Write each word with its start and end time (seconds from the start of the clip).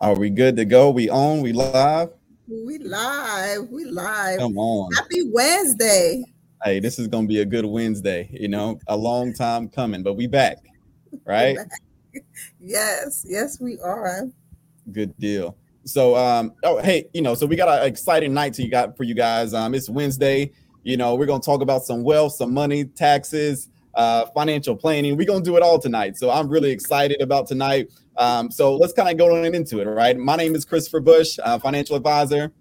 Are 0.00 0.14
we 0.14 0.30
good 0.30 0.56
to 0.56 0.64
go? 0.64 0.90
We 0.90 1.10
on? 1.10 1.40
We 1.40 1.52
live? 1.52 2.10
We 2.46 2.78
live. 2.78 3.68
We 3.68 3.84
live. 3.84 4.38
Come 4.38 4.56
on. 4.56 4.92
Happy 4.94 5.22
Wednesday. 5.32 6.24
Hey, 6.64 6.78
this 6.78 7.00
is 7.00 7.08
gonna 7.08 7.26
be 7.26 7.40
a 7.40 7.44
good 7.44 7.66
Wednesday. 7.66 8.28
You 8.32 8.48
know, 8.48 8.78
a 8.86 8.96
long 8.96 9.34
time 9.34 9.68
coming, 9.68 10.04
but 10.04 10.14
we 10.14 10.28
back, 10.28 10.58
right? 11.24 11.56
Back. 11.56 12.22
Yes, 12.60 13.26
yes, 13.28 13.60
we 13.60 13.78
are. 13.80 14.28
Good 14.92 15.16
deal. 15.18 15.56
So, 15.84 16.16
um, 16.16 16.52
oh, 16.62 16.80
hey, 16.80 17.08
you 17.12 17.22
know, 17.22 17.34
so 17.34 17.46
we 17.46 17.56
got 17.56 17.82
an 17.82 17.86
exciting 17.88 18.32
night 18.32 18.54
to 18.54 18.62
you 18.62 18.70
got 18.70 18.96
for 18.96 19.04
you 19.04 19.14
guys. 19.14 19.52
Um, 19.52 19.74
it's 19.74 19.88
Wednesday. 19.88 20.52
You 20.88 20.96
know, 20.96 21.16
we're 21.16 21.26
gonna 21.26 21.42
talk 21.42 21.60
about 21.60 21.84
some 21.84 22.02
wealth, 22.02 22.36
some 22.36 22.54
money, 22.54 22.86
taxes, 22.86 23.68
uh, 23.92 24.24
financial 24.34 24.74
planning. 24.74 25.18
We're 25.18 25.26
gonna 25.26 25.44
do 25.44 25.58
it 25.58 25.62
all 25.62 25.78
tonight. 25.78 26.16
So 26.16 26.30
I'm 26.30 26.48
really 26.48 26.70
excited 26.70 27.20
about 27.20 27.46
tonight. 27.46 27.90
Um, 28.16 28.50
so 28.50 28.74
let's 28.74 28.94
kind 28.94 29.10
of 29.10 29.18
go 29.18 29.36
on 29.36 29.54
into 29.54 29.80
it. 29.80 29.86
All 29.86 29.92
right. 29.92 30.16
My 30.16 30.34
name 30.34 30.54
is 30.54 30.64
Christopher 30.64 31.00
Bush, 31.00 31.38
uh, 31.44 31.58
financial 31.58 31.94
advisor. 31.94 32.52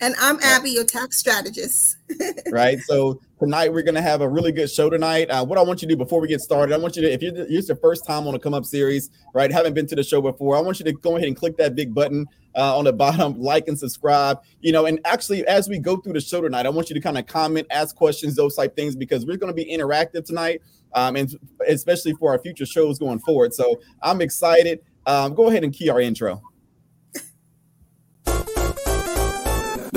And 0.00 0.14
I'm 0.20 0.38
Abby, 0.40 0.70
your 0.70 0.84
tax 0.84 1.18
strategist. 1.18 1.98
right. 2.50 2.78
So 2.80 3.20
tonight 3.38 3.72
we're 3.72 3.82
going 3.82 3.94
to 3.94 4.02
have 4.02 4.20
a 4.20 4.28
really 4.28 4.50
good 4.50 4.70
show 4.70 4.90
tonight. 4.90 5.30
Uh, 5.30 5.44
what 5.44 5.58
I 5.58 5.62
want 5.62 5.82
you 5.82 5.88
to 5.88 5.94
do 5.94 5.96
before 5.96 6.20
we 6.20 6.28
get 6.28 6.40
started, 6.40 6.74
I 6.74 6.78
want 6.78 6.96
you 6.96 7.02
to, 7.02 7.12
if 7.12 7.22
you're, 7.22 7.32
it's 7.34 7.68
your 7.68 7.76
first 7.76 8.04
time 8.06 8.26
on 8.26 8.34
a 8.34 8.38
come 8.38 8.54
up 8.54 8.64
series, 8.64 9.10
right, 9.34 9.50
haven't 9.50 9.74
been 9.74 9.86
to 9.88 9.94
the 9.94 10.02
show 10.02 10.20
before, 10.20 10.56
I 10.56 10.60
want 10.60 10.78
you 10.80 10.84
to 10.86 10.92
go 10.92 11.16
ahead 11.16 11.28
and 11.28 11.36
click 11.36 11.56
that 11.58 11.74
big 11.74 11.94
button 11.94 12.26
uh, 12.56 12.76
on 12.76 12.84
the 12.84 12.92
bottom, 12.94 13.40
like 13.40 13.68
and 13.68 13.78
subscribe. 13.78 14.40
You 14.60 14.72
know, 14.72 14.86
and 14.86 15.00
actually, 15.04 15.46
as 15.46 15.68
we 15.68 15.78
go 15.78 15.96
through 15.96 16.14
the 16.14 16.20
show 16.20 16.40
tonight, 16.40 16.66
I 16.66 16.70
want 16.70 16.90
you 16.90 16.94
to 16.94 17.00
kind 17.00 17.18
of 17.18 17.26
comment, 17.26 17.66
ask 17.70 17.94
questions, 17.94 18.34
those 18.34 18.56
type 18.56 18.74
things, 18.74 18.96
because 18.96 19.26
we're 19.26 19.36
going 19.36 19.54
to 19.54 19.64
be 19.64 19.70
interactive 19.70 20.24
tonight, 20.24 20.62
um, 20.94 21.16
and 21.16 21.32
especially 21.68 22.14
for 22.14 22.32
our 22.32 22.38
future 22.38 22.66
shows 22.66 22.98
going 22.98 23.20
forward. 23.20 23.54
So 23.54 23.80
I'm 24.02 24.20
excited. 24.20 24.80
Um, 25.06 25.34
go 25.34 25.48
ahead 25.48 25.64
and 25.64 25.72
key 25.72 25.88
our 25.88 26.00
intro. 26.00 26.42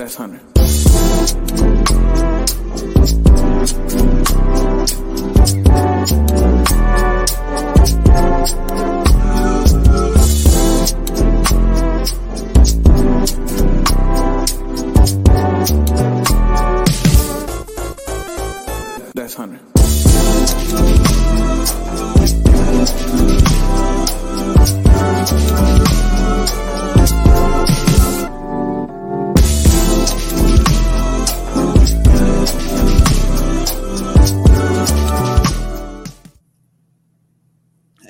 That's 0.01 0.15
Hunter. 0.15 0.39
That's 19.13 19.35
Hunter. 19.35 19.59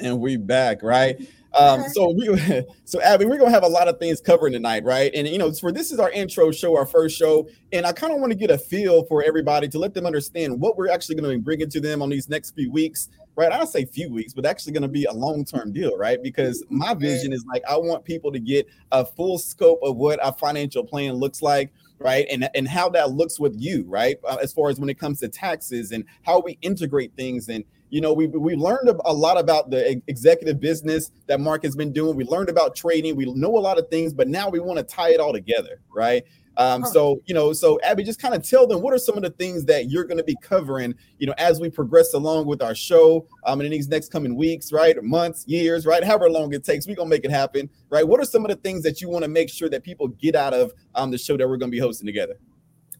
And 0.01 0.19
we 0.19 0.37
back, 0.37 0.83
right? 0.83 1.19
Um, 1.53 1.83
so 1.89 2.11
we, 2.11 2.63
so 2.85 3.01
Abby, 3.01 3.25
we're 3.25 3.37
gonna 3.37 3.51
have 3.51 3.63
a 3.63 3.67
lot 3.67 3.87
of 3.87 3.99
things 3.99 4.21
covering 4.21 4.53
tonight, 4.53 4.83
right? 4.83 5.11
And 5.13 5.27
you 5.27 5.37
know, 5.37 5.51
for 5.51 5.71
this 5.71 5.91
is 5.91 5.99
our 5.99 6.09
intro 6.11 6.51
show, 6.51 6.77
our 6.77 6.85
first 6.85 7.17
show, 7.17 7.47
and 7.71 7.85
I 7.85 7.91
kind 7.91 8.13
of 8.13 8.19
want 8.19 8.31
to 8.31 8.37
get 8.37 8.51
a 8.51 8.57
feel 8.57 9.03
for 9.05 9.23
everybody 9.23 9.67
to 9.69 9.79
let 9.79 9.93
them 9.93 10.05
understand 10.05 10.59
what 10.59 10.77
we're 10.77 10.89
actually 10.89 11.15
going 11.15 11.29
to 11.29 11.37
be 11.37 11.43
bringing 11.43 11.69
to 11.69 11.79
them 11.79 12.01
on 12.01 12.09
these 12.09 12.29
next 12.29 12.51
few 12.51 12.71
weeks, 12.71 13.09
right? 13.35 13.51
I 13.51 13.57
don't 13.57 13.67
say 13.67 13.85
few 13.85 14.11
weeks, 14.11 14.33
but 14.33 14.45
actually 14.45 14.73
going 14.73 14.83
to 14.83 14.87
be 14.87 15.05
a 15.05 15.13
long 15.13 15.43
term 15.43 15.73
deal, 15.73 15.97
right? 15.97 16.21
Because 16.21 16.63
my 16.69 16.93
vision 16.93 17.33
is 17.33 17.45
like 17.45 17.63
I 17.69 17.77
want 17.77 18.05
people 18.05 18.31
to 18.31 18.39
get 18.39 18.67
a 18.91 19.05
full 19.05 19.37
scope 19.37 19.79
of 19.83 19.97
what 19.97 20.19
a 20.23 20.31
financial 20.31 20.85
plan 20.85 21.15
looks 21.15 21.41
like 21.41 21.73
right? 22.01 22.25
And 22.31 22.49
and 22.55 22.67
how 22.67 22.89
that 22.89 23.11
looks 23.11 23.39
with 23.39 23.55
you 23.57 23.85
right? 23.87 24.17
Uh, 24.27 24.37
as 24.41 24.53
far 24.53 24.69
as 24.69 24.79
when 24.79 24.89
it 24.89 24.99
comes 24.99 25.19
to 25.19 25.29
taxes 25.29 25.91
and 25.91 26.03
how 26.23 26.39
we 26.39 26.57
integrate 26.61 27.13
things 27.15 27.49
and 27.49 27.63
you 27.89 28.01
know 28.01 28.13
we 28.13 28.27
we 28.27 28.55
learned 28.55 28.89
a 29.05 29.13
lot 29.13 29.39
about 29.39 29.69
the 29.69 30.01
executive 30.07 30.59
business 30.59 31.11
that 31.27 31.39
mark 31.39 31.63
has 31.63 31.75
been 31.75 31.91
doing. 31.91 32.15
We 32.15 32.25
learned 32.25 32.49
about 32.49 32.75
trading. 32.75 33.15
We 33.15 33.25
know 33.33 33.57
a 33.57 33.59
lot 33.59 33.77
of 33.77 33.87
things 33.89 34.13
but 34.13 34.27
now 34.27 34.49
we 34.49 34.59
want 34.59 34.77
to 34.77 34.83
tie 34.83 35.09
it 35.09 35.19
all 35.19 35.33
together 35.33 35.81
right 35.93 36.23
um, 36.57 36.83
so 36.85 37.21
you 37.25 37.33
know, 37.33 37.53
so 37.53 37.79
Abby, 37.81 38.03
just 38.03 38.21
kind 38.21 38.35
of 38.35 38.47
tell 38.47 38.67
them 38.67 38.81
what 38.81 38.93
are 38.93 38.99
some 38.99 39.15
of 39.15 39.23
the 39.23 39.29
things 39.29 39.65
that 39.65 39.89
you're 39.89 40.03
going 40.03 40.17
to 40.17 40.23
be 40.23 40.35
covering, 40.41 40.93
you 41.17 41.27
know, 41.27 41.33
as 41.37 41.59
we 41.59 41.69
progress 41.69 42.13
along 42.13 42.45
with 42.45 42.61
our 42.61 42.75
show, 42.75 43.25
um, 43.45 43.61
in 43.61 43.71
these 43.71 43.87
next 43.87 44.11
coming 44.11 44.35
weeks, 44.35 44.71
right, 44.71 45.01
months, 45.03 45.45
years, 45.47 45.85
right, 45.85 46.03
however 46.03 46.29
long 46.29 46.53
it 46.53 46.63
takes, 46.63 46.87
we're 46.87 46.95
gonna 46.95 47.09
make 47.09 47.25
it 47.25 47.31
happen, 47.31 47.69
right? 47.89 48.07
What 48.07 48.19
are 48.19 48.25
some 48.25 48.43
of 48.43 48.49
the 48.49 48.57
things 48.57 48.83
that 48.83 49.01
you 49.01 49.09
want 49.09 49.23
to 49.23 49.29
make 49.29 49.49
sure 49.49 49.69
that 49.69 49.83
people 49.83 50.07
get 50.09 50.35
out 50.35 50.53
of 50.53 50.73
um 50.95 51.11
the 51.11 51.17
show 51.17 51.37
that 51.37 51.47
we're 51.47 51.57
going 51.57 51.71
to 51.71 51.75
be 51.75 51.79
hosting 51.79 52.05
together? 52.05 52.35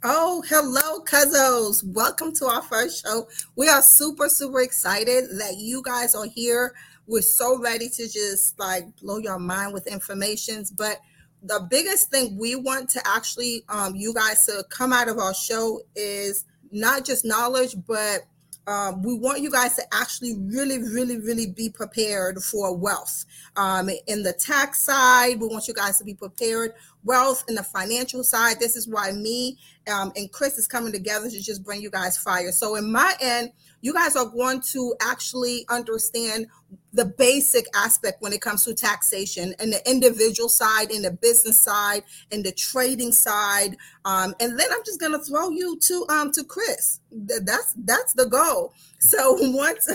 Oh, 0.04 0.44
hello, 0.48 1.04
Cuzzos. 1.04 1.84
Welcome 1.94 2.34
to 2.38 2.46
our 2.46 2.64
first 2.64 3.06
show. 3.06 3.28
We 3.56 3.70
are 3.70 3.84
super, 3.84 4.30
super 4.30 4.62
excited 4.62 5.26
that 5.38 5.58
you 5.58 5.84
guys 5.84 6.16
are 6.16 6.26
here. 6.26 6.74
We're 7.06 7.22
so 7.22 7.62
ready 7.62 7.88
to 7.90 8.10
just 8.10 8.58
like 8.58 8.86
blow 8.96 9.20
your 9.20 9.38
mind 9.38 9.74
with 9.74 9.86
informations, 9.86 10.72
but 10.72 10.98
the 11.44 11.66
biggest 11.70 12.10
thing 12.10 12.38
we 12.38 12.56
want 12.56 12.90
to 12.90 13.02
actually 13.06 13.64
um, 13.70 13.96
you 13.96 14.14
guys 14.14 14.46
to 14.46 14.64
come 14.70 14.94
out 14.94 15.10
of 15.10 15.18
our 15.18 15.34
show 15.34 15.82
is 15.96 16.46
not 16.72 17.04
just 17.04 17.26
knowledge 17.26 17.76
but 17.88 18.22
um, 18.68 19.02
we 19.02 19.16
want 19.16 19.42
you 19.42 19.50
guys 19.50 19.76
to 19.76 19.84
actually 19.92 20.36
really 20.38 20.78
really 20.78 21.20
really 21.20 21.48
be 21.48 21.70
prepared 21.70 22.38
for 22.44 22.76
wealth. 22.76 23.26
Um, 23.56 23.90
in 24.08 24.22
the 24.22 24.34
tax 24.34 24.82
side 24.82 25.40
we 25.40 25.48
want 25.48 25.68
you 25.68 25.74
guys 25.74 25.98
to 25.98 26.04
be 26.04 26.14
prepared. 26.14 26.74
Wealth 27.04 27.44
in 27.50 27.56
the 27.56 27.64
financial 27.64 28.24
side 28.24 28.60
this 28.60 28.76
is 28.76 28.88
why 28.88 29.12
me 29.12 29.58
um, 29.92 30.12
and 30.16 30.32
chris 30.32 30.60
is 30.60 30.68
coming 30.68 30.94
together 30.94 31.30
to 31.30 31.42
just 31.42 31.64
bring 31.64 31.82
you 31.82 31.90
guys 31.90 32.18
fire. 32.18 32.52
So 32.52 32.76
in 32.76 32.92
my 32.92 33.16
end 33.20 33.52
you 33.82 33.94
guys 33.94 34.16
are 34.16 34.28
going 34.28 34.62
to 34.62 34.96
actually 35.02 35.66
understand 35.70 36.48
the 36.94 37.06
basic 37.06 37.66
aspect 37.76 38.22
when 38.22 38.34
it 38.34 38.42
comes 38.42 38.64
to 38.64 38.74
taxation 38.74 39.54
and 39.60 39.74
the 39.74 39.90
individual 39.90 40.48
side 40.48 40.92
and 40.92 41.04
the 41.04 41.12
business 41.12 41.60
side 41.60 42.04
and 42.32 42.44
the 42.44 42.52
trading 42.52 43.12
side 43.12 43.76
um, 44.06 44.34
and 44.40 44.60
then 44.60 44.68
i'm 44.72 44.84
just 44.86 45.00
going 45.00 45.12
to 45.12 45.20
throw 45.20 45.50
you 45.50 45.78
to 45.80 46.06
um 46.10 46.32
to 46.32 46.44
chris 46.44 47.00
that's 47.12 47.74
that's 47.86 48.14
the 48.14 48.26
goal 48.26 48.74
so 49.00 49.36
once 49.40 49.90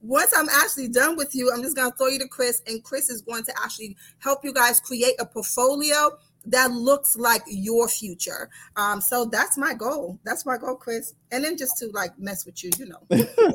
once 0.00 0.32
i'm 0.36 0.48
actually 0.48 0.88
done 0.88 1.16
with 1.16 1.34
you 1.34 1.50
i'm 1.52 1.62
just 1.62 1.76
going 1.76 1.90
to 1.90 1.96
throw 1.96 2.08
you 2.08 2.18
to 2.18 2.28
chris 2.28 2.62
and 2.66 2.82
chris 2.82 3.10
is 3.10 3.22
going 3.22 3.44
to 3.44 3.52
actually 3.62 3.96
help 4.18 4.44
you 4.44 4.52
guys 4.52 4.80
create 4.80 5.14
a 5.18 5.26
portfolio 5.26 6.10
that 6.46 6.72
looks 6.72 7.16
like 7.16 7.42
your 7.46 7.88
future. 7.88 8.50
Um, 8.76 9.00
so 9.00 9.24
that's 9.24 9.56
my 9.56 9.74
goal. 9.74 10.18
That's 10.24 10.44
my 10.44 10.58
goal, 10.58 10.76
Chris. 10.76 11.14
And 11.32 11.42
then 11.42 11.56
just 11.56 11.78
to 11.78 11.86
like 11.88 12.16
mess 12.18 12.46
with 12.46 12.62
you, 12.62 12.70
you 12.78 12.86
know. 12.86 12.98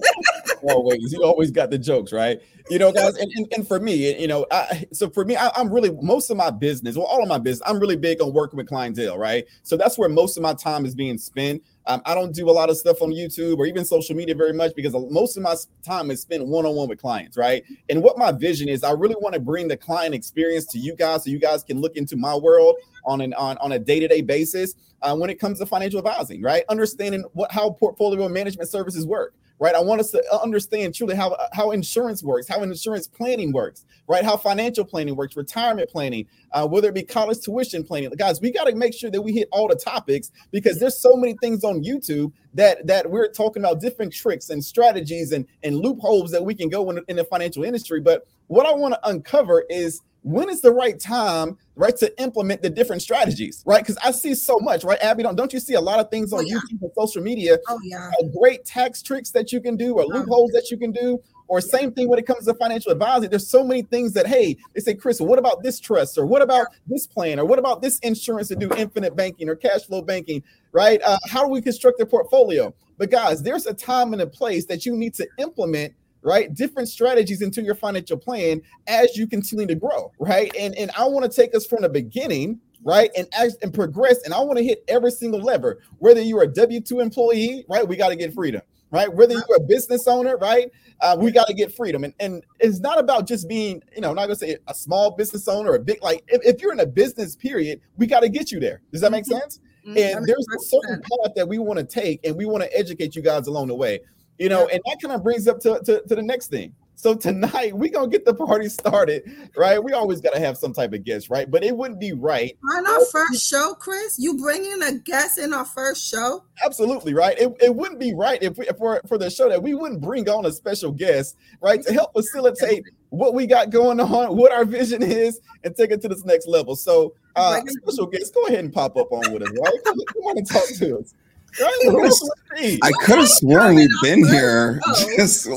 always, 0.63 1.13
you 1.13 1.23
always 1.23 1.51
got 1.51 1.69
the 1.69 1.77
jokes, 1.77 2.11
right? 2.11 2.39
You 2.69 2.79
know, 2.79 2.91
guys, 2.91 3.15
and, 3.17 3.31
and, 3.35 3.47
and 3.53 3.67
for 3.67 3.79
me, 3.79 4.19
you 4.19 4.27
know, 4.27 4.45
I, 4.51 4.85
so 4.91 5.09
for 5.09 5.23
me, 5.23 5.35
I, 5.35 5.49
am 5.55 5.71
really 5.71 5.91
most 6.01 6.29
of 6.29 6.37
my 6.37 6.49
business, 6.49 6.97
well, 6.97 7.05
all 7.05 7.21
of 7.21 7.29
my 7.29 7.37
business, 7.37 7.67
I'm 7.69 7.79
really 7.79 7.95
big 7.95 8.21
on 8.21 8.33
working 8.33 8.57
with 8.57 8.67
clientele, 8.67 9.17
right? 9.17 9.45
So 9.63 9.77
that's 9.77 9.97
where 9.97 10.09
most 10.09 10.37
of 10.37 10.43
my 10.43 10.53
time 10.53 10.85
is 10.85 10.95
being 10.95 11.17
spent. 11.17 11.63
Um, 11.85 12.01
I 12.05 12.15
don't 12.15 12.33
do 12.33 12.49
a 12.49 12.51
lot 12.51 12.69
of 12.69 12.77
stuff 12.77 13.01
on 13.01 13.11
YouTube 13.11 13.57
or 13.59 13.65
even 13.65 13.85
social 13.85 14.15
media 14.15 14.35
very 14.35 14.51
much 14.51 14.73
because 14.75 14.93
most 15.09 15.37
of 15.37 15.43
my 15.43 15.55
time 15.85 16.11
is 16.11 16.21
spent 16.21 16.45
one 16.45 16.65
on 16.65 16.75
one 16.75 16.89
with 16.89 16.99
clients, 16.99 17.37
right? 17.37 17.63
And 17.89 18.03
what 18.03 18.17
my 18.17 18.31
vision 18.33 18.67
is, 18.67 18.83
I 18.83 18.91
really 18.91 19.15
want 19.21 19.35
to 19.35 19.39
bring 19.39 19.69
the 19.69 19.77
client 19.77 20.13
experience 20.13 20.65
to 20.67 20.79
you 20.79 20.95
guys 20.95 21.23
so 21.23 21.29
you 21.29 21.39
guys 21.39 21.63
can 21.63 21.79
look 21.79 21.95
into 21.95 22.17
my 22.17 22.35
world 22.35 22.75
on 23.07 23.21
an 23.21 23.33
on, 23.33 23.57
on 23.57 23.71
a 23.71 23.79
day 23.79 23.99
to 23.99 24.07
day 24.07 24.21
basis 24.21 24.75
uh, 25.01 25.15
when 25.15 25.29
it 25.29 25.39
comes 25.39 25.59
to 25.59 25.65
financial 25.65 25.97
advising, 25.97 26.41
right? 26.41 26.63
Understanding 26.69 27.23
what 27.33 27.51
how 27.51 27.71
portfolio 27.71 28.29
management 28.29 28.69
services 28.69 29.05
work 29.07 29.33
right? 29.59 29.75
I 29.75 29.81
want 29.81 29.99
us 29.99 30.11
to 30.11 30.23
understand 30.41 30.93
truly 30.93 31.15
how 31.15 31.35
how 31.53 31.71
insurance 31.71 32.23
works, 32.23 32.47
how 32.47 32.61
insurance 32.61 33.07
planning 33.07 33.51
works, 33.51 33.85
right? 34.07 34.23
How 34.23 34.37
financial 34.37 34.85
planning 34.85 35.15
works, 35.15 35.35
retirement 35.35 35.89
planning, 35.89 36.25
uh, 36.51 36.67
whether 36.67 36.89
it 36.89 36.95
be 36.95 37.03
college 37.03 37.39
tuition 37.41 37.83
planning. 37.83 38.09
Guys, 38.11 38.41
we 38.41 38.51
got 38.51 38.65
to 38.65 38.75
make 38.75 38.93
sure 38.93 39.09
that 39.09 39.21
we 39.21 39.33
hit 39.33 39.47
all 39.51 39.67
the 39.67 39.75
topics 39.75 40.31
because 40.51 40.79
there's 40.79 40.99
so 40.99 41.15
many 41.15 41.35
things 41.41 41.63
on 41.63 41.83
YouTube 41.83 42.31
that 42.53 42.85
that 42.87 43.09
we're 43.09 43.31
talking 43.31 43.63
about 43.63 43.81
different 43.81 44.13
tricks 44.13 44.49
and 44.49 44.63
strategies 44.63 45.31
and 45.31 45.45
and 45.63 45.77
loopholes 45.77 46.31
that 46.31 46.43
we 46.43 46.53
can 46.53 46.69
go 46.69 46.89
in, 46.91 47.03
in 47.07 47.15
the 47.15 47.23
financial 47.23 47.63
industry. 47.63 47.99
But 47.99 48.27
what 48.47 48.65
I 48.65 48.73
want 48.73 48.93
to 48.93 49.09
uncover 49.09 49.65
is 49.69 50.01
when 50.27 50.49
is 50.49 50.61
the 50.61 50.71
right 50.71 50.99
time, 50.99 51.57
right, 51.75 51.95
to 51.97 52.21
implement 52.21 52.61
the 52.61 52.69
different 52.69 53.01
strategies, 53.01 53.63
right? 53.65 53.81
Because 53.81 53.97
I 54.03 54.11
see 54.11 54.35
so 54.35 54.57
much, 54.59 54.83
right, 54.83 54.99
Abby? 55.01 55.23
Don't 55.23 55.35
don't 55.35 55.53
you 55.53 55.59
see 55.59 55.75
a 55.75 55.81
lot 55.81 56.01
of 56.01 56.11
things 56.11 56.33
on 56.33 56.39
oh, 56.39 56.41
yeah. 56.41 56.57
YouTube 56.57 56.81
and 56.81 56.91
social 56.97 57.21
media? 57.21 57.57
Oh 57.69 57.79
yeah, 57.83 58.11
uh, 58.19 58.27
great 58.37 58.65
tax 58.65 59.01
tricks 59.01 59.31
that 59.31 59.53
you 59.53 59.61
can 59.61 59.77
do 59.77 59.93
or 59.93 60.01
uh-huh. 60.01 60.19
loopholes 60.19 60.51
that 60.51 60.69
you 60.69 60.77
can 60.77 60.91
do. 60.91 61.21
Or 61.49 61.61
same 61.61 61.93
thing 61.93 62.09
when 62.09 62.19
it 62.19 62.27
comes 62.27 62.43
to 62.43 62.53
financial 62.55 62.91
advising. 62.91 63.29
There's 63.29 63.49
so 63.49 63.63
many 63.63 63.81
things 63.81 64.11
that, 64.11 64.27
hey, 64.27 64.57
they 64.73 64.81
say, 64.81 64.95
Chris, 64.95 65.21
what 65.21 65.39
about 65.39 65.63
this 65.63 65.79
trust? 65.79 66.17
Or 66.17 66.25
what 66.25 66.41
about 66.41 66.67
this 66.87 67.07
plan? 67.07 67.39
Or 67.39 67.45
what 67.45 67.57
about 67.57 67.81
this 67.81 67.99
insurance 67.99 68.49
to 68.49 68.57
do 68.57 68.69
infinite 68.75 69.15
banking 69.15 69.47
or 69.47 69.55
cash 69.55 69.85
flow 69.85 70.01
banking? 70.01 70.43
Right? 70.73 71.01
Uh, 71.05 71.17
how 71.29 71.45
do 71.45 71.49
we 71.49 71.61
construct 71.61 72.01
a 72.01 72.05
portfolio? 72.05 72.73
But 72.97 73.11
guys, 73.11 73.41
there's 73.41 73.65
a 73.65 73.73
time 73.73 74.11
and 74.11 74.21
a 74.21 74.27
place 74.27 74.65
that 74.65 74.85
you 74.85 74.93
need 74.97 75.13
to 75.13 75.27
implement 75.37 75.93
right 76.21 76.53
different 76.53 76.89
strategies 76.89 77.41
into 77.41 77.61
your 77.61 77.75
financial 77.75 78.17
plan 78.17 78.61
as 78.87 79.15
you 79.15 79.27
continue 79.27 79.67
to 79.67 79.75
grow 79.75 80.11
right 80.19 80.55
and 80.57 80.75
and 80.75 80.91
i 80.97 81.05
want 81.05 81.29
to 81.29 81.33
take 81.33 81.55
us 81.55 81.65
from 81.65 81.81
the 81.81 81.89
beginning 81.89 82.59
right? 82.83 83.11
And 83.17 83.27
as 83.37 83.57
and 83.61 83.73
progress. 83.73 84.23
And 84.23 84.33
I 84.33 84.39
want 84.39 84.57
to 84.57 84.63
hit 84.63 84.83
every 84.87 85.11
single 85.11 85.41
lever. 85.41 85.79
Whether 85.99 86.21
you're 86.21 86.43
a 86.43 86.47
W 86.47 86.81
two 86.81 86.99
employee, 86.99 87.65
right? 87.69 87.87
We 87.87 87.95
got 87.95 88.09
to 88.09 88.15
get 88.15 88.33
freedom, 88.33 88.61
right? 88.91 89.13
Whether 89.13 89.33
you're 89.33 89.57
a 89.57 89.61
business 89.61 90.07
owner, 90.07 90.37
right? 90.37 90.71
Uh, 91.01 91.15
we 91.19 91.31
got 91.31 91.47
to 91.47 91.53
get 91.53 91.75
freedom. 91.75 92.03
And 92.03 92.13
and 92.19 92.43
it's 92.59 92.79
not 92.79 92.99
about 92.99 93.27
just 93.27 93.47
being, 93.47 93.81
you 93.93 94.01
know, 94.01 94.09
I'm 94.09 94.15
not 94.15 94.23
gonna 94.23 94.35
say 94.35 94.57
a 94.67 94.73
small 94.73 95.11
business 95.11 95.47
owner 95.47 95.71
or 95.71 95.75
a 95.75 95.79
big. 95.79 96.01
Like 96.01 96.23
if, 96.27 96.41
if 96.43 96.61
you're 96.61 96.73
in 96.73 96.79
a 96.79 96.85
business 96.85 97.35
period, 97.35 97.81
we 97.97 98.07
got 98.07 98.21
to 98.21 98.29
get 98.29 98.51
you 98.51 98.59
there. 98.59 98.81
Does 98.91 99.01
that 99.01 99.11
make 99.11 99.25
mm-hmm. 99.25 99.39
sense? 99.39 99.59
Mm-hmm. 99.85 99.97
And 99.97 100.27
there's 100.27 100.45
a 100.55 100.59
certain 100.63 101.01
path 101.01 101.33
that 101.35 101.47
we 101.47 101.59
want 101.59 101.79
to 101.79 101.85
take, 101.85 102.19
and 102.25 102.35
we 102.35 102.45
want 102.45 102.63
to 102.63 102.77
educate 102.77 103.15
you 103.15 103.21
guys 103.21 103.47
along 103.47 103.67
the 103.67 103.75
way. 103.75 104.01
You 104.37 104.49
know, 104.49 104.67
and 104.67 104.81
that 104.85 104.97
kind 105.01 105.13
of 105.13 105.23
brings 105.23 105.47
up 105.47 105.59
to, 105.61 105.79
to, 105.85 106.01
to 106.01 106.15
the 106.15 106.21
next 106.21 106.47
thing 106.47 106.73
so 106.97 107.13
tonight 107.13 107.77
we 107.77 107.89
gonna 107.89 108.07
get 108.07 108.25
the 108.25 108.33
party 108.33 108.69
started, 108.69 109.23
right? 109.55 109.81
We 109.81 109.93
always 109.93 110.19
gotta 110.19 110.39
have 110.39 110.57
some 110.57 110.73
type 110.73 110.93
of 110.93 111.03
guest, 111.03 111.29
right? 111.29 111.49
But 111.49 111.63
it 111.63 111.77
wouldn't 111.77 111.99
be 111.99 112.13
right 112.13 112.57
on 112.75 112.87
our 112.87 113.05
first 113.05 113.47
show, 113.47 113.75
Chris. 113.75 114.17
You 114.17 114.35
bringing 114.35 114.81
a 114.81 114.93
guest 114.93 115.37
in 115.37 115.53
our 115.53 115.63
first 115.63 116.09
show? 116.09 116.43
Absolutely 116.65 117.13
right. 117.13 117.37
It, 117.37 117.55
it 117.61 117.75
wouldn't 117.75 117.99
be 117.99 118.15
right 118.15 118.41
if 118.41 118.57
we 118.57 118.65
for 118.79 118.99
for 119.07 119.19
the 119.19 119.29
show 119.29 119.47
that 119.47 119.61
we 119.61 119.75
wouldn't 119.75 120.01
bring 120.01 120.27
on 120.27 120.47
a 120.47 120.51
special 120.51 120.91
guest, 120.91 121.37
right, 121.61 121.83
to 121.83 121.93
help 121.93 122.13
facilitate 122.13 122.83
what 123.09 123.35
we 123.35 123.45
got 123.45 123.69
going 123.69 123.99
on, 123.99 124.35
what 124.35 124.51
our 124.51 124.65
vision 124.65 125.03
is, 125.03 125.39
and 125.63 125.75
take 125.75 125.91
it 125.91 126.01
to 126.01 126.07
this 126.07 126.25
next 126.25 126.47
level. 126.47 126.75
So, 126.75 127.13
uh, 127.35 127.61
special 127.83 128.07
guest, 128.07 128.33
go 128.33 128.41
ahead 128.47 128.59
and 128.59 128.73
pop 128.73 128.97
up 128.97 129.11
on 129.11 129.31
with 129.31 129.43
us, 129.43 129.49
right? 129.49 129.83
Come, 129.85 129.97
come 130.13 130.23
on 130.23 130.37
and 130.39 130.49
talk 130.49 130.67
to 130.79 130.97
us. 130.97 131.13
I 131.59 132.91
could 133.03 133.19
have 133.19 133.29
sworn 133.29 133.75
we've 133.75 133.89
been 134.01 134.25
here. 134.27 134.79
Just 135.17 135.47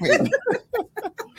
wait. 0.00 0.28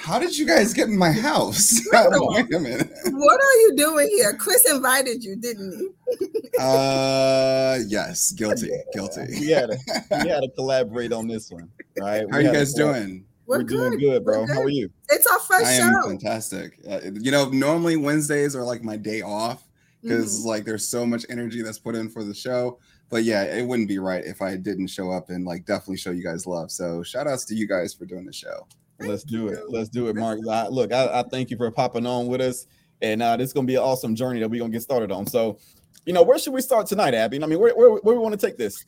How 0.10 0.18
did 0.18 0.36
you 0.38 0.48
guys 0.48 0.74
get 0.74 0.88
in 0.88 0.98
my 0.98 1.12
house? 1.12 1.82
Wait 1.94 2.54
a 2.54 2.60
minute. 2.60 2.90
What 3.12 3.40
are 3.40 3.56
you 3.62 3.74
doing 3.76 4.08
here? 4.08 4.34
Chris 4.34 4.68
invited 4.68 5.24
you, 5.24 5.36
didn't 5.36 5.78
he? 5.78 6.28
uh, 6.60 7.78
yes, 7.86 8.32
guilty, 8.32 8.72
guilty. 8.94 9.26
We 9.40 9.50
had 9.50 9.70
to, 9.70 9.78
we 10.24 10.30
had 10.30 10.40
to 10.40 10.50
collaborate 10.56 11.12
on 11.12 11.28
this 11.28 11.52
one, 11.52 11.70
right? 12.00 12.26
How 12.32 12.38
are 12.38 12.42
you 12.42 12.52
guys 12.52 12.74
doing? 12.74 13.26
We're, 13.46 13.58
We're 13.58 13.64
doing 13.64 14.00
good, 14.00 14.24
bro. 14.26 14.46
Good. 14.46 14.56
How 14.56 14.62
are 14.62 14.70
you? 14.70 14.90
It's 15.10 15.28
our 15.28 15.40
first 15.40 15.66
I 15.66 15.74
am 15.74 16.02
fantastic. 16.04 16.80
Uh, 16.90 17.02
you 17.14 17.32
know, 17.32 17.50
normally 17.50 17.98
Wednesdays 17.98 18.56
are 18.56 18.64
like 18.64 18.84
my 18.84 18.96
day 18.98 19.22
off 19.22 19.64
because 20.02 20.40
mm-hmm. 20.40 20.50
like 20.50 20.66
there's 20.66 20.88
so 20.88 21.06
much 21.06 21.26
energy 21.30 21.62
that's 21.62 21.80
put 21.80 21.94
in 21.94 22.10
for 22.10 22.24
the 22.24 22.34
show 22.34 22.80
but 23.10 23.24
yeah, 23.24 23.44
it 23.44 23.66
wouldn't 23.66 23.88
be 23.88 24.00
right 24.00 24.24
if 24.24 24.42
I 24.42 24.56
didn't 24.56 24.88
show 24.88 25.12
up 25.12 25.30
and 25.30 25.46
like 25.46 25.66
definitely 25.66 25.98
show 25.98 26.12
you 26.12 26.24
guys 26.24 26.46
love. 26.46 26.72
So 26.72 27.04
shout 27.04 27.28
outs 27.28 27.46
to 27.46 27.56
you 27.56 27.68
guys 27.68 27.94
for 27.94 28.06
doing 28.06 28.26
the 28.26 28.34
show. 28.34 28.68
Let's 29.00 29.24
do 29.24 29.48
it. 29.48 29.70
Let's 29.70 29.90
do 29.90 30.08
it, 30.10 30.16
Mark. 30.16 30.40
I, 30.50 30.68
look, 30.68 30.92
I, 30.92 31.20
I, 31.20 31.24
thank 31.24 31.50
you 31.50 31.58
for 31.58 31.72
popping 31.72 32.06
on 32.06 32.28
with 32.28 32.42
us, 32.42 32.68
and 33.02 33.22
uh, 33.24 33.38
this 33.38 33.48
is 33.48 33.54
gonna 33.54 33.66
be 33.66 33.76
an 33.76 33.82
awesome 33.82 34.14
journey 34.14 34.40
that 34.42 34.50
we're 34.50 34.60
gonna 34.60 34.72
get 34.72 34.82
started 34.82 35.12
on. 35.12 35.26
So, 35.26 35.58
you 36.06 36.14
know, 36.14 36.22
where 36.22 36.38
should 36.38 36.54
we 36.54 36.62
start 36.62 36.88
tonight, 36.88 37.14
Abby? 37.14 37.42
I 37.42 37.46
mean, 37.48 37.60
where 37.60 37.74
where, 37.76 37.92
where 37.92 38.16
we 38.16 38.22
want 38.22 38.38
to 38.38 38.46
take 38.46 38.58
this? 38.58 38.84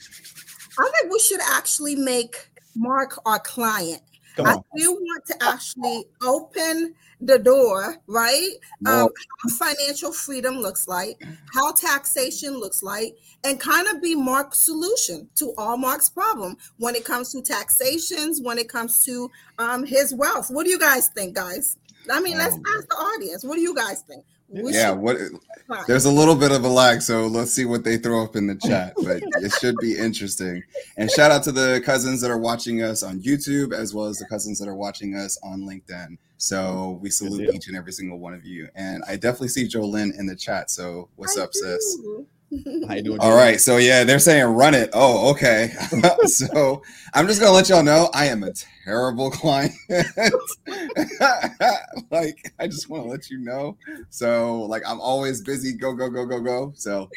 I 0.78 0.92
think 1.00 1.12
we 1.12 1.20
should 1.20 1.40
actually 1.50 1.96
make 1.96 2.50
Mark 2.76 3.20
our 3.26 3.40
client. 3.40 4.02
I 4.38 4.58
do 4.76 4.94
want 4.94 5.26
to 5.28 5.36
actually 5.42 6.06
open 6.24 6.94
the 7.22 7.38
door, 7.38 7.98
right? 8.08 8.52
Um, 8.86 9.10
how 9.44 9.50
financial 9.58 10.12
freedom 10.12 10.60
looks 10.60 10.88
like, 10.88 11.22
how 11.54 11.72
taxation 11.72 12.60
looks 12.60 12.82
like, 12.82 13.16
and 13.44 13.60
kind 13.60 13.88
of 13.88 14.02
be 14.02 14.16
Mark's 14.16 14.60
solution 14.60 15.30
to 15.36 15.54
all 15.58 15.78
Mark's 15.78 16.10
problem 16.10 16.58
when 16.78 16.96
it 16.96 17.06
comes 17.06 17.32
to 17.32 17.42
taxations, 17.42 18.42
when 18.42 18.58
it 18.58 18.70
comes 18.70 19.06
to 19.06 19.30
um, 19.60 19.86
his 19.86 20.14
wealth. 20.14 20.50
What 20.50 20.66
do 20.66 20.72
you 20.72 20.80
guys 20.80 21.10
think, 21.10 21.36
guys? 21.36 21.78
I 22.10 22.20
mean, 22.20 22.38
let's 22.38 22.56
um, 22.56 22.64
ask 22.76 22.88
the 22.88 22.96
audience. 22.96 23.44
What 23.44 23.56
do 23.56 23.62
you 23.62 23.76
guys 23.76 24.02
think? 24.02 24.24
We 24.50 24.74
yeah, 24.74 24.92
what 24.92 25.18
there's 25.88 26.04
a 26.04 26.12
little 26.12 26.36
bit 26.36 26.52
of 26.52 26.66
a 26.66 26.68
lag, 26.68 27.02
so 27.02 27.28
let's 27.28 27.52
see 27.52 27.64
what 27.64 27.86
they 27.86 27.96
throw 27.96 28.22
up 28.22 28.36
in 28.36 28.48
the 28.48 28.56
chat. 28.68 28.94
But 28.98 29.24
it 29.42 29.54
should 29.62 29.78
be 29.78 29.98
interesting. 29.98 30.62
And 30.98 31.10
shout 31.10 31.32
out 31.32 31.44
to 31.44 31.54
the 31.54 31.82
cousins 31.86 32.20
that 32.22 32.30
are 32.30 32.38
watching 32.38 32.84
us 32.84 33.02
on 33.02 33.22
YouTube, 33.22 33.74
as 33.74 33.94
well 33.94 34.08
as 34.08 34.20
the 34.20 34.26
cousins 34.26 34.60
that 34.60 34.68
are 34.68 34.76
watching 34.76 35.16
us 35.16 35.38
on 35.42 35.62
LinkedIn. 35.62 36.18
So 36.38 37.00
we 37.02 37.10
salute 37.10 37.54
each 37.54 37.68
and 37.68 37.78
every 37.78 37.94
single 37.94 38.20
one 38.20 38.34
of 38.34 38.44
you. 38.44 38.68
And 38.76 39.04
I 39.08 39.16
definitely 39.16 39.50
see 39.50 39.68
Jolynn 39.68 40.18
in 40.20 40.26
the 40.26 40.36
chat. 40.36 40.70
So 40.70 41.08
what's 41.16 41.38
I 41.38 41.44
up, 41.44 41.52
do. 41.54 41.60
sis? 41.60 41.98
How 42.88 42.96
you 42.96 43.04
doing? 43.04 43.20
All 43.20 43.36
right. 43.36 43.62
So 43.62 43.78
yeah, 43.78 44.04
they're 44.04 44.20
saying 44.20 44.46
run 44.46 44.74
it. 44.74 44.90
Oh, 44.94 45.32
okay. 45.32 45.72
so 46.26 46.82
I'm 47.14 47.28
just 47.28 47.40
gonna 47.40 47.54
let 47.54 47.70
y'all 47.70 47.84
know 47.84 48.10
I 48.14 48.26
am 48.26 48.44
a 48.44 48.52
terrible 48.84 49.32
client. 49.42 49.72
like 52.12 52.54
I 52.60 52.68
just 52.68 52.90
want 52.90 53.04
to 53.04 53.10
let 53.10 53.30
you 53.30 53.40
know. 53.40 53.78
So 54.10 54.64
like 54.64 54.84
I'm 54.86 55.00
always 55.00 55.42
busy. 55.42 55.74
Go 55.74 55.94
go 55.94 56.10
go 56.10 56.26
go 56.26 56.42
go. 56.42 56.74
So 56.76 57.10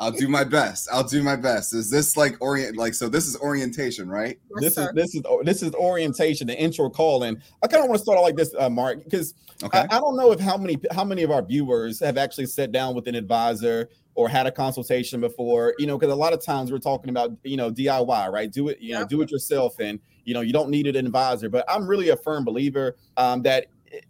I'll 0.00 0.12
do 0.12 0.28
my 0.28 0.44
best. 0.44 0.88
I'll 0.92 1.06
do 1.06 1.22
my 1.22 1.34
best. 1.34 1.74
Is 1.74 1.90
this 1.90 2.16
like 2.16 2.36
orient 2.40 2.76
like 2.76 2.94
so 2.94 3.08
this 3.08 3.26
is 3.26 3.36
orientation, 3.36 4.08
right? 4.08 4.38
Yes, 4.50 4.60
this 4.60 4.74
sir. 4.74 4.90
is 4.90 4.94
this 4.94 5.14
is 5.14 5.22
this 5.42 5.62
is 5.62 5.74
orientation, 5.74 6.46
the 6.46 6.58
intro 6.58 6.88
call. 6.88 7.24
And 7.24 7.42
I 7.62 7.66
kind 7.66 7.82
of 7.82 7.88
want 7.88 7.98
to 7.98 8.02
start 8.04 8.18
out 8.18 8.22
like 8.22 8.36
this, 8.36 8.54
uh, 8.56 8.70
Mark, 8.70 9.02
because 9.02 9.34
okay. 9.62 9.80
I, 9.80 9.96
I, 9.96 10.00
don't 10.00 10.16
know 10.16 10.30
if 10.30 10.38
how 10.38 10.56
many 10.56 10.78
how 10.92 11.04
many 11.04 11.24
of 11.24 11.30
our 11.30 11.42
viewers 11.42 11.98
have 12.00 12.16
actually 12.16 12.46
sat 12.46 12.70
down 12.70 12.94
with 12.94 13.08
an 13.08 13.16
advisor 13.16 13.88
or 14.18 14.28
had 14.28 14.48
a 14.48 14.52
consultation 14.52 15.20
before, 15.20 15.74
you 15.78 15.86
know, 15.86 15.96
because 15.96 16.12
a 16.12 16.16
lot 16.16 16.32
of 16.32 16.44
times 16.44 16.72
we're 16.72 16.78
talking 16.78 17.08
about, 17.08 17.30
you 17.44 17.56
know, 17.56 17.70
DIY, 17.70 18.32
right? 18.32 18.50
Do 18.50 18.66
it, 18.66 18.80
you 18.80 18.92
know, 18.92 19.06
do 19.06 19.22
it 19.22 19.30
yourself. 19.30 19.78
And, 19.78 20.00
you 20.24 20.34
know, 20.34 20.40
you 20.40 20.52
don't 20.52 20.70
need 20.70 20.88
an 20.88 20.96
advisor. 20.96 21.48
But 21.48 21.64
I'm 21.68 21.86
really 21.86 22.08
a 22.08 22.16
firm 22.16 22.44
believer 22.44 22.96
um, 23.16 23.42
that 23.42 23.66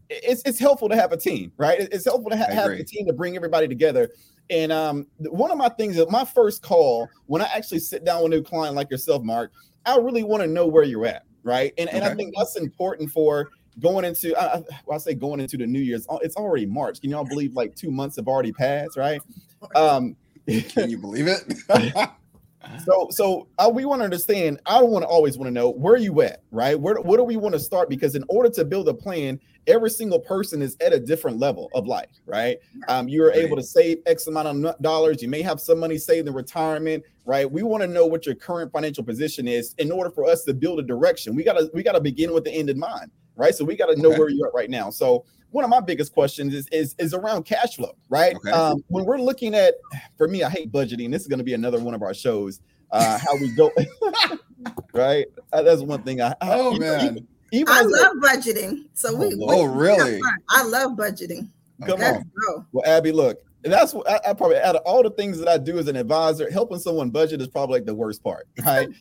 it's, 0.09 0.41
it's 0.47 0.59
helpful 0.59 0.89
to 0.89 0.97
have 0.97 1.13
a 1.13 1.17
team, 1.19 1.53
right? 1.59 1.81
It's 1.81 2.07
helpful 2.07 2.31
to 2.31 2.39
ha- 2.39 2.51
have 2.51 2.71
a 2.71 2.83
team 2.83 3.07
to 3.07 3.13
bring 3.13 3.37
everybody 3.37 3.69
together. 3.69 4.09
And 4.51 4.73
um, 4.73 5.07
one 5.19 5.51
of 5.51 5.59
my 5.59 5.69
things 5.69 5.97
that 5.97 6.11
my 6.11 6.25
first 6.25 6.63
call 6.63 7.09
when 7.27 7.43
I 7.43 7.47
actually 7.55 7.81
sit 7.81 8.05
down 8.05 8.23
with 8.23 8.33
a 8.33 8.37
new 8.37 8.43
client 8.43 8.75
like 8.75 8.91
yourself, 8.91 9.23
Mark, 9.23 9.53
I 9.85 9.97
really 9.97 10.23
want 10.23 10.43
to 10.43 10.47
know 10.47 10.67
where 10.67 10.85
you're 10.85 11.07
at, 11.07 11.25
right? 11.43 11.73
And, 11.79 11.89
and 11.91 12.05
I 12.05 12.15
think 12.15 12.35
that's 12.37 12.57
important 12.57 13.11
for 13.11 13.51
going 13.81 14.05
into 14.05 14.37
I, 14.37 14.63
well, 14.87 14.97
I 14.97 14.99
say 14.99 15.15
going 15.15 15.41
into 15.41 15.57
the 15.57 15.67
new 15.67 15.81
year's 15.81 16.07
it's 16.23 16.37
already 16.37 16.67
march. 16.67 17.01
Can 17.01 17.11
y'all 17.11 17.25
believe 17.25 17.55
like 17.55 17.75
two 17.75 17.91
months 17.91 18.17
have 18.17 18.27
already 18.27 18.53
passed 18.53 18.97
right? 18.97 19.21
Um 19.75 20.17
can 20.47 20.91
you 20.91 20.99
believe 20.99 21.27
it? 21.29 21.55
So 22.85 23.09
so 23.11 23.49
uh, 23.59 23.71
we 23.73 23.85
want 23.85 24.01
to 24.01 24.05
understand 24.05 24.61
i 24.67 24.83
want 24.83 25.03
to 25.03 25.07
always 25.07 25.39
want 25.39 25.47
to 25.47 25.53
know 25.53 25.71
where 25.71 25.97
you 25.97 26.21
at 26.23 26.43
right? 26.51 26.79
Where, 26.79 26.97
where 26.97 27.17
do 27.17 27.25
we 27.25 27.37
want 27.37 27.55
to 27.55 27.59
start? 27.59 27.89
Because 27.89 28.15
in 28.15 28.25
order 28.29 28.51
to 28.51 28.65
build 28.65 28.89
a 28.89 28.95
plan 28.95 29.41
every 29.69 29.91
single 29.91 30.19
person 30.19 30.61
is 30.63 30.77
at 30.81 30.93
a 30.93 30.99
different 30.99 31.39
level 31.39 31.71
of 31.75 31.87
life 31.87 32.11
right 32.27 32.59
um 32.89 33.09
you're 33.09 33.33
able 33.33 33.57
to 33.57 33.63
save 33.63 33.99
x 34.07 34.27
amount 34.27 34.49
of 34.49 34.83
dollars 34.83 35.23
you 35.23 35.29
may 35.29 35.43
have 35.43 35.61
some 35.61 35.79
money 35.79 35.99
saved 35.99 36.27
in 36.27 36.35
retirement 36.35 37.05
right 37.25 37.51
we 37.51 37.63
want 37.63 37.83
to 37.83 37.87
know 37.87 38.07
what 38.07 38.27
your 38.27 38.35
current 38.35 38.73
financial 38.73 39.05
position 39.05 39.47
is 39.47 39.75
in 39.79 39.93
order 39.93 40.11
for 40.11 40.25
us 40.25 40.43
to 40.43 40.53
build 40.53 40.79
a 40.79 40.83
direction 40.83 41.35
we 41.35 41.45
got 41.45 41.55
to 41.55 41.71
we 41.75 41.83
got 41.83 41.93
to 41.93 42.01
begin 42.01 42.33
with 42.33 42.45
the 42.45 42.53
end 42.53 42.69
in 42.69 42.79
mind 42.79 43.11
right? 43.39 43.55
So 43.55 43.65
we 43.65 43.77
got 43.77 43.87
to 43.87 43.97
know 43.97 44.11
okay. 44.11 44.19
where 44.19 44.29
you're 44.29 44.49
at 44.49 44.55
right 44.55 44.69
now. 44.69 44.91
So 44.91 45.25
one 45.51 45.65
of 45.65 45.71
my 45.71 45.81
biggest 45.81 46.13
questions 46.13 46.53
is 46.53 46.69
is, 46.69 46.95
is 46.99 47.15
around 47.15 47.45
cash 47.45 47.77
flow, 47.77 47.97
right? 48.11 48.37
Okay. 48.37 48.51
Um, 48.51 48.85
when 48.89 49.07
we're 49.07 49.19
looking 49.19 49.55
at, 49.55 49.75
for 50.19 50.29
me, 50.29 50.43
I 50.43 50.51
hate 50.51 50.71
budgeting. 50.71 51.11
This 51.11 51.23
is 51.23 51.29
going 51.29 51.39
to 51.39 51.45
be 51.45 51.55
another 51.55 51.81
one 51.81 51.95
of 51.95 52.03
our 52.03 52.13
shows. 52.13 52.61
Uh, 52.91 53.19
how 53.19 53.37
we 53.37 53.51
go, 53.53 53.71
right? 54.95 55.27
Uh, 55.53 55.63
that's 55.63 55.83
one 55.83 56.03
thing. 56.03 56.21
I, 56.21 56.35
oh 56.41 56.75
I, 56.75 56.79
man, 56.79 57.05
even, 57.05 57.29
even 57.53 57.69
I 57.69 57.83
love 57.83 58.17
budgeting. 58.17 58.85
So 58.95 59.15
we, 59.15 59.35
oh, 59.41 59.47
oh 59.49 59.65
really? 59.65 60.21
I 60.51 60.65
love 60.65 60.93
budgeting. 60.93 61.49
Come 61.87 62.01
Let's 62.01 62.19
on. 62.19 62.31
Go. 62.47 62.67
Well, 62.73 62.85
Abby, 62.87 63.13
look, 63.13 63.41
and 63.65 63.73
that's 63.73 63.93
what 63.93 64.09
I, 64.09 64.31
I, 64.31 64.33
probably 64.35 64.59
out 64.59 64.77
of 64.77 64.83
all 64.85 65.03
the 65.03 65.11
things 65.11 65.39
that 65.39 65.49
I 65.49 65.59
do 65.59 65.79
as 65.79 65.89
an 65.89 65.97
advisor, 65.97 66.51
helping 66.51 66.79
someone 66.79 67.11
budget 67.11 67.41
is 67.41 67.49
probably 67.49 67.79
like 67.79 67.87
the 67.87 67.95
worst 67.95 68.23
part, 68.23 68.47
right? 68.65 68.89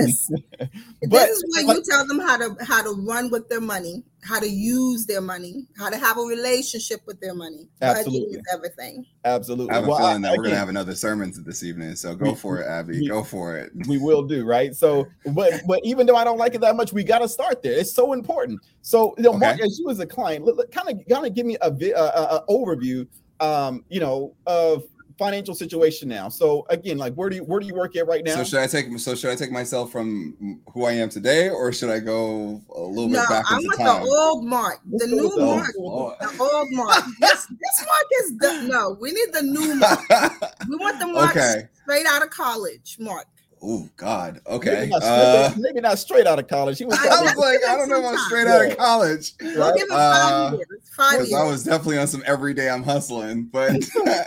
Yes. 0.00 0.30
but, 0.58 0.70
this 1.10 1.30
is 1.30 1.44
where 1.54 1.66
but, 1.66 1.76
you 1.76 1.82
tell 1.88 2.06
them 2.06 2.18
how 2.18 2.38
to 2.38 2.56
how 2.64 2.82
to 2.82 2.98
run 3.06 3.30
with 3.30 3.46
their 3.50 3.60
money, 3.60 4.02
how 4.22 4.40
to 4.40 4.48
use 4.48 5.04
their 5.04 5.20
money, 5.20 5.66
how 5.76 5.90
to 5.90 5.98
have 5.98 6.16
a 6.16 6.22
relationship 6.22 7.00
with 7.06 7.20
their 7.20 7.34
money. 7.34 7.68
Absolutely, 7.82 8.38
everything. 8.50 9.04
Absolutely. 9.26 9.70
I 9.70 9.74
have 9.74 9.84
a 9.84 9.88
well, 9.88 9.98
feeling 9.98 10.24
I, 10.24 10.30
that 10.30 10.38
we're 10.38 10.44
gonna 10.44 10.56
have 10.56 10.70
another 10.70 10.94
sermon 10.94 11.30
this 11.44 11.62
evening, 11.62 11.94
so 11.94 12.14
go 12.14 12.30
we, 12.30 12.36
for 12.36 12.60
it, 12.60 12.66
Abby. 12.66 13.00
We, 13.00 13.08
go 13.08 13.22
for 13.22 13.58
it. 13.58 13.70
We 13.86 13.98
will 13.98 14.22
do 14.22 14.46
right. 14.46 14.74
So, 14.74 15.06
but 15.34 15.60
but 15.66 15.80
even 15.84 16.06
though 16.06 16.16
I 16.16 16.24
don't 16.24 16.38
like 16.38 16.54
it 16.54 16.62
that 16.62 16.74
much, 16.74 16.94
we 16.94 17.04
got 17.04 17.18
to 17.18 17.28
start 17.28 17.62
there. 17.62 17.78
It's 17.78 17.92
so 17.92 18.14
important. 18.14 18.60
So, 18.80 19.14
you 19.18 19.24
know, 19.24 19.30
okay. 19.30 19.38
Mark, 19.40 19.60
as 19.60 19.78
you 19.78 19.90
as 19.90 20.00
a 20.00 20.06
client, 20.06 20.48
kind 20.72 20.88
of 20.88 21.06
kind 21.06 21.26
of 21.26 21.34
give 21.34 21.44
me 21.44 21.58
a, 21.60 21.68
a, 21.68 22.00
a, 22.00 22.36
a 22.36 22.44
overview 22.48 23.06
um, 23.42 23.84
you 23.88 24.00
know, 24.00 24.34
of 24.46 24.84
financial 25.18 25.54
situation 25.54 26.08
now. 26.08 26.28
So 26.28 26.64
again, 26.70 26.96
like 26.96 27.14
where 27.14 27.28
do 27.28 27.36
you 27.36 27.44
where 27.44 27.60
do 27.60 27.66
you 27.66 27.74
work 27.74 27.94
at 27.96 28.06
right 28.06 28.24
now? 28.24 28.36
So 28.36 28.44
should 28.44 28.58
I 28.60 28.66
take 28.66 28.98
so 28.98 29.14
should 29.14 29.30
I 29.30 29.36
take 29.36 29.52
myself 29.52 29.92
from 29.92 30.60
who 30.72 30.84
I 30.84 30.92
am 30.92 31.08
today, 31.10 31.50
or 31.50 31.72
should 31.72 31.90
I 31.90 31.98
go 31.98 32.60
a 32.74 32.80
little 32.80 33.08
bit 33.08 33.16
No, 33.16 33.26
back 33.28 33.44
I 33.50 33.56
into 33.56 33.66
want 33.68 33.78
time? 33.80 34.02
the 34.04 34.08
old 34.08 34.44
Mark, 34.44 34.80
the 34.84 34.98
Let's 35.06 35.12
new 35.12 35.22
with 35.24 35.34
the 35.34 35.40
old- 35.42 35.56
Mark, 35.58 35.74
Oh. 35.78 36.16
the 36.20 36.42
old 36.42 36.68
Mark. 36.72 37.04
This, 37.20 37.46
this 37.46 37.86
Mark 37.86 38.06
is 38.22 38.38
the, 38.38 38.68
no. 38.68 38.96
We 39.00 39.12
need 39.12 39.32
the 39.32 39.42
new 39.42 39.74
Mark. 39.74 40.00
We 40.68 40.76
want 40.76 40.98
the 40.98 41.06
Mark 41.08 41.30
okay. 41.36 41.68
straight 41.82 42.06
out 42.06 42.22
of 42.22 42.30
college, 42.30 42.96
Mark. 42.98 43.26
Oh 43.64 43.88
God. 43.96 44.40
maybe 44.44 44.56
Okay. 44.56 44.88
not, 44.88 45.02
Uh, 45.04 45.52
maybe 45.56 45.80
not 45.80 45.98
straight 45.98 46.26
out 46.26 46.38
of 46.40 46.48
college. 46.48 46.78
He 46.78 46.84
was 46.84 46.98
I 46.98 47.06
I 47.06 47.22
was 47.22 47.36
like, 47.36 47.60
I 47.68 47.76
don't 47.76 47.88
know 47.88 48.00
if 48.00 48.04
I'm 48.06 48.18
straight 48.26 48.48
out 48.48 48.68
of 48.68 48.76
college. 48.76 49.34
We'll 49.40 49.68
Right? 49.68 49.76
give 49.76 49.86
it 49.88 49.92
Uh, 49.92 50.50
five 50.50 50.54
years. 50.58 50.68
Five 50.96 51.18
years. 51.20 51.32
I 51.34 51.44
was 51.44 51.64
definitely 51.64 51.98
on 51.98 52.08
some 52.08 52.22
everyday 52.26 52.68
I'm 52.68 52.82
hustling. 52.82 53.44
But 53.44 53.76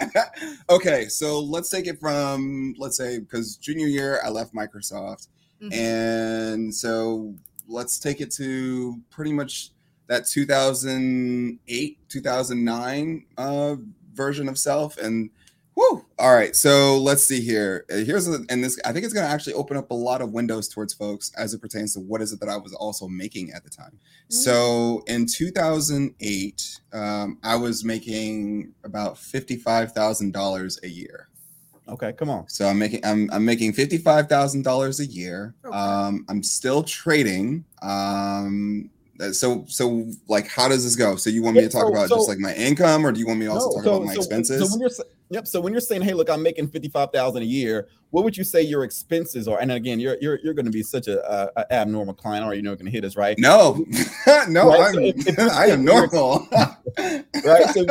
okay, 0.70 1.08
so 1.10 1.40
let's 1.42 1.70
take 1.70 1.86
it 1.88 2.00
from 2.00 2.76
let's 2.78 2.96
say 2.98 3.20
because 3.20 3.58
junior 3.58 3.88
year 3.88 4.20
I 4.24 4.30
left 4.30 4.54
Microsoft, 4.54 5.28
Mhm. 5.62 5.74
and 5.74 6.74
so 6.74 7.34
let's 7.68 8.00
take 8.00 8.22
it 8.22 8.32
to 8.36 9.00
pretty 9.10 9.34
much 9.34 9.72
that 10.08 10.28
2008 10.28 11.98
2009 12.10 13.26
uh, 13.38 13.76
version 14.14 14.48
of 14.48 14.58
self 14.58 14.98
and 14.98 15.30
whoo 15.76 16.06
all 16.18 16.34
right 16.34 16.56
so 16.56 16.98
let's 16.98 17.24
see 17.24 17.42
here 17.42 17.86
Uh, 17.92 17.98
here's 17.98 18.28
a, 18.30 18.40
and 18.50 18.64
this 18.64 18.80
i 18.86 18.94
think 18.94 19.04
it's 19.04 19.14
going 19.14 19.26
to 19.26 19.32
actually 19.32 19.54
open 19.54 19.76
up 19.76 19.92
a 19.92 19.94
lot 19.94 20.22
of 20.22 20.32
windows 20.32 20.70
towards 20.70 20.94
folks 20.94 21.32
as 21.38 21.54
it 21.54 21.60
pertains 21.62 21.94
to 21.94 22.00
what 22.00 22.22
is 22.22 22.32
it 22.32 22.40
that 22.40 22.48
i 22.50 22.56
was 22.56 22.74
also 22.74 23.08
making 23.08 23.52
at 23.52 23.64
the 23.64 23.70
time 23.70 23.98
so 24.30 25.04
in 25.08 25.26
2008 25.26 26.80
um, 26.94 27.38
i 27.44 27.56
was 27.56 27.84
making 27.84 28.74
about 28.84 29.16
$55000 29.16 30.84
a 30.84 30.88
year 30.90 31.28
okay, 31.88 32.14
come 32.14 32.30
on. 32.32 32.48
so 32.50 32.68
I'm 32.68 32.80
making 32.80 33.06
I'm 33.06 33.30
I'm 33.32 33.46
making 33.46 33.74
fifty 33.74 33.98
five 34.00 34.28
thousand 34.28 34.64
dollars 34.64 35.00
a 35.00 35.06
year. 35.06 35.54
Okay. 35.64 35.78
Um, 35.78 36.26
I'm 36.30 36.42
still 36.42 36.82
trading. 36.82 37.64
Um, 37.84 38.90
uh, 39.22 39.32
so 39.32 39.66
so 39.68 40.08
like 40.28 40.48
how 40.48 40.68
does 40.68 40.84
this 40.84 40.96
go? 40.96 41.16
So 41.16 41.30
you 41.30 41.44
want 41.44 41.58
me 41.58 41.62
to 41.62 41.70
talk 41.70 41.84
So- 41.84 41.90
about 41.94 42.10
so- 42.10 42.16
just 42.16 42.28
like 42.28 42.40
my 42.40 42.56
income, 42.56 43.06
or 43.06 43.12
do 43.12 43.20
you 43.20 43.28
want 43.28 43.40
me 43.40 43.46
to 43.46 43.52
also 43.52 43.70
No, 43.70 43.76
talk 43.76 43.84
so- 43.84 43.94
about 43.98 44.06
my 44.08 44.14
so- 44.16 44.20
expenses? 44.22 44.62
So 44.66 44.72
when 44.72 44.80
you're 44.80 44.90
sa- 44.90 45.04
yep, 45.30 45.48
so 45.48 45.60
when 45.62 45.72
you're 45.74 45.82
saying, 45.82 46.02
"Hey, 46.02 46.14
look, 46.14 46.30
I'm 46.30 46.42
making 46.44 46.68
fifty 46.70 46.90
five 46.90 47.10
thousand 47.12 47.42
a 47.44 47.46
year," 47.46 47.88
what 48.12 48.24
would 48.24 48.38
you 48.38 48.44
say 48.44 48.62
your 48.62 48.84
expenses 48.84 49.48
are? 49.48 49.60
And 49.60 49.72
again, 49.72 50.00
you're 50.00 50.18
you're 50.22 50.40
you're 50.44 50.54
going 50.54 50.66
to 50.66 50.72
be 50.72 50.84
such 50.84 51.08
a, 51.08 51.20
a, 51.32 51.50
a 51.62 51.74
abnormal 51.74 52.14
client, 52.14 52.46
or 52.46 52.54
you 52.54 52.62
know, 52.62 52.74
going 52.76 52.86
to 52.86 52.92
hit 52.92 53.04
us, 53.06 53.16
right? 53.16 53.38
no, 53.40 53.86
no, 54.50 54.70
Right, 54.70 54.82
I'm 54.82 54.94
so 54.94 55.00
if- 55.02 55.28
if- 55.28 55.40
I 55.52 55.68
am 55.68 55.84
normal. 55.84 56.48
Right. 57.44 57.66
So 57.74 57.86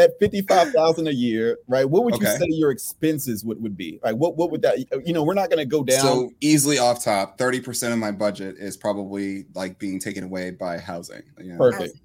at 0.00 0.18
fifty 0.18 0.42
five 0.42 0.72
thousand 0.72 1.08
a 1.08 1.12
year, 1.12 1.58
right? 1.68 1.88
What 1.88 2.04
would 2.04 2.20
you 2.20 2.26
say 2.26 2.46
your 2.48 2.70
expenses 2.70 3.44
would, 3.44 3.62
would 3.62 3.76
be? 3.76 4.00
Like, 4.02 4.16
what 4.16 4.36
what 4.36 4.50
would 4.50 4.62
that? 4.62 4.78
You 5.06 5.12
know, 5.12 5.22
we're 5.22 5.34
not 5.34 5.50
going 5.50 5.58
to 5.58 5.66
go 5.66 5.84
down. 5.84 6.00
So 6.00 6.30
easily 6.40 6.78
off 6.78 7.04
top, 7.04 7.38
thirty 7.38 7.60
percent 7.60 7.92
of 7.92 7.98
my 7.98 8.10
budget 8.10 8.56
is 8.58 8.76
probably 8.76 9.44
like 9.54 9.78
being 9.78 10.00
taken 10.00 10.24
away 10.24 10.50
by 10.50 10.78
housing. 10.78 11.22
You 11.38 11.52
know? 11.52 11.58
Perfect. 11.58 11.98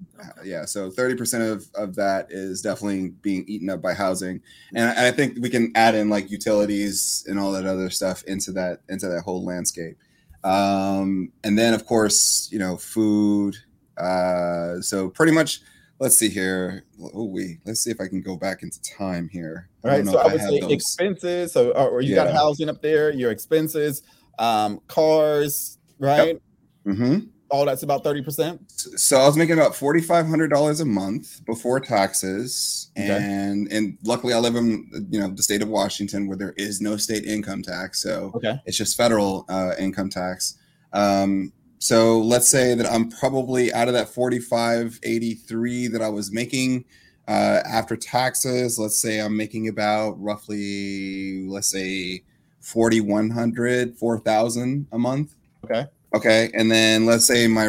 Yeah 0.44 0.66
so 0.66 0.90
30% 0.90 1.52
of, 1.52 1.70
of 1.76 1.96
that 1.96 2.28
is 2.30 2.62
definitely 2.62 3.10
being 3.22 3.46
eaten 3.48 3.70
up 3.70 3.82
by 3.82 3.94
housing 3.94 4.42
and 4.74 4.90
I, 4.90 4.92
and 4.92 5.00
I 5.00 5.12
think 5.12 5.38
we 5.40 5.50
can 5.50 5.72
add 5.76 5.96
in 5.96 6.10
like 6.10 6.30
utilities 6.30 7.26
and 7.28 7.40
all 7.40 7.52
that 7.54 7.66
other 7.66 7.90
stuff 7.90 8.24
into 8.24 8.52
that 8.54 8.82
into 8.90 9.08
that 9.08 9.22
whole 9.22 9.44
landscape 9.44 9.98
um, 10.44 11.32
and 11.44 11.58
then 11.58 11.74
of 11.74 11.86
course 11.86 12.50
you 12.52 12.60
know 12.60 12.78
food 12.78 13.56
uh, 13.98 14.82
so 14.82 15.10
pretty 15.10 15.32
much 15.32 15.62
let's 16.00 16.18
see 16.18 16.30
here 16.30 16.84
oh 17.14 17.24
we 17.26 17.58
let's 17.66 17.80
see 17.82 17.90
if 17.92 18.02
i 18.02 18.08
can 18.08 18.22
go 18.22 18.36
back 18.36 18.64
into 18.64 18.82
time 18.82 19.30
here 19.30 19.70
All 19.84 19.92
right. 19.92 20.06
So 20.06 20.18
I 20.18 20.24
would 20.32 20.42
have 20.42 20.50
say 20.50 20.60
those. 20.60 20.72
expenses. 20.72 21.54
So, 21.54 21.72
or, 21.72 21.90
or 21.90 22.02
you 22.02 22.16
got 22.16 22.32
housing 22.34 22.68
up 22.70 22.82
there, 22.82 23.12
your 23.12 23.32
expenses, 23.32 24.02
um, 24.40 24.82
cars, 24.88 25.78
right? 26.00 26.38
Mm-hmm. 26.86 27.28
All 27.52 27.66
that's 27.66 27.84
about 27.84 28.04
thirty 28.04 28.24
percent. 28.24 28.60
So 28.72 29.18
I 29.18 29.28
was 29.28 29.38
making 29.38 29.54
about 29.54 29.76
forty 29.76 30.02
five 30.02 30.26
hundred 30.28 30.50
dollars 30.50 30.80
a 30.82 30.86
month 30.86 31.46
before 31.46 31.80
taxes, 31.80 32.90
Okay. 32.98 33.08
and 33.22 33.72
and 33.72 33.98
luckily 34.04 34.34
I 34.34 34.40
live 34.40 34.56
in 34.56 34.90
you 35.12 35.20
know 35.20 35.30
the 35.30 35.44
state 35.44 35.62
of 35.62 35.70
Washington 35.70 36.28
where 36.28 36.36
there 36.38 36.54
is 36.58 36.82
no 36.82 36.98
state 36.98 37.24
income 37.26 37.62
tax, 37.62 38.02
so 38.02 38.32
Okay. 38.36 38.60
it's 38.66 38.76
just 38.78 38.98
federal 38.98 39.46
uh, 39.50 39.74
income 39.78 40.10
tax. 40.10 40.58
Um, 40.94 41.54
so 41.80 42.20
let's 42.20 42.48
say 42.48 42.76
that 42.76 42.86
I'm 42.92 43.10
probably 43.10 43.74
out 43.74 43.88
of 43.88 43.94
that 43.94 44.10
forty 44.10 44.40
five 44.40 45.00
eighty 45.04 45.34
three 45.34 45.88
that 45.88 46.02
I 46.02 46.10
was 46.10 46.32
making 46.32 46.86
uh, 47.28 47.62
after 47.66 47.96
taxes. 47.96 48.78
Let's 48.80 49.00
say 49.00 49.20
I'm 49.20 49.36
making 49.36 49.68
about 49.68 50.22
roughly 50.22 51.48
let's 51.48 51.68
say 51.70 52.24
4100 52.62 53.96
4000 53.98 54.88
a 54.92 54.98
month 54.98 55.36
Okay. 55.66 55.88
Okay, 56.14 56.50
and 56.54 56.72
then 56.72 57.06
let's 57.06 57.26
say 57.26 57.48
my 57.48 57.68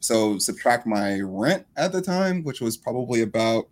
so 0.00 0.38
subtract 0.38 0.86
my 0.86 1.20
rent 1.20 1.66
at 1.76 1.92
the 1.92 2.02
time, 2.02 2.42
which 2.42 2.60
was 2.60 2.76
probably 2.76 3.22
about 3.22 3.68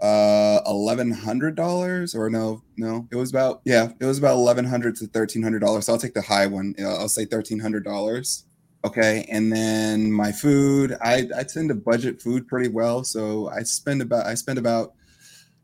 uh 0.00 0.60
eleven 0.66 1.10
hundred 1.10 1.56
dollars, 1.56 2.14
or 2.14 2.30
no, 2.30 2.62
no, 2.76 3.08
it 3.10 3.16
was 3.16 3.30
about 3.30 3.60
yeah, 3.64 3.88
it 3.98 4.04
was 4.04 4.18
about 4.18 4.34
eleven 4.34 4.64
hundred 4.64 4.94
to 4.96 5.08
thirteen 5.08 5.42
hundred 5.42 5.60
dollars. 5.60 5.86
So 5.86 5.94
I'll 5.94 5.98
take 5.98 6.14
the 6.14 6.22
high 6.22 6.46
one. 6.46 6.76
I'll 6.78 7.08
say 7.08 7.24
thirteen 7.24 7.58
hundred 7.58 7.84
dollars. 7.84 8.44
Okay, 8.84 9.26
and 9.30 9.50
then 9.50 10.12
my 10.12 10.30
food, 10.30 10.96
I 11.02 11.26
I 11.36 11.42
tend 11.42 11.70
to 11.70 11.74
budget 11.74 12.20
food 12.20 12.46
pretty 12.46 12.68
well, 12.68 13.02
so 13.02 13.48
I 13.48 13.62
spend 13.62 14.02
about 14.02 14.26
I 14.26 14.34
spend 14.34 14.58
about 14.58 14.92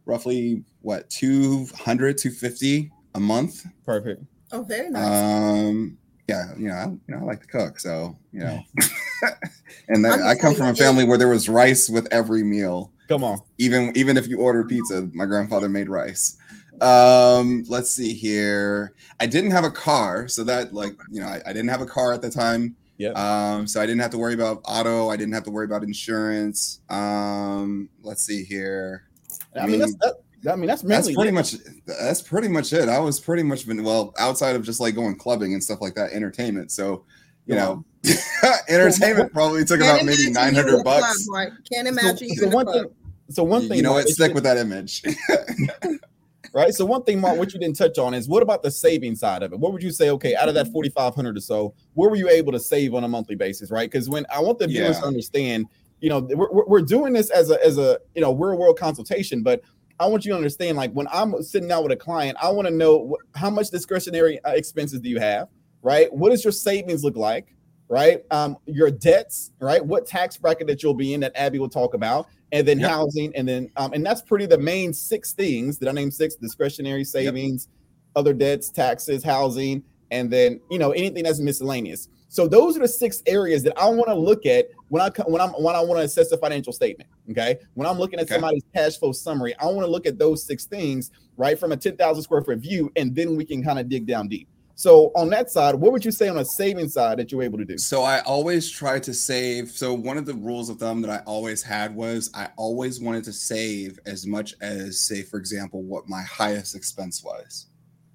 roughly 0.06 0.64
what 0.80 1.10
200 1.10 2.16
250 2.16 2.90
a 3.14 3.20
month 3.20 3.64
Perfect. 3.84 4.22
Oh, 4.52 4.62
very 4.62 4.90
nice. 4.90 5.06
um, 5.06 5.98
yeah, 6.28 6.46
you 6.56 6.68
know, 6.68 6.74
I, 6.74 6.84
you 6.86 7.00
know, 7.08 7.18
I 7.18 7.22
like 7.22 7.40
to 7.42 7.46
cook, 7.46 7.78
so 7.78 8.16
you 8.32 8.40
know, 8.40 8.62
and 9.88 10.06
I'm 10.06 10.22
I 10.22 10.34
come 10.34 10.54
from 10.54 10.68
a 10.68 10.74
family 10.74 11.04
where 11.04 11.18
there 11.18 11.28
was 11.28 11.48
rice 11.48 11.88
with 11.88 12.08
every 12.10 12.42
meal. 12.42 12.92
Come 13.08 13.24
on. 13.24 13.40
Even 13.58 13.92
even 13.96 14.16
if 14.16 14.28
you 14.28 14.38
ordered 14.38 14.68
pizza, 14.68 15.08
my 15.12 15.26
grandfather 15.26 15.68
made 15.68 15.88
rice. 15.88 16.36
Um, 16.80 17.64
let's 17.68 17.90
see 17.90 18.14
here. 18.14 18.94
I 19.18 19.26
didn't 19.26 19.50
have 19.50 19.64
a 19.64 19.70
car, 19.70 20.28
so 20.28 20.44
that 20.44 20.72
like 20.72 20.96
you 21.10 21.20
know, 21.20 21.26
I, 21.26 21.42
I 21.46 21.52
didn't 21.52 21.68
have 21.68 21.82
a 21.82 21.86
car 21.86 22.12
at 22.14 22.22
the 22.22 22.30
time. 22.30 22.76
Yep. 23.00 23.16
Um, 23.16 23.66
so 23.66 23.80
I 23.80 23.86
didn't 23.86 24.02
have 24.02 24.10
to 24.10 24.18
worry 24.18 24.34
about 24.34 24.60
auto. 24.66 25.08
I 25.08 25.16
didn't 25.16 25.32
have 25.32 25.44
to 25.44 25.50
worry 25.50 25.64
about 25.64 25.82
insurance. 25.82 26.80
Um, 26.90 27.88
let's 28.02 28.22
see 28.22 28.44
here. 28.44 29.04
I 29.58 29.66
mean, 29.66 29.80
that's 29.80 29.94
that, 30.42 30.52
I 30.52 30.56
mean, 30.56 30.66
that's 30.66 30.82
That's 30.82 31.10
pretty 31.10 31.30
it. 31.30 31.32
much 31.32 31.54
that's 31.86 32.20
pretty 32.20 32.48
much 32.48 32.74
it. 32.74 32.90
I 32.90 32.98
was 32.98 33.18
pretty 33.18 33.42
much 33.42 33.66
been 33.66 33.82
well 33.84 34.12
outside 34.18 34.54
of 34.54 34.62
just 34.64 34.80
like 34.80 34.94
going 34.94 35.16
clubbing 35.16 35.54
and 35.54 35.64
stuff 35.64 35.80
like 35.80 35.94
that, 35.94 36.12
entertainment. 36.12 36.72
So 36.72 37.04
you 37.46 37.54
Yeah. 37.54 37.64
know, 37.64 37.84
entertainment 38.68 39.32
probably 39.32 39.64
took 39.64 39.80
Can't 39.80 40.02
about 40.02 40.04
maybe 40.04 40.30
nine 40.30 40.54
hundred 40.54 40.54
nine 40.54 40.54
you 40.54 40.60
in 40.60 40.66
hundred 40.68 40.80
a 40.80 40.82
club, 40.82 41.00
bucks. 41.00 41.26
Mark. 41.28 41.52
Can't 41.72 41.88
So, 41.88 41.92
imagine 41.98 42.28
you 42.28 42.36
so 42.36 42.48
one 42.48 42.66
club. 42.66 42.84
thing. 42.84 42.94
So 43.30 43.44
one 43.44 43.66
thing, 43.66 43.78
You 43.78 43.82
know 43.82 43.92
Mark, 43.92 44.04
what? 44.04 44.12
Stick 44.12 44.34
with 44.34 44.44
that 44.44 44.58
image. 44.58 45.02
right? 46.52 46.74
So 46.74 46.84
one 46.84 47.02
thing, 47.04 47.20
Mark, 47.20 47.38
what 47.38 47.52
you 47.52 47.60
didn't 47.60 47.76
touch 47.76 47.98
on 47.98 48.14
is 48.14 48.28
what 48.28 48.42
about 48.42 48.62
the 48.62 48.70
saving 48.70 49.14
side 49.16 49.42
of 49.42 49.52
it? 49.52 49.58
What 49.58 49.72
would 49.72 49.82
you 49.82 49.90
say? 49.90 50.10
Okay, 50.10 50.34
out 50.34 50.48
of 50.48 50.54
Mm-hmm. 50.54 50.64
that 50.64 50.72
forty 50.72 50.88
five 50.90 51.14
hundred 51.14 51.36
or 51.36 51.40
so, 51.40 51.74
where 51.94 52.10
were 52.10 52.16
you 52.16 52.28
able 52.28 52.52
to 52.52 52.60
save 52.60 52.94
on 52.94 53.04
a 53.04 53.08
monthly 53.08 53.36
basis, 53.36 53.70
right? 53.70 53.90
Because 53.90 54.08
when 54.08 54.26
I 54.32 54.40
want 54.40 54.58
the 54.58 54.66
viewers 54.66 54.96
Yeah. 54.96 55.00
to 55.02 55.06
understand, 55.06 55.66
you 56.00 56.08
know, 56.08 56.20
we're, 56.20 56.50
we're- 56.50 56.64
we're 56.66 56.80
doing 56.82 57.12
this 57.12 57.30
as 57.30 57.50
a 57.50 57.64
as 57.64 57.78
a 57.78 57.98
you 58.14 58.22
know 58.22 58.32
real 58.34 58.56
world 58.58 58.78
consultation, 58.78 59.42
but 59.42 59.62
I 59.98 60.06
want 60.06 60.24
you 60.24 60.30
to 60.32 60.36
understand, 60.36 60.78
like 60.78 60.92
when 60.92 61.06
I'm 61.12 61.42
sitting 61.42 61.68
down 61.68 61.82
with 61.82 61.92
a 61.92 61.96
client, 61.96 62.38
I 62.42 62.48
want 62.48 62.66
to 62.66 62.72
know 62.74 63.14
wh- 63.34 63.38
how 63.38 63.50
much 63.50 63.68
discretionary 63.68 64.42
uh, 64.44 64.52
expenses 64.52 65.00
do 65.00 65.10
you 65.10 65.20
have, 65.20 65.48
right? 65.82 66.10
What 66.12 66.30
does 66.30 66.42
your 66.42 66.52
savings 66.52 67.04
look 67.04 67.16
like, 67.16 67.54
right? 67.88 68.22
Um, 68.30 68.56
your 68.64 68.90
debts, 68.90 69.50
right? 69.60 69.84
What 69.84 70.06
tax 70.06 70.38
bracket 70.38 70.68
that 70.68 70.82
you'll 70.82 70.94
be 70.94 71.12
in 71.12 71.20
that 71.20 71.32
Abby 71.34 71.58
will 71.58 71.68
talk 71.68 71.92
about, 71.92 72.28
and 72.52 72.66
then 72.66 72.80
Yep. 72.80 72.90
housing, 72.90 73.32
and 73.36 73.48
then 73.48 73.70
um, 73.76 73.92
and 73.92 74.04
that's 74.04 74.22
pretty 74.22 74.46
the 74.46 74.58
main 74.58 74.92
six 74.92 75.32
things. 75.32 75.78
Did 75.78 75.88
I 75.88 75.92
name 75.92 76.10
six? 76.10 76.34
Discretionary 76.36 77.04
savings, 77.04 77.68
other 78.16 78.32
debts, 78.32 78.70
taxes, 78.70 79.22
housing, 79.22 79.82
and 80.10 80.30
then 80.30 80.60
you 80.70 80.78
know 80.78 80.90
anything 80.92 81.24
that's 81.24 81.40
miscellaneous. 81.40 82.08
So 82.28 82.46
those 82.46 82.76
are 82.76 82.80
the 82.80 82.88
six 82.88 83.22
areas 83.26 83.62
that 83.64 83.76
I 83.76 83.88
want 83.88 84.06
to 84.06 84.14
look 84.14 84.46
at 84.46 84.66
when 84.88 85.02
I 85.02 85.10
when 85.26 85.40
I'm 85.40 85.50
when 85.50 85.74
I 85.74 85.80
want 85.80 85.98
to 85.98 86.04
assess 86.04 86.30
a 86.32 86.38
financial 86.38 86.72
statement. 86.72 87.08
Okay, 87.30 87.56
when 87.74 87.86
I'm 87.86 87.98
looking 87.98 88.18
at 88.18 88.24
Okay. 88.24 88.34
somebody's 88.34 88.64
cash 88.74 88.98
flow 88.98 89.12
summary, 89.12 89.54
I 89.58 89.66
want 89.66 89.80
to 89.80 89.90
look 89.90 90.06
at 90.06 90.18
those 90.18 90.44
six 90.44 90.66
things 90.66 91.10
right 91.36 91.58
from 91.58 91.72
a 91.72 91.76
ten 91.76 91.96
thousand 91.96 92.22
square 92.24 92.42
foot 92.42 92.58
view, 92.58 92.90
and 92.96 93.14
then 93.14 93.36
we 93.36 93.44
can 93.44 93.62
kind 93.62 93.78
of 93.78 93.88
dig 93.88 94.06
down 94.06 94.28
deep. 94.28 94.48
So 94.80 95.12
on 95.14 95.28
that 95.28 95.50
side, 95.50 95.74
what 95.74 95.92
would 95.92 96.06
you 96.06 96.10
say 96.10 96.28
on 96.28 96.38
a 96.38 96.44
saving 96.44 96.88
side 96.88 97.18
that 97.18 97.30
you're 97.30 97.42
able 97.42 97.58
to 97.58 97.66
do? 97.66 97.76
So 97.76 98.02
I 98.02 98.20
always 98.20 98.70
try 98.70 98.98
to 99.00 99.12
save. 99.12 99.70
So 99.72 99.92
one 99.92 100.16
of 100.16 100.24
the 100.24 100.32
rules 100.32 100.70
of 100.70 100.78
thumb 100.78 101.02
that 101.02 101.10
I 101.10 101.22
always 101.26 101.62
had 101.62 101.94
was 101.94 102.30
I 102.32 102.48
always 102.56 102.98
wanted 102.98 103.24
to 103.24 103.32
save 103.34 103.98
as 104.06 104.26
much 104.26 104.54
as, 104.62 104.98
say, 104.98 105.22
for 105.22 105.36
example, 105.36 105.82
what 105.82 106.08
my 106.08 106.22
highest 106.22 106.74
expense 106.74 107.22
was. 107.22 107.66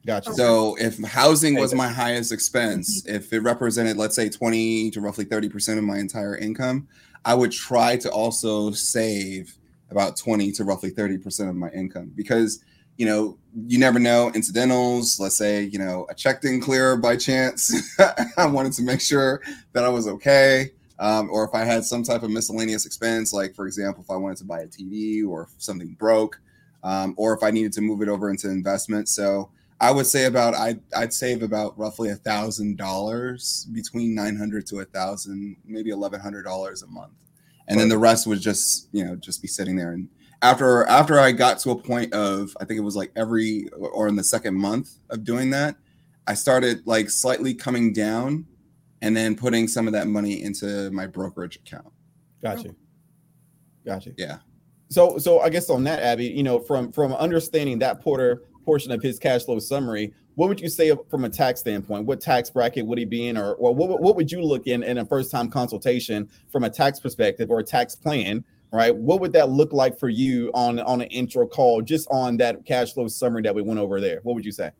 Gotcha. 0.07 0.33
So 0.33 0.75
if 0.79 0.97
housing 1.03 1.53
was 1.53 1.75
my 1.75 1.87
highest 1.87 2.31
expense, 2.31 3.03
mm-hmm. 3.03 3.15
if 3.15 3.31
it 3.31 3.41
represented, 3.41 3.97
let's 3.97 4.15
say, 4.15 4.27
20 4.27 4.89
to 4.89 5.01
roughly 5.01 5.25
30% 5.25 5.77
of 5.77 5.83
my 5.83 5.99
entire 5.99 6.35
income, 6.35 6.87
I 7.25 7.35
would 7.35 7.51
try 7.51 7.95
to 7.97 8.09
also 8.09 8.71
save 8.71 9.55
about 9.91 10.17
20 10.17 10.51
to 10.53 10.63
roughly 10.63 10.89
30% 10.89 11.47
of 11.47 11.55
my 11.55 11.69
income 11.69 12.11
because 12.15 12.63
you 12.97 13.05
know, 13.05 13.37
you 13.67 13.79
never 13.79 13.99
know 13.99 14.31
incidentals. 14.33 15.19
Let's 15.19 15.37
say, 15.37 15.63
you 15.63 15.79
know, 15.79 16.05
a 16.09 16.15
check 16.15 16.41
didn't 16.41 16.61
clear 16.61 16.97
by 16.97 17.15
chance. 17.17 17.73
I 18.37 18.45
wanted 18.45 18.73
to 18.73 18.83
make 18.83 19.01
sure 19.01 19.41
that 19.73 19.83
I 19.83 19.89
was 19.89 20.07
okay. 20.07 20.71
Um, 20.97 21.29
or 21.29 21.43
if 21.43 21.53
I 21.53 21.65
had 21.65 21.83
some 21.83 22.03
type 22.03 22.23
of 22.23 22.29
miscellaneous 22.29 22.85
expense, 22.85 23.33
like 23.33 23.53
for 23.53 23.67
example, 23.67 24.03
if 24.03 24.09
I 24.09 24.15
wanted 24.15 24.37
to 24.37 24.45
buy 24.45 24.61
a 24.61 24.67
TV 24.67 25.27
or 25.27 25.49
something 25.57 25.95
broke, 25.99 26.39
um, 26.83 27.15
or 27.17 27.33
if 27.33 27.43
I 27.43 27.51
needed 27.51 27.73
to 27.73 27.81
move 27.81 28.01
it 28.01 28.07
over 28.07 28.29
into 28.29 28.49
investment. 28.49 29.09
So 29.09 29.49
I 29.81 29.91
would 29.91 30.05
say 30.05 30.25
about 30.25 30.55
I'd, 30.55 30.79
I'd 30.95 31.13
save 31.13 31.43
about 31.43 31.77
roughly 31.77 32.09
a 32.09 32.15
thousand 32.15 32.77
dollars 32.77 33.67
between 33.73 34.15
nine 34.15 34.37
hundred 34.37 34.65
to 34.67 34.79
a 34.79 34.85
thousand, 34.85 35.57
maybe 35.65 35.89
eleven 35.89 36.19
hundred 36.19 36.43
dollars 36.43 36.83
a 36.83 36.87
month, 36.87 37.11
and 37.67 37.77
then 37.77 37.89
the 37.89 37.97
rest 37.97 38.25
would 38.27 38.39
just 38.39 38.87
you 38.93 39.03
know 39.03 39.15
just 39.17 39.41
be 39.41 39.47
sitting 39.49 39.75
there. 39.75 39.91
And 39.91 40.07
after 40.45 40.85
after 40.85 41.19
I 41.19 41.31
got 41.31 41.57
to 41.59 41.71
a 41.71 41.75
point 41.75 42.13
of 42.13 42.55
I 42.59 42.65
think 42.65 42.77
it 42.77 42.83
was 42.83 42.95
like 42.95 43.11
every 43.15 43.67
or 43.69 44.07
in 44.07 44.15
the 44.15 44.23
second 44.23 44.55
month 44.55 44.99
of 45.09 45.23
doing 45.23 45.49
that, 45.51 45.75
I 46.27 46.35
started 46.35 46.85
like 46.85 47.09
slightly 47.09 47.53
coming 47.53 47.93
down, 47.93 48.45
and 49.01 49.17
then 49.17 49.35
putting 49.35 49.67
some 49.67 49.87
of 49.87 49.93
that 49.93 50.07
money 50.07 50.43
into 50.43 50.91
my 50.91 51.07
brokerage 51.07 51.55
account. 51.55 51.87
Gotcha. 52.43 52.75
Gotcha. 53.85 54.11
Yeah. 54.17 54.37
So 54.89 55.17
so 55.17 55.39
I 55.39 55.49
guess 55.49 55.69
on 55.69 55.83
that, 55.85 56.01
Abby, 56.01 56.25
you 56.27 56.43
know, 56.43 56.59
from 56.59 56.91
from 56.91 57.13
understanding 57.13 57.79
that 57.79 58.01
Porter 58.01 58.43
portion 58.63 58.91
of 58.91 59.01
his 59.01 59.17
cash 59.17 59.43
flow 59.45 59.59
summary, 59.59 60.13
what 60.35 60.49
would 60.49 60.59
you 60.59 60.69
say 60.69 60.95
from 61.09 61.25
a 61.25 61.29
tax 61.29 61.59
standpoint? 61.59 62.05
What 62.05 62.21
tax 62.21 62.51
bracket 62.51 62.85
would 62.85 62.97
he 62.97 63.05
be 63.05 63.27
in, 63.27 63.37
or, 63.37 63.53
or 63.55 63.73
what, 63.73 64.01
what 64.01 64.15
would 64.15 64.31
you 64.31 64.41
look 64.41 64.67
in 64.67 64.83
in 64.83 64.99
a 64.99 65.05
first 65.05 65.31
time 65.31 65.49
consultation 65.49 66.29
from 66.51 66.63
a 66.63 66.69
tax 66.69 66.99
perspective 66.99 67.49
or 67.49 67.59
a 67.59 67.63
tax 67.63 67.95
plan? 67.95 68.43
Right, 68.71 68.93
what 68.93 69.21
would 69.21 69.31
that 69.33 69.49
look 69.49 69.71
like 69.71 69.97
for 69.97 70.09
you 70.09 70.51
on 70.53 70.79
on 70.81 71.01
an 71.01 71.07
intro 71.07 71.47
call, 71.47 71.81
just 71.81 72.07
on 72.11 72.35
that 72.37 72.65
cash 72.65 72.93
flow 72.93 73.07
summary 73.07 73.41
that 73.43 73.55
we 73.55 73.61
went 73.61 73.79
over 73.79 74.01
there? 74.01 74.19
What 74.23 74.35
would 74.35 74.45
you 74.45 74.51
say? 74.51 74.71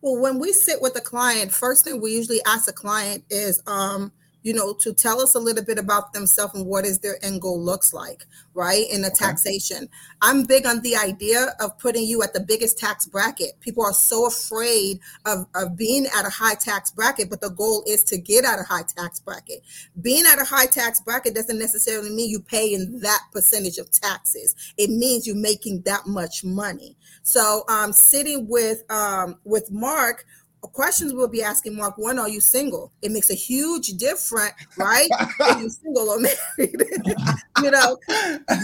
Well, 0.00 0.20
when 0.20 0.38
we 0.38 0.52
sit 0.52 0.80
with 0.80 0.96
a 0.96 1.00
client, 1.00 1.52
first 1.52 1.84
thing 1.84 2.00
we 2.00 2.12
usually 2.12 2.40
ask 2.46 2.68
a 2.68 2.72
client 2.72 3.24
is, 3.30 3.62
um, 3.66 4.10
you 4.42 4.54
know, 4.54 4.72
to 4.74 4.92
tell 4.92 5.20
us 5.20 5.34
a 5.34 5.38
little 5.38 5.64
bit 5.64 5.78
about 5.78 6.12
themselves 6.12 6.54
and 6.54 6.66
what 6.66 6.86
is 6.86 6.98
their 7.00 7.22
end 7.24 7.40
goal 7.40 7.60
looks 7.60 7.92
like, 7.92 8.26
right? 8.54 8.86
In 8.90 9.02
the 9.02 9.08
okay. 9.08 9.26
taxation. 9.26 9.88
I'm 10.22 10.44
big 10.44 10.66
on 10.66 10.80
the 10.80 10.96
idea 10.96 11.54
of 11.60 11.78
putting 11.78 12.04
you 12.04 12.22
at 12.22 12.32
the 12.32 12.40
biggest 12.40 12.78
tax 12.78 13.06
bracket. 13.06 13.60
People 13.60 13.84
are 13.84 13.92
so 13.92 14.26
afraid 14.26 15.00
of, 15.26 15.46
of 15.54 15.76
being 15.76 16.06
at 16.06 16.26
a 16.26 16.30
high 16.30 16.54
tax 16.54 16.90
bracket, 16.90 17.28
but 17.28 17.40
the 17.40 17.50
goal 17.50 17.84
is 17.86 18.02
to 18.04 18.18
get 18.18 18.44
at 18.44 18.58
a 18.58 18.64
high 18.64 18.84
tax 18.96 19.20
bracket. 19.20 19.62
Being 20.00 20.24
at 20.26 20.40
a 20.40 20.44
high 20.44 20.66
tax 20.66 21.00
bracket 21.00 21.34
doesn't 21.34 21.58
necessarily 21.58 22.10
mean 22.10 22.30
you 22.30 22.40
pay 22.40 22.72
in 22.72 23.00
that 23.00 23.20
percentage 23.32 23.78
of 23.78 23.90
taxes. 23.90 24.54
It 24.76 24.90
means 24.90 25.26
you're 25.26 25.36
making 25.36 25.82
that 25.82 26.06
much 26.06 26.44
money. 26.44 26.96
So 27.22 27.64
um 27.68 27.92
sitting 27.92 28.48
with 28.48 28.90
um 28.90 29.36
with 29.44 29.70
Mark 29.70 30.24
questions 30.68 31.12
we'll 31.12 31.28
be 31.28 31.42
asking 31.42 31.76
Mark 31.76 31.96
one, 31.98 32.18
are 32.18 32.28
you 32.28 32.40
single? 32.40 32.92
It 33.02 33.10
makes 33.10 33.30
a 33.30 33.34
huge 33.34 33.88
difference, 33.96 34.52
right? 34.76 35.08
are 35.40 35.60
you 35.60 35.70
single 35.70 36.08
or 36.08 36.20
married? 36.20 36.36
you 37.62 37.70
know, 37.70 37.98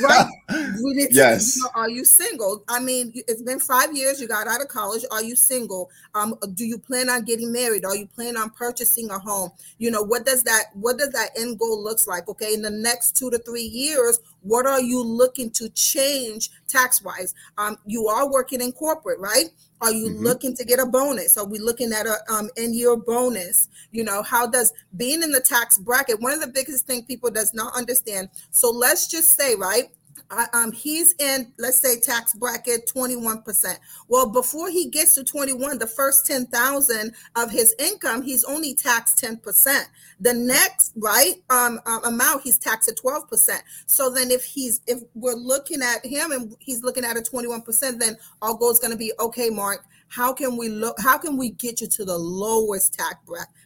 right? 0.03 0.27
We 0.83 0.95
need 0.95 1.09
to, 1.09 1.15
yes. 1.15 1.57
You 1.57 1.63
know, 1.63 1.71
are 1.75 1.91
you 1.91 2.05
single? 2.05 2.63
I 2.69 2.81
mean, 2.81 3.13
it's 3.15 3.43
been 3.43 3.59
five 3.59 3.97
years, 3.97 4.21
you 4.21 4.29
got 4.29 4.47
out 4.47 4.61
of 4.61 4.69
college. 4.69 5.05
Are 5.11 5.23
you 5.23 5.37
single? 5.37 5.91
Um, 6.15 6.35
do 6.55 6.65
you 6.65 6.79
plan 6.79 7.09
on 7.09 7.25
getting 7.25 7.53
married? 7.53 7.85
Are 7.85 7.97
you 7.97 8.07
plan 8.07 8.37
on 8.37 8.51
purchasing 8.51 9.11
a 9.11 9.19
home? 9.19 9.51
You 9.79 9.91
know, 9.91 10.03
what 10.03 10.25
does 10.27 10.43
that 10.45 10.65
what 10.75 10.99
does 10.99 11.11
that 11.11 11.31
end 11.37 11.59
goal 11.59 11.83
looks 11.83 12.07
like? 12.07 12.29
Okay, 12.29 12.55
in 12.55 12.63
the 12.63 12.71
next 12.71 13.17
two 13.17 13.31
to 13.31 13.39
three 13.39 13.63
years, 13.63 14.21
what 14.47 14.67
are 14.67 14.81
you 14.81 15.03
looking 15.03 15.51
to 15.51 15.69
change 15.71 16.51
tax 16.69 17.03
wise? 17.03 17.35
Um, 17.59 17.77
you 17.85 18.07
are 18.07 18.31
working 18.31 18.61
in 18.61 18.73
corporate, 18.73 19.19
right? 19.19 19.47
Are 19.81 19.93
you 19.93 20.09
mm-hmm. 20.09 20.25
looking 20.25 20.57
to 20.57 20.65
get 20.65 20.79
a 20.79 20.87
bonus? 20.87 21.37
Are 21.37 21.45
we 21.45 21.59
looking 21.59 21.93
at 21.93 22.07
a 22.07 22.17
um, 22.33 22.49
end 22.57 22.75
year 22.75 22.97
bonus? 22.97 23.69
You 23.93 24.05
know, 24.05 24.23
how 24.23 24.47
does 24.47 24.73
being 24.97 25.23
in 25.23 25.33
the 25.33 25.41
tax 25.41 25.79
bracket? 25.79 26.21
One 26.21 26.33
of 26.33 26.41
the 26.41 26.47
biggest 26.47 26.87
thing 26.87 27.05
people 27.05 27.31
does 27.31 27.53
not 27.53 27.77
understand. 27.77 28.31
So 28.51 28.71
let's 28.71 29.07
just 29.07 29.31
say, 29.31 29.55
right? 29.55 29.91
Um, 30.53 30.73
he's 30.73 31.15
in, 31.19 31.53
let's 31.59 31.79
say, 31.79 32.01
tax 32.01 32.35
bracket 32.35 32.91
21%. 32.95 33.79
Well, 34.09 34.29
before 34.29 34.71
he 34.71 34.89
gets 34.89 35.15
to 35.15 35.25
21, 35.25 35.79
the 35.79 35.87
first 35.87 36.27
10,000 36.27 37.15
of 37.37 37.51
his 37.51 37.75
income, 37.79 38.23
he's 38.23 38.45
only 38.45 38.75
taxed 38.75 39.23
10%. 39.23 39.85
The 40.21 40.35
next, 40.35 40.93
right, 40.97 41.35
um, 41.51 41.81
um, 41.87 42.05
amount, 42.05 42.43
he's 42.43 42.59
taxed 42.59 42.89
at 42.89 42.97
12%. 42.97 43.51
So 43.87 44.11
then 44.11 44.31
if 44.31 44.45
he's, 44.45 44.81
if 44.87 45.01
we're 45.15 45.35
looking 45.35 45.83
at 45.83 46.05
him 46.05 46.33
and 46.33 46.57
he's 46.59 46.83
looking 46.83 47.05
at 47.05 47.17
a 47.17 47.21
21%, 47.21 47.99
then 47.99 48.17
our 48.43 48.55
goal 48.55 48.71
is 48.71 48.79
going 48.79 48.93
to 48.93 48.99
be, 48.99 49.13
okay, 49.21 49.51
Mark, 49.51 49.85
how 50.09 50.33
can 50.33 50.57
we 50.57 50.69
look, 50.69 50.97
how 51.01 51.19
can 51.19 51.37
we 51.37 51.51
get 51.51 51.81
you 51.81 51.87
to 51.89 52.05
the 52.05 52.17
lowest 52.17 52.95
tax 52.95 53.17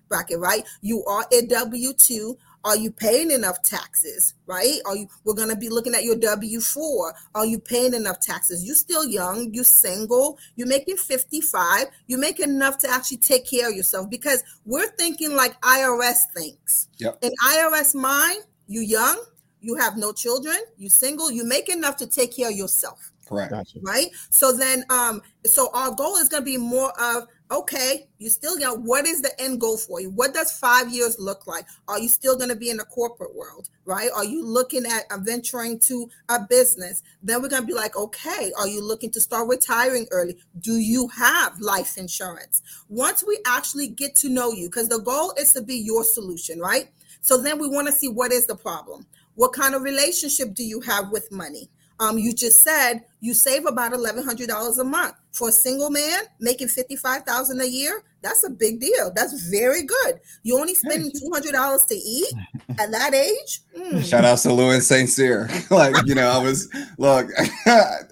bracket, 0.09 0.39
right? 0.39 0.65
You 0.81 1.05
are 1.05 1.25
a 1.33 1.47
W-2 1.47 2.37
are 2.65 2.77
you 2.77 2.91
paying 2.91 3.31
enough 3.31 3.63
taxes? 3.63 4.35
Right? 4.47 4.79
Are 4.87 4.97
you 4.97 5.09
we're 5.25 5.35
gonna 5.35 5.57
be 5.57 5.69
looking 5.69 5.95
at 5.95 6.05
your 6.05 6.17
W4. 6.17 7.13
Are 7.35 7.47
you 7.47 7.59
paying 7.59 7.95
enough 7.95 8.21
taxes? 8.21 8.65
You're 8.65 8.75
still 8.75 9.05
young, 9.05 9.53
you're 9.53 9.65
single, 9.65 10.39
you're 10.57 10.69
making 10.69 10.97
55, 10.97 11.87
you're 12.07 12.19
making 12.19 12.51
enough 12.51 12.79
to 12.79 12.91
actually 12.91 13.19
take 13.19 13.49
care 13.49 13.69
of 13.69 13.75
yourself 13.75 14.11
because 14.11 14.43
we're 14.65 14.91
thinking 14.93 15.35
like 15.35 15.61
IRS 15.61 16.25
thinks. 16.35 16.89
Yep. 16.99 17.19
In 17.23 17.31
IRS 17.47 17.95
mind, 17.95 18.43
you 18.67 18.81
young, 18.81 19.23
you 19.61 19.77
have 19.77 19.97
no 19.97 20.13
children, 20.13 20.57
you 20.77 20.89
single, 20.89 21.31
you 21.31 21.45
make 21.45 21.69
enough 21.69 21.97
to 21.97 22.07
take 22.07 22.35
care 22.35 22.51
of 22.51 22.57
yourself. 22.57 23.13
Correct. 23.31 23.53
Gotcha. 23.53 23.79
Right. 23.83 24.09
So 24.31 24.53
then 24.53 24.85
um, 24.91 25.23
so 25.47 25.71
our 25.73 25.93
goal 25.93 26.17
is 26.17 26.29
gonna 26.29 26.45
be 26.45 26.57
more 26.57 26.93
of 27.01 27.29
okay, 27.51 28.07
you 28.19 28.31
still 28.31 28.59
young. 28.59 28.85
What 28.85 29.07
is 29.07 29.23
the 29.23 29.33
end 29.41 29.61
goal 29.61 29.77
for 29.77 30.01
you? 30.01 30.11
What 30.11 30.33
does 30.33 30.53
five 30.53 30.91
years 30.91 31.19
look 31.19 31.47
like? 31.47 31.67
Are 31.89 31.99
you 31.99 32.09
still 32.09 32.37
going 32.37 32.51
to 32.51 32.57
be 32.57 32.71
in 32.71 32.77
the 32.77 32.85
corporate 32.85 33.35
world, 33.35 33.69
right? 33.85 34.11
Are 34.15 34.25
you 34.25 34.45
looking 34.45 34.87
at 34.87 35.05
uh, 35.11 35.19
venturing 35.19 35.79
to 35.81 36.09
a 36.29 36.41
business? 36.49 37.03
Then 37.23 37.43
we're 37.43 37.49
going 37.49 37.63
to 37.63 37.67
be 37.67 37.75
like, 37.75 37.97
okay, 37.97 38.53
are 38.59 38.69
you 38.69 38.83
looking 38.83 39.11
to 39.13 39.21
start 39.21 39.49
retiring 39.49 40.07
early? 40.11 40.37
Do 40.61 40.75
you 40.75 41.09
have 41.09 41.61
life 41.61 41.97
insurance? 41.99 42.63
Once 42.89 43.25
we 43.27 43.39
actually 43.47 43.89
get 43.89 44.15
to 44.17 44.29
know 44.29 44.53
you, 44.53 44.69
because 44.69 44.89
the 44.89 45.01
goal 45.01 45.33
is 45.39 45.53
to 45.55 45.63
be 45.63 45.77
your 45.77 46.05
solution, 46.05 46.61
right? 46.61 46.89
So 47.23 47.37
then 47.37 47.59
we 47.59 47.69
want 47.69 47.89
to 47.89 47.93
see 47.93 48.09
what 48.09 48.33
is 48.33 48.47
the 48.47 48.57
problem. 48.57 49.07
What 49.35 49.53
kind 49.53 49.75
of 49.75 49.83
relationship 49.83 50.55
do 50.55 50.65
you 50.65 50.81
have 50.83 51.11
with 51.11 51.31
money? 51.33 51.69
Um, 52.01 52.17
you 52.17 52.33
just 52.33 52.63
said 52.63 53.05
you 53.21 53.35
save 53.35 53.67
about 53.67 53.93
eleven 53.93 54.25
hundred 54.25 54.49
dollars 54.49 54.79
a 54.79 54.85
month 54.85 55.15
for 55.33 55.51
a 55.51 55.53
single 55.53 55.91
man 55.91 56.23
making 56.41 56.69
fifty 56.69 56.97
five 56.97 57.25
thousand 57.25 57.61
a 57.61 57.67
year. 57.67 58.03
That's 58.23 58.43
a 58.45 58.51
big 58.51 58.81
deal. 58.81 59.13
That's 59.15 59.49
very 59.49 59.83
good. 59.83 60.21
You 60.43 60.59
only 60.59 60.75
spending 60.75 61.13
two 61.13 61.31
hundred 61.31 61.53
dollars 61.53 61.85
to 61.87 61.95
eat 61.95 62.33
at 62.79 62.91
that 62.91 63.15
age. 63.15 63.61
Mm. 63.77 64.05
Shout 64.05 64.25
out 64.25 64.39
to 64.39 64.53
Louis 64.53 64.87
Saint 64.87 65.11
Cyr. 65.11 65.49
like 65.71 65.95
you 66.07 66.15
know, 66.15 66.29
I 66.29 66.43
was 66.43 66.69
look. 66.97 67.29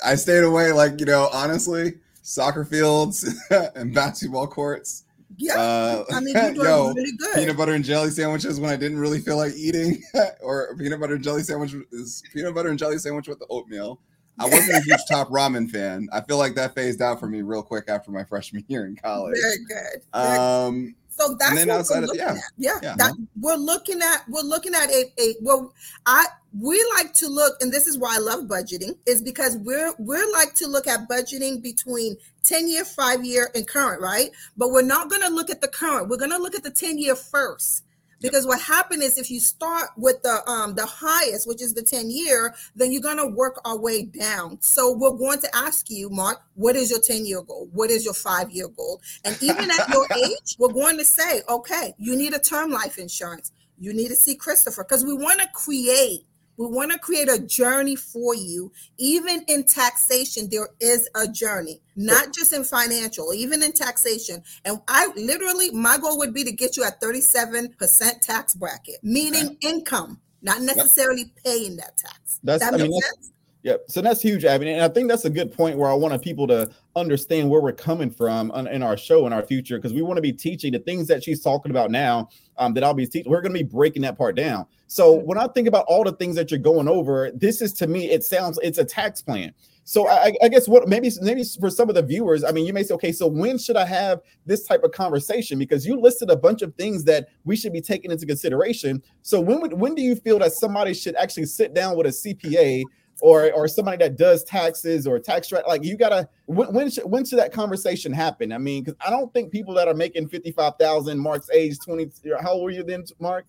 I 0.05 0.14
stayed 0.16 0.44
away. 0.44 0.70
Like 0.72 1.01
you 1.01 1.07
know, 1.07 1.31
honestly, 1.33 1.94
soccer 2.22 2.66
fields 2.66 3.27
and 3.74 3.94
basketball 3.94 4.46
courts 4.46 5.05
yeah, 5.38 5.55
uh, 5.55 6.05
I 6.12 6.20
mean, 6.20 6.35
you're 6.35 6.55
yo, 6.64 6.92
really 6.92 7.12
good. 7.16 7.35
Peanut 7.35 7.57
butter 7.57 7.72
and 7.72 7.85
jelly 7.85 8.11
sandwiches 8.11 8.59
when 8.59 8.70
I 8.70 8.77
didn't 8.77 8.98
really 8.98 9.20
feel 9.20 9.37
like 9.37 9.55
eating, 9.55 10.03
or 10.42 10.77
peanut 10.77 11.01
butter 11.01 11.14
and 11.14 11.22
jelly 11.22 11.42
sandwich 11.42 11.74
is 11.92 12.22
peanut 12.35 12.55
butter 12.55 12.70
and 12.70 12.79
jelly 12.79 12.98
sandwich 12.98 13.29
with 13.29 13.38
the 13.38 13.46
oatmeal. 13.48 14.01
I 14.40 14.44
wasn't 14.44 14.79
a 14.79 14.81
huge 14.83 15.01
top 15.09 15.29
ramen 15.31 15.68
fan. 15.68 16.09
I 16.12 16.20
feel 16.20 16.38
like 16.38 16.55
that 16.55 16.74
phased 16.74 17.03
out 17.03 17.18
for 17.18 17.27
me 17.27 17.42
real 17.42 17.62
quick 17.62 17.85
after 17.88 18.11
my 18.11 18.24
freshman 18.24 18.64
year 18.68 18.87
in 18.87 18.96
college. 18.96 19.37
Very 19.40 19.59
good. 19.68 20.03
Very 20.14 20.38
um, 20.38 20.94
so 21.18 21.37
that's 21.38 21.66
what 21.66 21.88
we're 21.90 22.07
looking 22.07 22.20
yeah, 22.20 22.33
at. 22.33 22.40
Yeah, 22.57 22.78
yeah 22.83 22.94
that, 22.96 23.14
we're 23.40 23.57
looking 23.57 24.00
at 24.00 24.22
we're 24.28 24.42
looking 24.42 24.74
at 24.74 24.88
a, 24.90 25.12
a 25.18 25.35
well, 25.42 25.72
I 26.07 26.26
we 26.59 26.83
like 26.96 27.12
to 27.14 27.28
look, 27.28 27.61
and 27.61 27.72
this 27.72 27.87
is 27.87 27.98
why 27.98 28.16
I 28.16 28.18
love 28.18 28.44
budgeting, 28.44 28.96
is 29.07 29.20
because 29.20 29.57
we're 29.59 29.92
we're 29.98 30.31
like 30.33 30.54
to 30.54 30.66
look 30.66 30.87
at 30.87 31.09
budgeting 31.09 31.62
between 31.62 32.16
10 32.44 32.68
year, 32.68 32.85
five 32.85 33.24
year, 33.24 33.50
and 33.54 33.66
current, 33.66 34.00
right? 34.00 34.31
But 34.57 34.70
we're 34.70 34.83
not 34.83 35.11
going 35.11 35.22
to 35.22 35.28
look 35.28 35.50
at 35.50 35.61
the 35.61 35.68
current. 35.68 36.09
We're 36.09 36.16
going 36.16 36.31
to 36.31 36.38
look 36.38 36.54
at 36.54 36.62
the 36.62 36.70
10 36.70 36.98
year 36.98 37.14
first 37.14 37.85
because 38.20 38.46
what 38.46 38.61
happened 38.61 39.02
is 39.02 39.18
if 39.18 39.31
you 39.31 39.40
start 39.40 39.90
with 39.96 40.22
the 40.22 40.48
um 40.48 40.74
the 40.74 40.87
highest 40.87 41.46
which 41.46 41.62
is 41.62 41.74
the 41.74 41.83
10 41.83 42.11
year 42.11 42.54
then 42.74 42.92
you're 42.92 43.02
going 43.02 43.18
to 43.18 43.26
work 43.26 43.61
our 43.64 43.78
way 43.78 44.04
down. 44.04 44.59
So 44.61 44.92
we're 44.92 45.16
going 45.16 45.40
to 45.40 45.57
ask 45.57 45.90
you 45.90 46.11
mark 46.11 46.42
what 46.54 46.76
is 46.76 46.90
your 46.90 47.00
10 47.00 47.26
year 47.26 47.42
goal? 47.42 47.68
What 47.72 47.90
is 47.90 48.04
your 48.04 48.14
five 48.14 48.50
year 48.50 48.68
goal? 48.68 49.00
And 49.24 49.40
even 49.42 49.70
at 49.70 49.88
your 49.88 50.07
age 50.16 50.57
we're 50.59 50.72
going 50.72 50.98
to 50.98 51.04
say 51.04 51.42
okay 51.48 51.94
you 51.98 52.16
need 52.16 52.35
a 52.35 52.38
term 52.38 52.70
life 52.70 52.98
insurance. 52.98 53.52
You 53.81 53.92
need 53.92 54.09
to 54.09 54.16
see 54.16 54.35
christopher 54.35 54.85
because 54.85 55.04
we 55.04 55.14
want 55.14 55.40
to 55.40 55.48
create 55.52 56.28
we 56.59 56.66
want 56.66 56.92
to 56.92 56.99
create 56.99 57.31
a 57.31 57.38
journey 57.38 57.97
for 57.97 58.35
you. 58.35 58.71
Even 58.99 59.44
in 59.47 59.64
taxation, 59.64 60.49
there 60.51 60.68
is 60.81 61.09
a 61.14 61.27
journey, 61.27 61.81
not 61.97 62.35
just 62.35 62.53
in 62.53 62.64
financial, 62.64 63.33
even 63.33 63.62
in 63.62 63.73
taxation. 63.73 64.42
And 64.64 64.81
I 64.88 65.07
literally, 65.16 65.71
my 65.71 65.97
goal 65.99 66.18
would 66.18 66.35
be 66.35 66.44
to 66.44 66.53
get 66.53 66.77
you 66.77 66.85
at 66.85 67.01
37% 67.01 68.21
tax 68.21 68.55
bracket, 68.55 68.97
meaning 69.03 69.47
okay. 69.47 69.57
income, 69.62 70.21
not 70.42 70.61
necessarily 70.61 71.23
yep. 71.23 71.44
paying 71.44 71.77
that 71.77 71.97
tax. 71.97 72.40
That's, 72.42 72.62
that 72.62 72.75
I 72.75 72.77
mean, 72.77 72.90
that's, 72.90 73.31
Yep. 73.62 73.85
So 73.88 74.01
that's 74.01 74.23
huge, 74.23 74.44
Abby. 74.44 74.71
And 74.71 74.83
I 74.83 74.88
think 74.88 75.09
that's 75.09 75.25
a 75.25 75.31
good 75.31 75.53
point 75.53 75.79
where 75.79 75.90
I 75.90 75.94
wanted 75.94 76.23
people 76.23 76.47
to 76.47 76.71
understand 76.94 77.51
where 77.51 77.61
we're 77.61 77.73
coming 77.73 78.09
from 78.09 78.53
in 78.53 78.83
our 78.83 78.97
show 78.97 79.27
in 79.27 79.33
our 79.33 79.42
future 79.42 79.79
because 79.79 79.92
we 79.92 80.01
want 80.01 80.16
to 80.16 80.23
be 80.23 80.33
teaching 80.33 80.73
the 80.73 80.79
things 80.79 81.09
that 81.09 81.25
she's 81.25 81.42
talking 81.42 81.71
about 81.71 81.90
now 81.90 82.29
um, 82.57 82.73
that 82.75 82.85
I'll 82.85 82.94
be 82.94 83.07
teaching. 83.07 83.31
We're 83.31 83.40
going 83.40 83.53
to 83.53 83.59
be 83.59 83.68
breaking 83.68 84.03
that 84.03 84.16
part 84.16 84.37
down. 84.37 84.66
So 84.87 85.14
when 85.14 85.38
I 85.38 85.49
think 85.49 85.66
about 85.66 85.87
all 85.88 86.05
the 86.05 86.12
things 86.12 86.37
that 86.37 86.51
you're 86.51 86.61
going 86.61 86.88
over, 86.88 87.33
this 87.35 87.61
is 87.61 87.73
to 87.75 87.88
me, 87.88 88.11
it 88.11 88.25
sounds 88.25 88.59
it's 88.62 88.79
a 88.79 88.85
tax 88.85 89.21
plan. 89.21 89.53
So 89.83 90.07
I, 90.07 90.35
I, 90.42 90.49
guess 90.49 90.68
what 90.68 90.87
maybe 90.87 91.11
maybe 91.23 91.42
for 91.59 91.71
some 91.71 91.88
of 91.88 91.94
the 91.94 92.03
viewers, 92.03 92.44
I 92.44 92.53
mean, 92.53 92.66
you 92.66 92.75
may 92.75 92.83
say, 92.83 92.92
okay, 92.94 93.11
so 93.11 93.27
when 93.27 93.57
should 93.57 93.77
I 93.77 93.87
have 93.87 94.21
this 94.44 94.66
type 94.66 94.85
of 94.85 94.92
conversation? 94.92 95.59
Because 95.59 95.87
you 95.87 95.99
listed 95.99 96.29
a 96.29 96.37
bunch 96.37 96.61
of 96.61 96.75
things 96.75 97.05
that 97.05 97.29
we 97.44 97.57
should 97.57 97.73
be 97.73 97.81
taking 97.81 98.11
into 98.11 98.27
consideration. 98.27 99.03
So 99.23 99.40
when 99.40 99.62
would 99.62 99.73
when 99.73 99.94
do 99.94 100.03
you 100.03 100.14
feel 100.14 100.38
that 100.40 100.53
somebody 100.53 100.92
should 100.92 101.16
actually 101.16 101.47
sit 101.47 101.73
down 101.73 101.97
with 101.97 102.07
a 102.07 102.11
CPA 102.11 102.85
or 103.20 103.52
or 103.52 103.68
somebody 103.68 103.96
that 103.98 104.16
does 104.16 104.44
taxes 104.44 105.07
or 105.07 105.18
tax 105.18 105.50
like 105.66 105.85
you 105.85 105.96
gotta 105.96 106.28
when 106.46 106.72
when 106.72 106.90
should, 106.90 107.04
when 107.04 107.24
should 107.24 107.38
that 107.38 107.52
conversation 107.52 108.12
happen? 108.12 108.52
I 108.52 108.59
mean, 108.59 108.85
because 108.85 108.98
I 109.04 109.11
don't 109.11 109.33
think 109.33 109.52
people 109.52 109.74
that 109.74 109.88
are 109.88 109.94
making 109.94 110.28
fifty 110.28 110.52
five 110.52 110.74
thousand, 110.78 111.18
Mark's 111.18 111.50
age 111.50 111.78
twenty. 111.85 112.11
How 112.40 112.52
old 112.52 112.64
were 112.64 112.70
you 112.70 112.83
then, 112.85 113.04
Mark? 113.18 113.46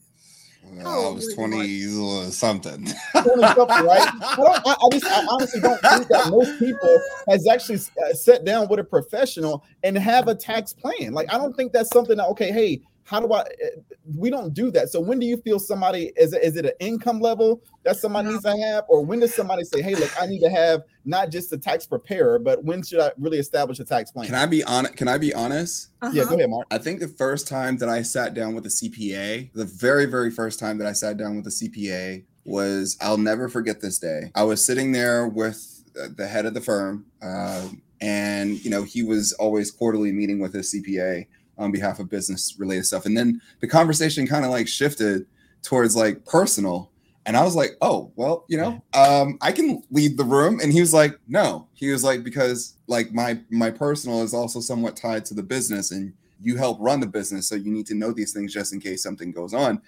I 0.86 1.10
was 1.10 1.34
20 1.34 2.29
something. 2.32 2.88
20 3.12 3.41
something, 3.41 3.86
right? 3.86 4.10
I, 4.21 4.62
I, 4.65 4.75
I, 4.86 4.89
just, 4.91 5.05
I 5.05 5.25
honestly 5.29 5.62
don't 5.62 5.82
think 5.82 6.08
that 6.10 6.27
most 6.29 6.60
people 6.60 6.99
has 7.29 7.47
actually 7.47 7.79
uh, 8.05 8.13
sat 8.13 8.45
down 8.45 8.67
with 8.67 8.79
a 8.79 8.84
professional 8.84 9.63
and 9.84 9.97
have 9.97 10.27
a 10.27 10.36
tax 10.36 10.73
plan. 10.73 11.13
Like, 11.13 11.34
I 11.34 11.38
don't 11.38 11.55
think 11.55 11.71
that's 11.71 11.89
something 11.89 12.17
that, 12.17 12.27
okay, 12.27 12.51
hey, 12.51 12.82
how 13.10 13.19
do 13.19 13.34
I? 13.34 13.41
Eh, 13.41 13.69
we 14.17 14.30
don't 14.30 14.54
do 14.54 14.69
that. 14.72 14.89
So 14.89 15.00
when 15.00 15.19
do 15.19 15.26
you 15.26 15.38
feel 15.38 15.58
somebody 15.58 16.12
is 16.15 16.32
it, 16.32 16.43
is 16.43 16.56
it 16.56 16.65
an 16.65 16.74
income 16.80 17.19
level 17.19 17.62
that 17.84 17.98
somebody 17.98 18.30
needs 18.30 18.43
to 18.43 18.56
have, 18.56 18.84
or 18.88 19.04
when 19.04 19.19
does 19.19 19.34
somebody 19.34 19.63
say, 19.63 19.82
"Hey, 19.82 19.95
look, 19.95 20.12
I 20.22 20.28
need 20.28 20.41
to 20.41 20.50
have 20.50 20.84
not 21.06 21.32
just 21.32 21.52
a 21.52 21.58
tax 21.58 21.88
preparer, 21.88 22.38
but 22.38 22.63
when 22.63 22.84
should 22.84 23.00
I 23.00 23.12
really 23.17 23.39
establish 23.39 23.80
a 23.80 23.84
tax 23.84 24.12
plan?" 24.12 24.28
Can 24.28 24.36
I 24.36 24.45
be 24.45 24.63
honest? 24.63 24.95
Can 24.95 25.08
I 25.08 25.17
be 25.17 25.34
honest? 25.34 25.89
Uh-huh. 26.04 26.12
Yeah, 26.13 26.26
go 26.26 26.36
ahead, 26.36 26.52
Mark. 26.52 26.67
I 26.69 26.78
think 26.78 27.00
the 27.00 27.08
first 27.08 27.48
time 27.48 27.78
that 27.78 27.89
I 27.89 28.04
sat 28.04 28.36
down 28.36 28.54
with 28.54 28.65
a 28.67 28.69
CPA, 28.69 29.50
the 29.54 29.65
very 29.65 30.06
very 30.06 30.30
first 30.30 30.60
time 30.60 30.78
that 30.78 30.88
I 30.88 30.93
sat 30.93 31.17
down 31.17 31.36
with 31.36 31.48
a 31.48 31.52
CPA 31.52 32.26
was 32.45 32.95
I'll 33.02 33.17
never 33.17 33.50
forget 33.50 33.82
this 33.82 33.98
day. 33.98 34.32
I 34.36 34.43
was 34.43 34.63
sitting 34.63 34.91
there 34.91 35.28
with 35.28 35.84
the 36.15 36.28
head 36.28 36.45
of 36.45 36.54
the 36.54 36.62
firm, 36.62 37.08
uh, 37.24 37.69
and 38.02 38.63
you 38.63 38.69
know 38.69 38.84
he 38.84 39.02
was 39.02 39.34
always 39.34 39.72
quarterly 39.72 40.12
meeting 40.12 40.39
with 40.39 40.54
his 40.54 40.72
CPA 40.72 41.26
on 41.60 41.72
behalf 41.72 42.00
of 42.00 42.10
business 42.10 42.56
related 42.58 42.86
stuff. 42.86 43.06
And 43.06 43.15
then 43.15 43.41
the 43.60 43.67
conversation 43.67 44.26
kind 44.26 44.45
of 44.45 44.52
like 44.52 44.67
shifted 44.67 45.28
towards 45.62 45.95
like 45.95 46.26
personal. 46.26 46.89
And 47.26 47.38
I 47.38 47.43
was 47.43 47.56
like, 47.56 47.78
oh, 47.82 48.12
well, 48.15 48.45
you 48.48 48.58
know, 48.58 48.82
um, 48.93 49.38
I 49.41 49.52
can 49.52 49.84
leave 49.91 50.17
the 50.17 50.24
room. 50.24 50.60
And 50.63 50.72
he 50.72 50.80
was 50.80 50.93
like, 50.93 51.19
no. 51.28 51.67
He 51.74 51.91
was 51.91 52.04
like, 52.04 52.24
because 52.24 52.78
like 52.88 53.12
my 53.12 53.39
my 53.52 53.69
personal 53.69 54.24
is 54.24 54.34
also 54.34 54.62
somewhat 54.62 54.95
tied 54.95 55.26
to 55.26 55.34
the 55.34 55.43
business 55.43 55.91
and 55.91 56.13
you 56.41 56.56
help 56.56 56.78
run 56.80 57.02
the 57.02 57.08
business. 57.08 57.48
So 57.48 57.56
you 57.56 57.72
need 57.72 57.86
to 57.88 57.95
know 57.95 58.12
these 58.12 58.34
things 58.34 58.54
just 58.54 58.74
in 58.74 58.80
case 58.80 59.04
something 59.04 59.32
goes 59.32 59.54
on. 59.54 59.82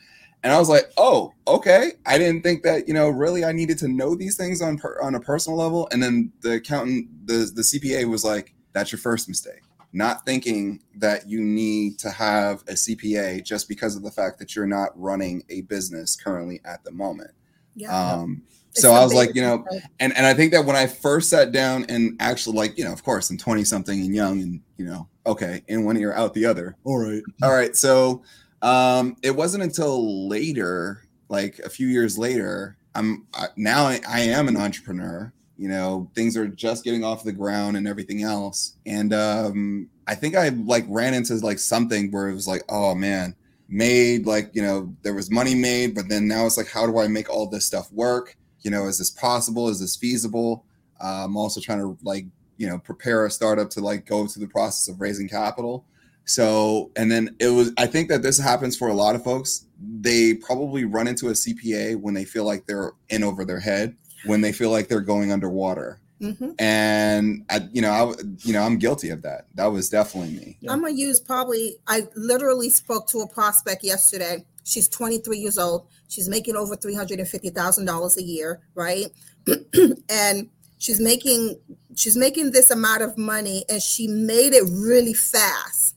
And 0.43 0.51
I 0.51 0.59
was 0.59 0.69
like, 0.69 0.91
oh, 0.97 1.33
okay. 1.47 1.93
I 2.05 2.17
didn't 2.17 2.41
think 2.41 2.63
that, 2.63 2.87
you 2.87 2.95
know, 2.95 3.09
really 3.09 3.45
I 3.45 3.51
needed 3.51 3.77
to 3.79 3.87
know 3.87 4.15
these 4.15 4.35
things 4.35 4.61
on 4.61 4.77
per, 4.77 4.99
on 5.01 5.15
a 5.15 5.19
personal 5.19 5.57
level. 5.57 5.87
And 5.91 6.01
then 6.01 6.31
the 6.41 6.53
accountant, 6.53 7.27
the 7.27 7.51
the 7.55 7.61
CPA 7.61 8.09
was 8.09 8.25
like, 8.25 8.53
that's 8.73 8.91
your 8.91 8.99
first 8.99 9.29
mistake 9.29 9.61
not 9.93 10.25
thinking 10.25 10.81
that 10.95 11.27
you 11.27 11.41
need 11.41 11.99
to 11.99 12.09
have 12.09 12.61
a 12.61 12.73
CPA 12.73 13.43
just 13.43 13.67
because 13.67 13.95
of 13.95 14.03
the 14.03 14.11
fact 14.11 14.39
that 14.39 14.55
you're 14.55 14.67
not 14.67 14.89
running 14.99 15.43
a 15.49 15.61
business 15.61 16.15
currently 16.15 16.61
at 16.65 16.83
the 16.83 16.91
moment. 16.91 17.31
Yeah. 17.75 17.95
Um, 17.95 18.43
so 18.73 18.93
I 18.93 19.03
was 19.03 19.13
like, 19.13 19.35
you 19.35 19.41
know, 19.41 19.65
and, 19.99 20.15
and 20.15 20.25
I 20.25 20.33
think 20.33 20.53
that 20.53 20.65
when 20.65 20.77
I 20.77 20.87
first 20.87 21.29
sat 21.29 21.51
down 21.51 21.85
and 21.89 22.15
actually 22.21 22.55
like, 22.55 22.77
you 22.77 22.85
know, 22.85 22.93
of 22.93 23.03
course 23.03 23.29
I'm 23.29 23.37
20 23.37 23.65
something 23.65 23.99
and 23.99 24.15
young 24.15 24.41
and, 24.41 24.61
you 24.77 24.85
know, 24.85 25.09
okay, 25.25 25.61
in 25.67 25.83
one 25.83 25.97
ear 25.97 26.13
out 26.13 26.33
the 26.33 26.45
other. 26.45 26.77
All 26.85 26.97
right. 26.97 27.21
All 27.43 27.51
right. 27.51 27.75
So 27.75 28.23
um, 28.61 29.17
it 29.23 29.35
wasn't 29.35 29.63
until 29.63 30.29
later, 30.29 31.03
like 31.27 31.59
a 31.59 31.69
few 31.69 31.87
years 31.87 32.17
later, 32.17 32.77
I'm 32.95 33.25
I, 33.33 33.47
now 33.55 33.85
I, 33.85 33.99
I 34.07 34.19
am 34.21 34.47
an 34.47 34.57
entrepreneur 34.57 35.33
you 35.61 35.69
know 35.69 36.09
things 36.15 36.35
are 36.35 36.47
just 36.47 36.83
getting 36.83 37.03
off 37.03 37.23
the 37.23 37.31
ground 37.31 37.77
and 37.77 37.87
everything 37.87 38.23
else. 38.23 38.77
And 38.87 39.13
um 39.13 39.89
i 40.07 40.15
think 40.15 40.35
i 40.35 40.49
like 40.49 40.83
ran 40.89 41.13
into 41.13 41.35
like 41.35 41.59
something 41.59 42.09
where 42.09 42.27
it 42.27 42.33
was 42.33 42.47
like 42.47 42.63
oh 42.69 42.95
man 42.95 43.35
made 43.69 44.25
like 44.25 44.49
you 44.53 44.61
know 44.61 44.91
there 45.03 45.13
was 45.13 45.29
money 45.29 45.53
made 45.53 45.93
but 45.93 46.09
then 46.09 46.27
now 46.27 46.47
it's 46.47 46.57
like 46.57 46.67
how 46.67 46.87
do 46.87 46.97
i 46.99 47.07
make 47.07 47.29
all 47.29 47.47
this 47.47 47.65
stuff 47.65 47.91
work? 47.91 48.35
You 48.61 48.71
know 48.71 48.87
is 48.87 48.97
this 48.97 49.11
possible? 49.11 49.69
Is 49.69 49.79
this 49.79 49.95
feasible? 49.95 50.65
Uh, 50.99 51.25
i'm 51.25 51.37
also 51.37 51.61
trying 51.61 51.79
to 51.79 51.95
like 52.01 52.25
you 52.57 52.67
know 52.67 52.79
prepare 52.79 53.27
a 53.27 53.31
startup 53.31 53.69
to 53.69 53.81
like 53.81 54.07
go 54.07 54.25
through 54.25 54.43
the 54.43 54.51
process 54.51 54.91
of 54.91 54.99
raising 54.99 55.29
capital. 55.29 55.85
So 56.25 56.91
and 56.95 57.11
then 57.11 57.35
it 57.39 57.49
was 57.49 57.71
i 57.77 57.85
think 57.85 58.09
that 58.09 58.23
this 58.23 58.39
happens 58.39 58.75
for 58.75 58.87
a 58.87 58.95
lot 58.95 59.13
of 59.13 59.23
folks. 59.23 59.67
They 59.79 60.33
probably 60.33 60.85
run 60.85 61.07
into 61.07 61.27
a 61.27 61.33
cpa 61.33 61.95
when 61.97 62.15
they 62.15 62.25
feel 62.25 62.45
like 62.45 62.65
they're 62.65 62.93
in 63.09 63.23
over 63.23 63.45
their 63.45 63.59
head 63.59 63.95
when 64.25 64.41
they 64.41 64.51
feel 64.51 64.71
like 64.71 64.87
they're 64.87 65.01
going 65.01 65.31
underwater. 65.31 65.99
Mm-hmm. 66.21 66.51
And 66.59 67.45
I, 67.49 67.67
you 67.71 67.81
know, 67.81 67.91
I, 67.91 68.21
you 68.43 68.53
know, 68.53 68.61
I'm 68.61 68.77
guilty 68.77 69.09
of 69.09 69.23
that. 69.23 69.47
That 69.55 69.65
was 69.67 69.89
definitely 69.89 70.37
me. 70.37 70.57
I'm 70.69 70.81
gonna 70.81 70.93
use 70.93 71.19
probably. 71.19 71.77
I 71.87 72.07
literally 72.15 72.69
spoke 72.69 73.07
to 73.09 73.19
a 73.19 73.27
prospect 73.27 73.83
yesterday. 73.83 74.45
She's 74.63 74.87
23 74.87 75.39
years 75.39 75.57
old. 75.57 75.87
She's 76.07 76.29
making 76.29 76.55
over 76.55 76.75
three 76.75 76.93
hundred 76.93 77.19
and 77.19 77.27
fifty 77.27 77.49
thousand 77.49 77.85
dollars 77.85 78.17
a 78.17 78.23
year, 78.23 78.61
right? 78.75 79.07
and 80.09 80.49
she's 80.77 80.99
making 80.99 81.59
she's 81.95 82.17
making 82.17 82.51
this 82.51 82.69
amount 82.69 83.01
of 83.01 83.17
money, 83.17 83.65
and 83.67 83.81
she 83.81 84.07
made 84.07 84.53
it 84.53 84.63
really 84.69 85.13
fast. 85.13 85.95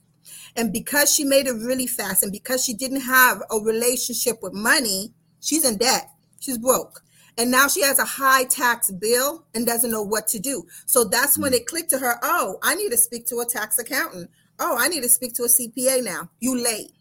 And 0.55 0.71
because 0.71 1.13
she 1.13 1.25
made 1.25 1.47
it 1.47 1.53
really 1.53 1.85
fast, 1.85 2.23
and 2.23 2.31
because 2.31 2.63
she 2.63 2.73
didn't 2.73 3.01
have 3.01 3.43
a 3.51 3.59
relationship 3.59 4.41
with 4.41 4.53
money, 4.53 5.13
she's 5.39 5.65
in 5.65 5.77
debt. 5.77 6.09
She's 6.39 6.57
broke. 6.57 7.03
And 7.37 7.51
now 7.51 7.67
she 7.67 7.81
has 7.81 7.99
a 7.99 8.05
high 8.05 8.45
tax 8.45 8.91
bill 8.91 9.45
and 9.53 9.65
doesn't 9.65 9.91
know 9.91 10.01
what 10.01 10.27
to 10.29 10.39
do. 10.39 10.65
So 10.85 11.03
that's 11.03 11.37
when 11.37 11.51
hmm. 11.51 11.57
it 11.57 11.67
clicked 11.67 11.89
to 11.91 11.99
her 11.99 12.15
oh, 12.23 12.59
I 12.63 12.75
need 12.75 12.91
to 12.91 12.97
speak 12.97 13.27
to 13.27 13.39
a 13.39 13.45
tax 13.45 13.77
accountant. 13.79 14.29
Oh, 14.59 14.77
I 14.79 14.87
need 14.87 15.03
to 15.03 15.09
speak 15.09 15.33
to 15.35 15.43
a 15.43 15.47
CPA 15.47 16.03
now. 16.03 16.29
You 16.39 16.57
late. 16.57 16.91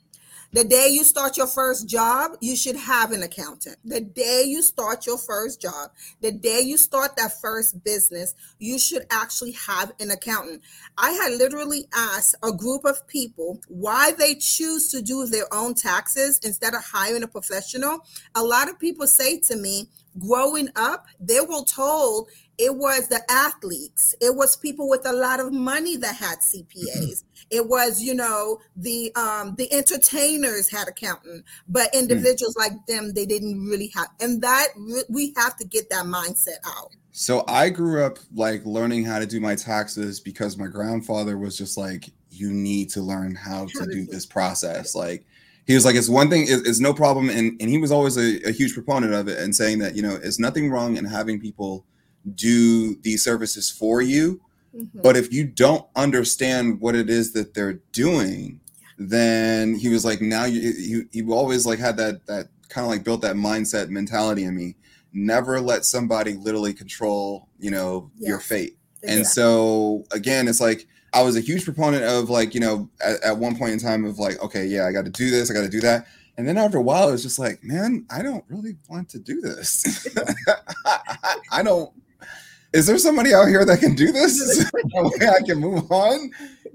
The 0.55 0.63
day 0.63 0.87
you 0.89 1.03
start 1.03 1.37
your 1.37 1.49
first 1.49 1.89
job, 1.89 2.37
you 2.41 2.55
should 2.55 2.77
have 2.77 3.11
an 3.11 3.25
accountant. 3.25 3.77
The 3.85 4.01
day 4.01 4.45
you 4.47 4.63
start 4.63 5.05
your 5.05 5.19
first 5.19 5.61
job, 5.61 5.91
the 6.21 6.31
day 6.31 6.61
you 6.61 6.77
start 6.77 7.17
that 7.17 7.41
first 7.41 7.83
business, 7.83 8.37
you 8.61 8.79
should 8.79 9.05
actually 9.11 9.51
have 9.67 9.91
an 9.99 10.13
accountant. 10.13 10.63
I 10.97 11.11
had 11.11 11.33
literally 11.33 11.89
asked 11.93 12.37
a 12.45 12.53
group 12.53 12.85
of 12.85 13.05
people 13.09 13.61
why 13.67 14.13
they 14.13 14.37
choose 14.37 14.93
to 14.93 15.03
do 15.03 15.27
their 15.27 15.53
own 15.53 15.75
taxes 15.75 16.39
instead 16.45 16.75
of 16.75 16.85
hiring 16.85 17.25
a 17.25 17.29
professional. 17.29 18.07
A 18.37 18.43
lot 18.45 18.71
of 18.71 18.79
people 18.79 19.09
say 19.09 19.41
to 19.41 19.57
me, 19.57 19.89
growing 20.21 20.69
up, 20.77 21.07
they 21.19 21.41
were 21.41 21.65
told 21.65 22.29
it 22.59 22.75
was 22.75 23.09
the 23.09 23.21
athletes, 23.31 24.15
it 24.21 24.35
was 24.35 24.57
people 24.57 24.89
with 24.89 25.07
a 25.07 25.13
lot 25.13 25.41
of 25.41 25.53
money 25.53 25.97
that 25.97 26.17
had 26.17 26.39
CPAs. 26.39 27.25
It 27.51 27.69
was, 27.69 28.03
you 28.03 28.15
know, 28.15 28.59
the 28.77 29.15
um 29.17 29.55
the 29.57 29.73
entertainers 29.73 30.71
had 30.71 30.89
accountant, 30.89 31.45
but 31.69 31.91
hmm. 31.93 32.01
individuals 32.01 32.55
mm. 32.55 32.61
like 32.61 32.87
them 32.87 33.13
they 33.13 33.27
didn't 33.27 33.65
really 33.67 33.91
have. 33.95 34.09
And 34.21 34.41
that 34.43 34.69
we 35.09 35.33
have 35.37 35.57
to 35.57 35.67
get 35.67 35.91
that 35.91 36.05
mindset 36.05 36.59
out. 36.67 36.91
So 37.13 37.45
I 37.47 37.71
grew 37.71 38.03
up 38.03 38.19
like 38.35 38.65
learning 38.65 39.05
how 39.05 39.21
to 39.21 39.27
do 39.27 39.39
my 39.39 39.55
taxes 39.55 40.19
because 40.19 40.59
my 40.59 40.67
grandfather 40.67 41.39
was 41.39 41.57
just 41.57 41.77
like 41.77 42.11
you 42.31 42.53
need 42.53 42.91
to 42.91 43.03
learn 43.03 43.35
how 43.35 43.67
to 43.67 43.87
do 43.87 44.05
this 44.05 44.27
process. 44.27 44.95
Like 44.95 45.25
he 45.67 45.75
was 45.75 45.85
like, 45.85 45.95
it's 45.95 46.09
one 46.09 46.29
thing, 46.29 46.47
it's, 46.49 46.81
no 46.81 46.93
problem. 46.93 47.31
And, 47.31 47.57
and 47.61 47.71
he 47.71 47.79
was 47.79 47.93
always 47.93 48.17
a, 48.17 48.47
a, 48.49 48.51
huge 48.51 48.75
proponent 48.75 49.15
of 49.15 49.29
it 49.29 49.39
and 49.39 49.55
saying 49.55 49.79
that, 49.79 49.95
you 49.95 50.03
know, 50.03 50.19
it's 50.23 50.39
nothing 50.39 50.71
wrong 50.71 50.97
in 50.97 51.05
having 51.05 51.41
people 51.41 51.87
do 52.35 52.97
these 52.97 53.23
services 53.23 53.71
for 53.71 54.03
you. 54.03 54.41
Mm-hmm. 54.75 55.01
But 55.03 55.17
if 55.17 55.33
you 55.33 55.45
don't 55.45 55.87
understand 55.95 56.81
what 56.81 56.95
it 56.95 57.09
is 57.09 57.33
that 57.33 57.55
they're 57.55 57.81
doing, 57.93 58.61
then 58.99 59.75
he 59.75 59.89
was 59.89 60.05
like, 60.05 60.21
now 60.21 60.45
you, 60.45 60.61
he, 60.61 61.03
he 61.13 61.31
always 61.31 61.67
like 61.67 61.79
had 61.79 61.97
that, 61.97 62.27
that 62.27 62.49
kind 62.69 62.85
of 62.85 62.91
like 62.91 63.05
built 63.05 63.23
that 63.23 63.37
mindset 63.37 63.89
mentality 63.89 64.45
in 64.45 64.57
me. 64.57 64.77
Never 65.13 65.61
let 65.61 65.85
somebody 65.85 66.35
literally 66.35 66.75
control, 66.75 67.49
you 67.59 67.71
know, 67.71 68.11
yeah. 68.17 68.31
your 68.31 68.41
fate. 68.41 68.77
Exactly. 69.03 69.17
And 69.17 69.27
so 69.27 70.05
again, 70.13 70.49
it's 70.49 70.61
like, 70.61 70.87
I 71.13 71.23
was 71.23 71.37
a 71.37 71.41
huge 71.41 71.65
proponent 71.65 72.03
of 72.03 72.29
like, 72.29 72.55
you 72.55 72.61
know, 72.61 72.91
at, 73.01 73.23
at 73.23 73.39
one 73.39 73.57
point 73.57 73.73
in 73.73 73.79
time 73.79 74.05
of 74.05 74.19
like, 74.19 74.43
okay, 74.43 74.67
yeah, 74.67 74.87
I 74.87 74.93
got 74.93 75.05
to 75.05 75.11
do 75.13 75.31
this, 75.31 75.51
I 75.51 75.55
got 75.55 75.63
to 75.63 75.69
do 75.69 75.81
that. 75.81 76.07
And 76.37 76.49
then 76.49 76.59
after 76.59 76.79
a 76.79 76.83
while, 76.83 77.09
it 77.09 77.13
was 77.13 77.23
just 77.23 77.39
like, 77.39 77.63
man, 77.63 78.05
I 78.11 78.23
don't 78.23 78.45
really 78.49 78.77
want 78.89 79.09
to 79.11 79.21
do 79.21 79.41
this. 79.41 80.09
I 81.53 81.63
don't. 81.63 81.93
Is 82.75 82.87
there 82.87 82.99
somebody 82.99 83.33
out 83.33 83.47
here 83.47 83.65
that 83.65 83.79
can 83.79 83.95
do 83.95 84.13
this? 84.13 84.71
way 84.93 85.29
I 85.29 85.41
can 85.47 85.59
move 85.59 85.91
on. 85.91 86.31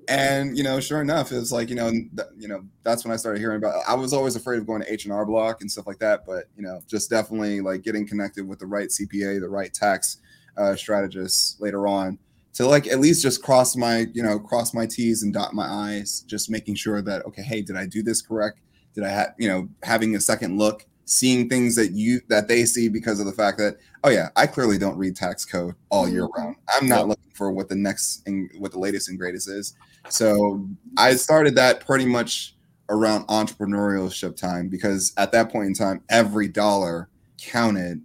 And 0.07 0.57
you 0.57 0.63
know, 0.63 0.79
sure 0.79 1.01
enough, 1.01 1.31
it's 1.31 1.51
like 1.51 1.69
you 1.69 1.75
know, 1.75 1.91
th- 1.91 2.29
you 2.37 2.47
know, 2.47 2.63
that's 2.83 3.05
when 3.05 3.13
I 3.13 3.17
started 3.17 3.39
hearing 3.39 3.57
about. 3.57 3.83
I 3.87 3.93
was 3.93 4.13
always 4.13 4.35
afraid 4.35 4.57
of 4.57 4.65
going 4.65 4.81
to 4.81 4.91
H 4.91 5.05
and 5.05 5.13
R 5.13 5.25
Block 5.25 5.61
and 5.61 5.69
stuff 5.69 5.85
like 5.85 5.99
that, 5.99 6.25
but 6.25 6.45
you 6.55 6.63
know, 6.63 6.81
just 6.87 7.11
definitely 7.11 7.61
like 7.61 7.83
getting 7.83 8.07
connected 8.07 8.47
with 8.47 8.57
the 8.57 8.65
right 8.65 8.89
CPA, 8.89 9.39
the 9.39 9.49
right 9.49 9.71
tax 9.71 10.17
uh, 10.57 10.75
strategists 10.75 11.59
later 11.59 11.85
on 11.85 12.17
to 12.53 12.65
like 12.65 12.87
at 12.87 12.99
least 12.99 13.21
just 13.21 13.43
cross 13.43 13.75
my 13.75 14.07
you 14.13 14.23
know 14.23 14.39
cross 14.39 14.73
my 14.73 14.85
t's 14.85 15.23
and 15.23 15.33
dot 15.33 15.53
my 15.53 15.67
i's 15.93 16.21
just 16.21 16.49
making 16.49 16.75
sure 16.75 17.01
that 17.01 17.25
okay 17.25 17.41
hey 17.41 17.61
did 17.61 17.77
i 17.77 17.85
do 17.85 18.03
this 18.03 18.21
correct 18.21 18.59
did 18.93 19.03
i 19.03 19.07
have 19.07 19.33
you 19.37 19.47
know 19.47 19.69
having 19.83 20.15
a 20.15 20.19
second 20.19 20.57
look 20.57 20.85
seeing 21.11 21.49
things 21.49 21.75
that 21.75 21.91
you 21.91 22.21
that 22.29 22.47
they 22.47 22.65
see 22.65 22.87
because 22.87 23.19
of 23.19 23.25
the 23.25 23.31
fact 23.31 23.57
that 23.57 23.77
oh 24.03 24.09
yeah 24.09 24.29
i 24.35 24.45
clearly 24.45 24.77
don't 24.77 24.95
read 24.95 25.15
tax 25.15 25.43
code 25.43 25.73
all 25.89 26.07
year 26.07 26.23
Mm-hmm. 26.27 26.41
round. 26.41 26.55
I'm 26.69 26.87
not 26.87 27.07
looking 27.07 27.31
for 27.33 27.51
what 27.51 27.67
the 27.67 27.75
next 27.75 28.21
and 28.27 28.47
what 28.59 28.71
the 28.71 28.77
latest 28.79 29.09
and 29.09 29.17
greatest 29.17 29.49
is. 29.49 29.73
So 30.09 30.67
i 30.97 31.15
started 31.15 31.55
that 31.55 31.83
pretty 31.85 32.05
much 32.05 32.55
around 32.89 33.25
entrepreneurship 33.27 34.35
time 34.35 34.69
because 34.69 35.11
at 35.17 35.31
that 35.31 35.51
point 35.51 35.67
in 35.67 35.73
time 35.73 36.01
every 36.09 36.47
dollar 36.47 37.09
counted 37.39 38.01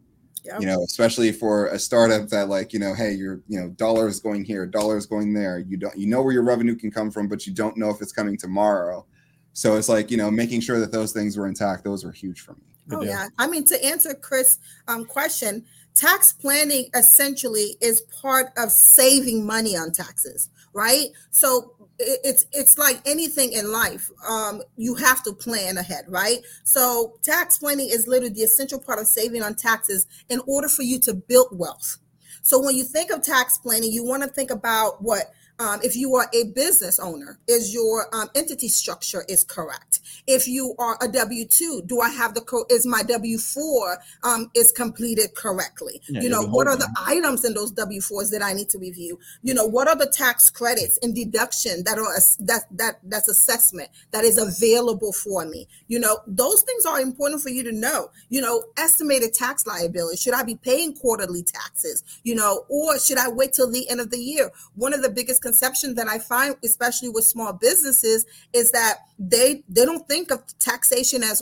Yep. 0.47 0.61
you 0.61 0.67
know 0.67 0.83
especially 0.85 1.33
for 1.33 1.69
a 1.69 1.79
startup 1.79 2.29
that 2.29 2.51
like 2.51 2.75
you 2.75 2.79
know 2.79 2.93
hey 2.95 3.13
you're 3.13 3.41
you 3.49 3.59
know 3.59 3.71
dollars 3.71 4.21
going 4.21 4.45
here 4.45 4.67
dollars 4.67 5.07
going 5.07 5.33
there. 5.33 5.59
You 5.59 5.79
don't 5.79 5.97
you 5.97 6.07
know 6.07 6.23
where 6.23 6.35
your 6.35 6.43
revenue 6.43 6.77
can 6.77 6.91
come 6.91 7.11
from 7.11 7.29
but 7.29 7.47
you 7.47 7.55
don't 7.55 7.79
know 7.79 7.89
if 7.89 8.03
it's 8.03 8.13
coming 8.13 8.37
tomorrow. 8.37 9.07
So 9.55 9.77
it's 9.77 9.89
like 9.89 10.11
you 10.11 10.19
know 10.19 10.31
making 10.31 10.61
sure 10.61 10.79
that 10.81 10.93
those 10.93 11.13
things 11.13 11.39
were 11.39 11.47
intact 11.47 11.83
those 11.85 12.05
were 12.05 12.13
huge 12.13 12.41
for 12.41 12.53
me 12.53 12.74
Good 12.89 12.99
Oh 12.99 13.01
deal. 13.01 13.11
yeah. 13.11 13.29
I 13.39 13.47
mean, 13.47 13.65
to 13.67 13.85
answer 13.85 14.15
Chris' 14.15 14.59
um, 14.89 15.05
question, 15.05 15.65
tax 15.95 16.33
planning 16.33 16.89
essentially 16.95 17.77
is 17.81 18.03
part 18.03 18.49
of 18.57 18.71
saving 18.71 19.47
money 19.47 19.77
on 19.77 19.93
taxes, 19.93 20.51
right? 20.73 21.09
So 21.31 21.75
it's 21.99 22.47
it's 22.53 22.77
like 22.79 23.01
anything 23.07 23.53
in 23.53 23.71
life. 23.73 24.11
Um, 24.29 24.63
you 24.77 24.95
have 24.97 25.23
to 25.25 25.33
plan 25.33 25.79
ahead, 25.79 26.05
right? 26.09 26.39
So 26.65 27.15
tax 27.23 27.59
planning 27.59 27.89
is 27.91 28.07
literally 28.09 28.35
the 28.35 28.43
essential 28.43 28.81
part 28.81 28.99
of 28.99 29.07
saving 29.07 29.43
on 29.43 29.55
taxes 29.55 30.07
in 30.29 30.41
order 30.47 30.69
for 30.69 30.83
you 30.83 30.99
to 31.01 31.15
build 31.15 31.49
wealth. 31.53 31.99
So 32.43 32.63
when 32.63 32.77
you 32.77 32.85
think 32.85 33.11
of 33.11 33.23
tax 33.23 33.59
planning, 33.59 33.93
you 33.93 34.05
want 34.05 34.23
to 34.23 34.29
think 34.29 34.51
about 34.51 35.03
what 35.03 35.33
um, 35.59 35.81
if 35.83 35.97
you 35.97 36.15
are 36.17 36.29
a 36.35 36.45
business 36.45 36.99
owner, 36.99 37.39
is 37.47 37.73
your 37.73 38.07
um, 38.15 38.29
entity 38.35 38.69
structure 38.69 39.25
is 39.29 39.45
correct? 39.45 40.01
If 40.27 40.49
you 40.49 40.75
are 40.79 40.99
a 41.01 41.09
W 41.09 41.45
two, 41.47 41.83
do 41.87 42.01
I 42.01 42.11
have 42.11 42.35
the 42.35 42.41
co- 42.41 42.67
is 42.71 42.85
my 42.85 43.03
W 43.03 43.39
four 43.39 43.99
um, 44.25 44.51
is 44.55 44.73
completed 44.73 45.35
correctly? 45.35 46.03
Yeah, 46.09 46.23
you 46.23 46.29
know 46.29 46.43
what 46.43 46.67
are 46.67 46.77
the 46.77 46.91
items 46.99 47.45
in 47.45 47.55
those 47.55 47.71
W 47.73 48.01
fours 48.01 48.31
that 48.31 48.43
I 48.43 48.53
need 48.53 48.69
to 48.71 48.79
review? 48.79 49.19
You 49.43 49.55
know 49.55 49.65
what 49.65 49.87
are 49.87 49.97
the 49.97 50.07
tax 50.07 50.51
credits 50.51 50.99
and 51.03 51.15
deduction 51.15 51.85
that 51.85 51.99
are 51.99 52.15
that 52.47 52.65
that 52.77 52.99
that's 53.05 53.29
assessment 53.29 53.91
that 54.11 54.25
is 54.25 54.39
available 54.39 55.13
for 55.13 55.45
me? 55.45 55.69
You 55.87 56.01
know 56.01 56.19
those 56.27 56.63
things 56.63 56.85
are 56.85 57.01
important 57.01 57.43
for 57.43 57.51
you 57.51 57.63
to 57.63 57.73
know. 57.73 58.11
You 58.29 58.41
know 58.41 58.65
estimated 58.77 59.35
tax 59.35 59.67
liability. 59.67 60.17
Should 60.17 60.35
I 60.35 60.43
be 60.43 60.57
paying 60.57 60.97
quarterly 60.97 61.45
taxes? 61.45 62.03
You 62.25 62.35
know, 62.35 62.65
or 62.69 62.99
should 62.99 63.19
I 63.19 63.29
wait 63.29 63.53
till 63.53 63.71
the 63.71 63.89
end 63.89 64.01
of 64.01 64.11
the 64.11 64.19
year? 64.19 64.51
One 64.75 64.93
of 64.93 65.03
the 65.03 65.11
biggest 65.11 65.44
conceptions 65.45 65.95
that 65.97 66.09
I 66.09 66.19
find, 66.19 66.57
especially 66.65 67.11
with 67.11 67.25
small 67.25 67.53
businesses, 67.53 68.27
is 68.53 68.71
that 68.73 68.95
they 69.19 69.63
they 69.69 69.85
don't 69.85 70.07
think 70.09 70.31
of 70.33 70.41
taxation 70.59 71.23
as 71.23 71.39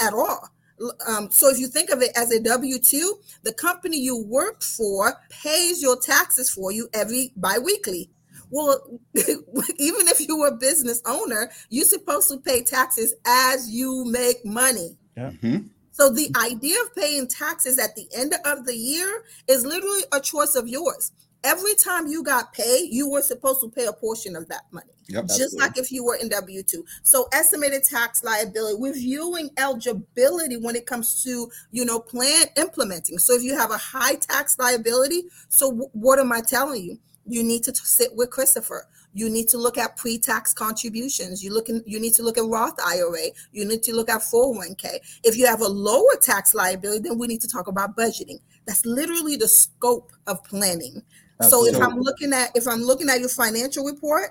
at 0.00 0.12
all. 0.12 0.40
Um, 1.08 1.30
so 1.30 1.48
if 1.48 1.58
you 1.58 1.68
think 1.68 1.88
of 1.90 2.02
it 2.02 2.12
as 2.16 2.30
a 2.30 2.40
W 2.40 2.78
two, 2.78 3.08
the 3.42 3.54
company 3.66 3.98
you 3.98 4.16
work 4.38 4.62
for 4.62 5.14
pays 5.42 5.82
your 5.82 5.96
taxes 5.98 6.50
for 6.50 6.70
you 6.70 6.88
every 6.92 7.32
biweekly. 7.36 8.10
Well, 8.50 8.74
even 9.14 10.04
if 10.12 10.20
you're 10.20 10.48
a 10.48 10.56
business 10.68 11.02
owner, 11.06 11.50
you're 11.70 11.92
supposed 11.96 12.28
to 12.30 12.38
pay 12.38 12.62
taxes 12.62 13.14
as 13.26 13.70
you 13.70 14.04
make 14.04 14.44
money. 14.44 14.96
Mhm. 15.16 15.70
So 15.98 16.10
the 16.10 16.30
idea 16.36 16.76
of 16.82 16.94
paying 16.94 17.26
taxes 17.26 17.78
at 17.78 17.96
the 17.96 18.06
end 18.14 18.34
of 18.44 18.66
the 18.66 18.76
year 18.76 19.24
is 19.48 19.64
literally 19.64 20.04
a 20.12 20.20
choice 20.20 20.54
of 20.54 20.68
yours. 20.68 21.10
Every 21.44 21.74
time 21.74 22.06
you 22.06 22.22
got 22.22 22.52
paid, 22.52 22.92
you 22.92 23.08
were 23.08 23.22
supposed 23.22 23.60
to 23.60 23.70
pay 23.70 23.86
a 23.86 23.92
portion 23.92 24.36
of 24.36 24.48
that 24.48 24.62
money 24.72 24.90
yep 25.08 25.26
just 25.26 25.40
Absolutely. 25.40 25.58
like 25.60 25.78
if 25.78 25.92
you 25.92 26.04
were 26.04 26.16
in 26.16 26.28
W 26.28 26.62
2. 26.62 26.84
So, 27.02 27.28
estimated 27.32 27.84
tax 27.84 28.24
liability, 28.24 28.76
reviewing 28.80 29.50
eligibility 29.56 30.56
when 30.56 30.76
it 30.76 30.86
comes 30.86 31.22
to, 31.24 31.50
you 31.70 31.84
know, 31.84 32.00
plan 32.00 32.46
implementing. 32.56 33.18
So, 33.18 33.34
if 33.34 33.42
you 33.42 33.56
have 33.56 33.70
a 33.70 33.78
high 33.78 34.16
tax 34.16 34.58
liability, 34.58 35.24
so 35.48 35.70
w- 35.70 35.90
what 35.92 36.18
am 36.18 36.32
I 36.32 36.40
telling 36.40 36.82
you? 36.82 36.98
You 37.26 37.42
need 37.42 37.64
to 37.64 37.72
t- 37.72 37.80
sit 37.82 38.14
with 38.14 38.30
Christopher. 38.30 38.86
You 39.12 39.30
need 39.30 39.48
to 39.48 39.58
look 39.58 39.78
at 39.78 39.96
pre-tax 39.96 40.52
contributions. 40.52 41.42
You 41.42 41.52
look 41.52 41.68
in, 41.70 41.82
you 41.86 41.98
need 41.98 42.12
to 42.14 42.22
look 42.22 42.36
at 42.36 42.44
Roth 42.44 42.78
IRA. 42.84 43.30
You 43.50 43.64
need 43.64 43.82
to 43.84 43.94
look 43.94 44.10
at 44.10 44.20
401k. 44.20 44.98
If 45.24 45.38
you 45.38 45.46
have 45.46 45.62
a 45.62 45.66
lower 45.66 46.16
tax 46.20 46.54
liability, 46.54 47.08
then 47.08 47.18
we 47.18 47.26
need 47.26 47.40
to 47.40 47.48
talk 47.48 47.66
about 47.66 47.96
budgeting. 47.96 48.40
That's 48.66 48.84
literally 48.84 49.36
the 49.36 49.48
scope 49.48 50.12
of 50.26 50.44
planning. 50.44 51.02
So 51.42 51.66
if 51.66 51.76
I'm 51.76 52.00
looking 52.00 52.32
at 52.32 52.50
if 52.54 52.66
I'm 52.66 52.82
looking 52.82 53.08
at 53.08 53.20
your 53.20 53.28
financial 53.28 53.84
report 53.84 54.30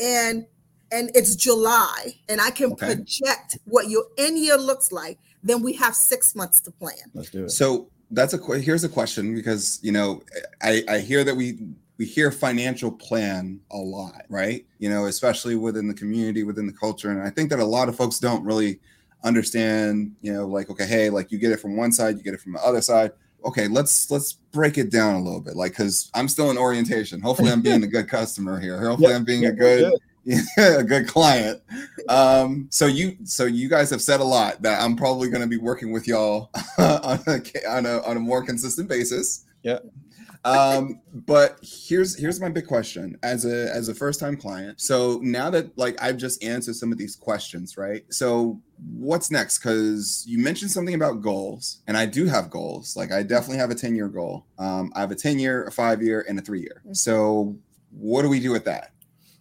and 0.00 0.46
and 0.92 1.10
it's 1.14 1.36
July 1.36 2.14
and 2.28 2.40
I 2.40 2.50
can 2.50 2.72
Okay. 2.72 2.86
project 2.86 3.58
what 3.64 3.88
your 3.88 4.04
end 4.18 4.38
year 4.38 4.56
looks 4.56 4.92
like, 4.92 5.18
then 5.42 5.62
we 5.62 5.72
have 5.74 5.94
six 5.94 6.34
months 6.34 6.60
to 6.62 6.70
plan. 6.70 6.94
Let's 7.14 7.30
do 7.30 7.44
it. 7.44 7.50
So 7.50 7.90
that's 8.10 8.34
a 8.34 8.38
que- 8.38 8.60
here's 8.60 8.84
a 8.84 8.88
question 8.88 9.34
because 9.34 9.80
you 9.82 9.92
know 9.92 10.22
I 10.62 10.82
I 10.88 10.98
hear 11.00 11.24
that 11.24 11.34
we 11.34 11.58
we 11.98 12.04
hear 12.04 12.30
financial 12.30 12.92
plan 12.92 13.60
a 13.70 13.78
lot, 13.78 14.22
right? 14.28 14.66
You 14.78 14.90
know, 14.90 15.06
especially 15.06 15.56
within 15.56 15.88
the 15.88 15.94
community, 15.94 16.42
within 16.42 16.66
the 16.66 16.72
culture, 16.72 17.10
and 17.10 17.22
I 17.22 17.30
think 17.30 17.50
that 17.50 17.58
a 17.58 17.64
lot 17.64 17.88
of 17.88 17.96
folks 17.96 18.18
don't 18.18 18.44
really 18.44 18.80
understand. 19.24 20.14
You 20.20 20.32
know, 20.32 20.46
like 20.46 20.70
okay, 20.70 20.86
hey, 20.86 21.10
like 21.10 21.32
you 21.32 21.38
get 21.38 21.52
it 21.52 21.60
from 21.60 21.76
one 21.76 21.92
side, 21.92 22.16
you 22.16 22.22
get 22.22 22.34
it 22.34 22.40
from 22.40 22.52
the 22.52 22.60
other 22.64 22.80
side. 22.80 23.12
Okay, 23.44 23.68
let's 23.68 24.10
let's 24.10 24.32
break 24.32 24.78
it 24.78 24.90
down 24.90 25.14
a 25.14 25.22
little 25.22 25.40
bit, 25.40 25.54
like 25.54 25.72
because 25.72 26.10
I'm 26.14 26.28
still 26.28 26.50
in 26.50 26.58
orientation. 26.58 27.20
Hopefully, 27.20 27.50
I'm 27.50 27.62
being 27.62 27.84
a 27.84 27.86
good 27.86 28.08
customer 28.08 28.58
here. 28.58 28.78
Hopefully, 28.88 29.10
Yep, 29.10 29.16
I'm 29.16 29.24
being 29.24 29.42
yep, 29.42 29.52
a 29.52 29.56
good 29.56 29.92
a 30.58 30.82
good 30.82 31.06
client. 31.06 31.62
Um, 32.08 32.66
so 32.70 32.86
you 32.86 33.16
so 33.24 33.44
you 33.44 33.68
guys 33.68 33.90
have 33.90 34.02
said 34.02 34.20
a 34.20 34.24
lot 34.24 34.62
that 34.62 34.82
I'm 34.82 34.96
probably 34.96 35.28
going 35.28 35.42
to 35.42 35.46
be 35.46 35.56
working 35.56 35.92
with 35.92 36.08
y'all 36.08 36.50
on 36.78 37.20
a 37.26 37.68
on 37.68 37.86
a 37.86 38.02
on 38.02 38.16
a 38.16 38.20
more 38.20 38.44
consistent 38.44 38.88
basis. 38.88 39.44
Yeah. 39.62 39.78
Um, 40.46 41.00
but 41.12 41.58
here's 41.62 42.16
here's 42.18 42.40
my 42.40 42.48
big 42.48 42.66
question 42.66 43.18
as 43.22 43.44
a 43.44 43.70
as 43.74 43.88
a 43.88 43.94
first 43.94 44.20
time 44.20 44.36
client. 44.36 44.80
So 44.80 45.18
now 45.22 45.50
that 45.50 45.76
like 45.76 46.00
I've 46.00 46.16
just 46.16 46.42
answered 46.42 46.76
some 46.76 46.92
of 46.92 46.98
these 46.98 47.16
questions, 47.16 47.76
right? 47.76 48.04
So 48.10 48.60
what's 48.94 49.30
next? 49.30 49.58
Because 49.58 50.24
you 50.26 50.38
mentioned 50.38 50.70
something 50.70 50.94
about 50.94 51.20
goals, 51.20 51.82
and 51.86 51.96
I 51.96 52.06
do 52.06 52.26
have 52.26 52.50
goals. 52.50 52.96
Like 52.96 53.12
I 53.12 53.22
definitely 53.22 53.58
have 53.58 53.70
a 53.70 53.74
10 53.74 53.96
year 53.96 54.08
goal. 54.08 54.46
Um, 54.58 54.92
I 54.94 55.00
have 55.00 55.10
a 55.10 55.16
10 55.16 55.38
year, 55.38 55.64
a 55.64 55.72
five 55.72 56.02
year, 56.02 56.24
and 56.28 56.38
a 56.38 56.42
three 56.42 56.60
year. 56.60 56.82
So 56.92 57.56
what 57.90 58.22
do 58.22 58.28
we 58.28 58.40
do 58.40 58.52
with 58.52 58.64
that? 58.66 58.92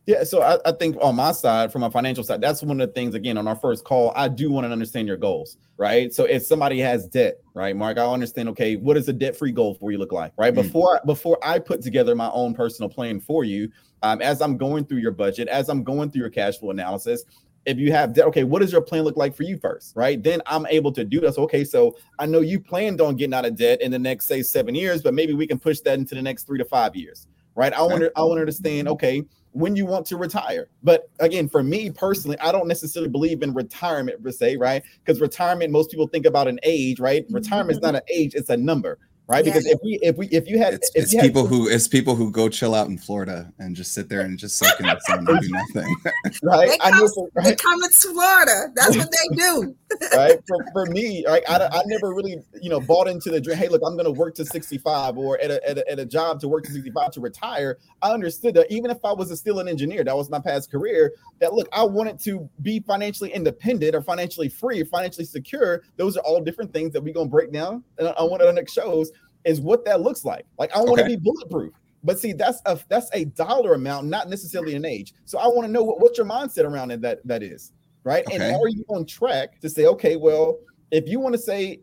Yeah, 0.07 0.23
so 0.23 0.43
I, 0.43 0.59
I 0.65 0.71
think 0.71 0.97
on 1.01 1.15
my 1.15 1.31
side, 1.31 1.71
from 1.71 1.81
a 1.81 1.89
financial 1.89 2.23
side, 2.23 2.39
that's 2.39 2.61
one 2.61 2.79
of 2.79 2.87
the 2.87 2.93
things. 2.93 3.15
Again, 3.15 3.37
on 3.37 3.47
our 3.47 3.55
first 3.55 3.85
call, 3.85 4.13
I 4.15 4.27
do 4.27 4.51
want 4.51 4.65
to 4.65 4.71
understand 4.71 5.07
your 5.07 5.17
goals, 5.17 5.57
right? 5.77 6.13
So 6.13 6.25
if 6.25 6.45
somebody 6.45 6.79
has 6.79 7.07
debt, 7.07 7.39
right, 7.55 7.75
Mark, 7.75 7.97
I 7.97 8.05
understand. 8.05 8.49
Okay, 8.49 8.75
what 8.75 8.93
does 8.93 9.09
a 9.09 9.13
debt-free 9.13 9.53
goal 9.53 9.73
for 9.73 9.91
you 9.91 9.97
look 9.97 10.11
like, 10.11 10.31
right? 10.37 10.53
Mm. 10.53 10.61
Before 10.63 11.01
before 11.07 11.39
I 11.43 11.57
put 11.57 11.81
together 11.81 12.13
my 12.13 12.29
own 12.31 12.53
personal 12.53 12.87
plan 12.87 13.19
for 13.19 13.43
you, 13.43 13.71
um, 14.03 14.21
as 14.21 14.41
I'm 14.41 14.57
going 14.57 14.85
through 14.85 14.99
your 14.99 15.11
budget, 15.11 15.47
as 15.47 15.69
I'm 15.69 15.83
going 15.83 16.11
through 16.11 16.21
your 16.21 16.29
cash 16.29 16.59
flow 16.59 16.69
analysis, 16.69 17.23
if 17.65 17.79
you 17.79 17.91
have 17.91 18.13
debt, 18.13 18.25
okay, 18.25 18.43
what 18.43 18.61
does 18.61 18.71
your 18.71 18.81
plan 18.81 19.03
look 19.03 19.17
like 19.17 19.35
for 19.35 19.41
you 19.41 19.57
first, 19.57 19.95
right? 19.95 20.21
Then 20.21 20.39
I'm 20.45 20.67
able 20.67 20.91
to 20.91 21.03
do 21.03 21.19
this. 21.19 21.39
Okay, 21.39 21.63
so 21.63 21.97
I 22.19 22.27
know 22.27 22.41
you 22.41 22.59
planned 22.59 23.01
on 23.01 23.15
getting 23.15 23.33
out 23.33 23.45
of 23.45 23.55
debt 23.55 23.81
in 23.81 23.91
the 23.91 23.97
next 23.97 24.27
say 24.27 24.43
seven 24.43 24.75
years, 24.75 25.01
but 25.01 25.15
maybe 25.15 25.33
we 25.33 25.47
can 25.47 25.57
push 25.57 25.79
that 25.79 25.97
into 25.97 26.13
the 26.13 26.21
next 26.21 26.43
three 26.43 26.59
to 26.59 26.65
five 26.65 26.95
years, 26.95 27.27
right? 27.55 27.73
I 27.73 27.81
want 27.81 28.01
to 28.01 28.11
I 28.15 28.21
want 28.21 28.37
to 28.37 28.41
understand. 28.41 28.87
Okay, 28.87 29.23
when 29.55 29.73
you 29.75 29.85
want 29.85 30.05
to 30.07 30.17
retire. 30.17 30.67
But 30.83 31.09
again, 31.21 31.47
for 31.47 31.63
me 31.63 31.89
personally, 31.89 32.37
I 32.39 32.51
don't 32.51 32.67
necessarily 32.67 33.09
believe 33.09 33.41
in 33.41 33.53
retirement 33.53 34.21
per 34.21 34.29
se, 34.31 34.57
right? 34.57 34.83
Because 35.03 35.21
retirement, 35.21 35.71
most 35.71 35.89
people 35.89 36.07
think 36.07 36.25
about 36.25 36.47
an 36.49 36.59
age, 36.63 36.99
right? 36.99 37.23
Mm-hmm. 37.25 37.35
Retirement 37.35 37.71
is 37.77 37.81
not 37.81 37.95
an 37.95 38.01
age; 38.13 38.35
it's 38.35 38.49
a 38.49 38.57
number, 38.57 38.99
right? 39.27 39.45
Yeah. 39.45 39.53
Because 39.53 39.65
if 39.65 39.79
we, 39.81 39.97
if 40.01 40.17
we, 40.17 40.27
if 40.27 40.49
you 40.49 40.57
had, 40.57 40.73
It's, 40.73 40.91
if 40.93 41.03
it's 41.03 41.13
you 41.13 41.19
had- 41.21 41.27
people 41.27 41.47
who 41.47 41.69
it's 41.69 41.87
people 41.87 42.15
who 42.15 42.31
go 42.31 42.49
chill 42.49 42.75
out 42.75 42.87
in 42.89 42.97
Florida 42.97 43.49
and 43.59 43.77
just 43.77 43.93
sit 43.93 44.09
there 44.09 44.21
and 44.21 44.37
just 44.37 44.57
soak 44.57 44.77
in 44.81 44.87
the 44.87 44.99
sun 45.07 45.19
and 45.25 45.39
do 45.39 45.47
nothing. 45.73 45.95
right? 46.43 46.67
They 46.69 46.77
I 46.81 46.89
come, 46.91 46.99
know, 46.99 47.07
for- 47.15 47.29
they 47.35 47.49
right? 47.51 47.57
come 47.57 47.81
to 47.81 47.89
Florida. 47.89 48.71
That's 48.75 48.97
what 48.97 49.09
they 49.09 49.35
do. 49.37 49.75
Right? 50.13 50.37
For, 50.47 50.57
for 50.73 50.85
me, 50.87 51.25
right, 51.27 51.43
I, 51.47 51.67
I 51.71 51.83
never 51.85 52.13
really, 52.13 52.37
you 52.61 52.69
know, 52.69 52.79
bought 52.79 53.07
into 53.07 53.29
the 53.31 53.41
dream. 53.41 53.57
Hey, 53.57 53.67
look, 53.67 53.81
I'm 53.85 53.93
going 53.93 54.05
to 54.05 54.11
work 54.11 54.35
to 54.35 54.45
65 54.45 55.17
or 55.17 55.39
at 55.41 55.51
a, 55.51 55.69
at, 55.69 55.77
a, 55.77 55.91
at 55.91 55.99
a 55.99 56.05
job 56.05 56.39
to 56.41 56.47
work 56.47 56.63
to 56.65 56.71
65 56.71 57.11
to 57.11 57.21
retire. 57.21 57.77
I 58.01 58.11
understood 58.11 58.53
that 58.55 58.71
even 58.71 58.91
if 58.91 58.97
I 59.03 59.13
was 59.13 59.31
a, 59.31 59.37
still 59.37 59.59
an 59.59 59.67
engineer, 59.67 60.03
that 60.03 60.15
was 60.15 60.29
my 60.29 60.39
past 60.39 60.71
career, 60.71 61.13
that 61.39 61.53
look, 61.53 61.67
I 61.73 61.83
wanted 61.83 62.19
to 62.21 62.49
be 62.61 62.79
financially 62.81 63.31
independent 63.33 63.95
or 63.95 64.01
financially 64.01 64.49
free, 64.49 64.83
financially 64.83 65.25
secure. 65.25 65.83
Those 65.97 66.17
are 66.17 66.23
all 66.25 66.41
different 66.41 66.73
things 66.73 66.93
that 66.93 67.01
we're 67.01 67.13
going 67.13 67.27
to 67.27 67.31
break 67.31 67.51
down 67.51 67.83
and 67.97 68.07
on 68.09 68.29
one 68.29 68.41
of 68.41 68.47
the 68.47 68.53
next 68.53 68.73
shows 68.73 69.11
is 69.45 69.61
what 69.61 69.85
that 69.85 70.01
looks 70.01 70.25
like. 70.25 70.45
Like, 70.57 70.75
I 70.75 70.79
want 70.79 70.99
to 70.99 71.03
Okay. 71.03 71.15
be 71.15 71.17
bulletproof. 71.17 71.73
But 72.03 72.19
see, 72.19 72.33
that's 72.33 72.61
a 72.67 72.79
that's 72.87 73.09
a 73.13 73.25
dollar 73.25 73.73
amount, 73.73 74.07
not 74.07 74.29
necessarily 74.29 74.75
an 74.75 74.85
age. 74.85 75.13
So 75.25 75.39
I 75.39 75.47
want 75.47 75.65
to 75.65 75.71
know 75.71 75.81
what, 75.81 75.99
what 75.99 76.17
your 76.17 76.27
mindset 76.27 76.63
around 76.65 76.91
it 76.91 77.01
that 77.01 77.19
that 77.25 77.41
is 77.41 77.71
right? 78.05 78.23
And 78.31 78.41
are 78.41 78.69
you 78.69 78.85
on 78.87 79.05
track 79.05 79.59
to 79.59 79.69
say, 79.69 79.87
okay, 79.87 80.15
well, 80.15 80.59
if 80.91 81.09
you 81.09 81.19
want 81.19 81.33
to 81.33 81.39
say, 81.39 81.81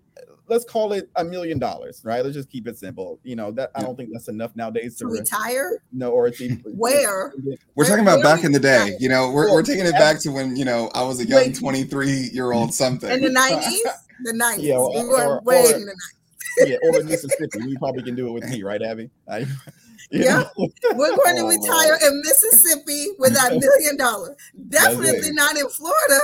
let's 0.48 0.64
call 0.64 0.92
it 0.92 1.10
a 1.16 1.24
million 1.24 1.58
dollars, 1.58 2.00
right? 2.04 2.22
Let's 2.22 2.34
just 2.34 2.48
keep 2.48 2.66
it 2.66 2.78
simple. 2.78 3.18
You 3.24 3.36
know 3.36 3.50
that 3.52 3.70
I 3.74 3.82
don't 3.82 3.96
think 3.96 4.10
that's 4.12 4.28
enough 4.28 4.54
nowadays 4.56 4.96
to, 4.98 5.04
to 5.04 5.10
retire. 5.10 5.82
No, 5.92 6.10
or 6.10 6.28
it's 6.28 6.40
even, 6.40 6.58
where 6.64 7.32
we're 7.74 7.84
talking 7.84 8.02
about 8.02 8.22
back 8.22 8.44
in 8.44 8.52
the 8.52 8.60
day. 8.60 8.96
You 8.98 9.08
know, 9.08 9.30
we're, 9.30 9.52
we're 9.52 9.62
taking 9.62 9.84
it 9.84 9.92
back 9.92 10.20
to 10.20 10.30
when 10.30 10.56
you 10.56 10.64
know 10.64 10.90
I 10.94 11.02
was 11.02 11.20
a 11.20 11.26
young 11.26 11.52
twenty 11.52 11.84
three 11.84 12.30
year 12.32 12.52
old 12.52 12.72
something 12.82 13.10
in 13.10 13.20
the 13.20 13.30
nineties. 13.30 13.82
The 14.24 14.34
nineties. 14.34 14.66
Yeah, 14.66 14.76
or, 14.76 15.02
we 15.02 15.08
were 15.08 15.38
or, 15.38 15.40
way 15.40 15.64
or, 15.64 15.74
in 15.74 15.84
the 15.84 15.96
90s. 16.60 16.68
yeah, 16.68 16.76
or 16.84 17.02
Mississippi. 17.02 17.66
We 17.66 17.76
probably 17.76 18.04
can 18.04 18.14
do 18.14 18.28
it 18.28 18.30
with 18.30 18.44
me, 18.44 18.62
right, 18.62 18.80
Abby? 18.80 19.10
I, 19.28 19.46
yeah. 20.12 20.44
We're 20.56 21.16
going 21.16 21.36
to 21.36 21.42
oh, 21.42 21.48
retire 21.48 21.98
in 22.06 22.20
Mississippi 22.20 23.08
with 23.18 23.34
that 23.34 23.50
million 23.60 23.96
dollar. 23.96 24.36
Definitely 24.68 25.32
not 25.32 25.56
in 25.56 25.68
Florida. 25.68 26.20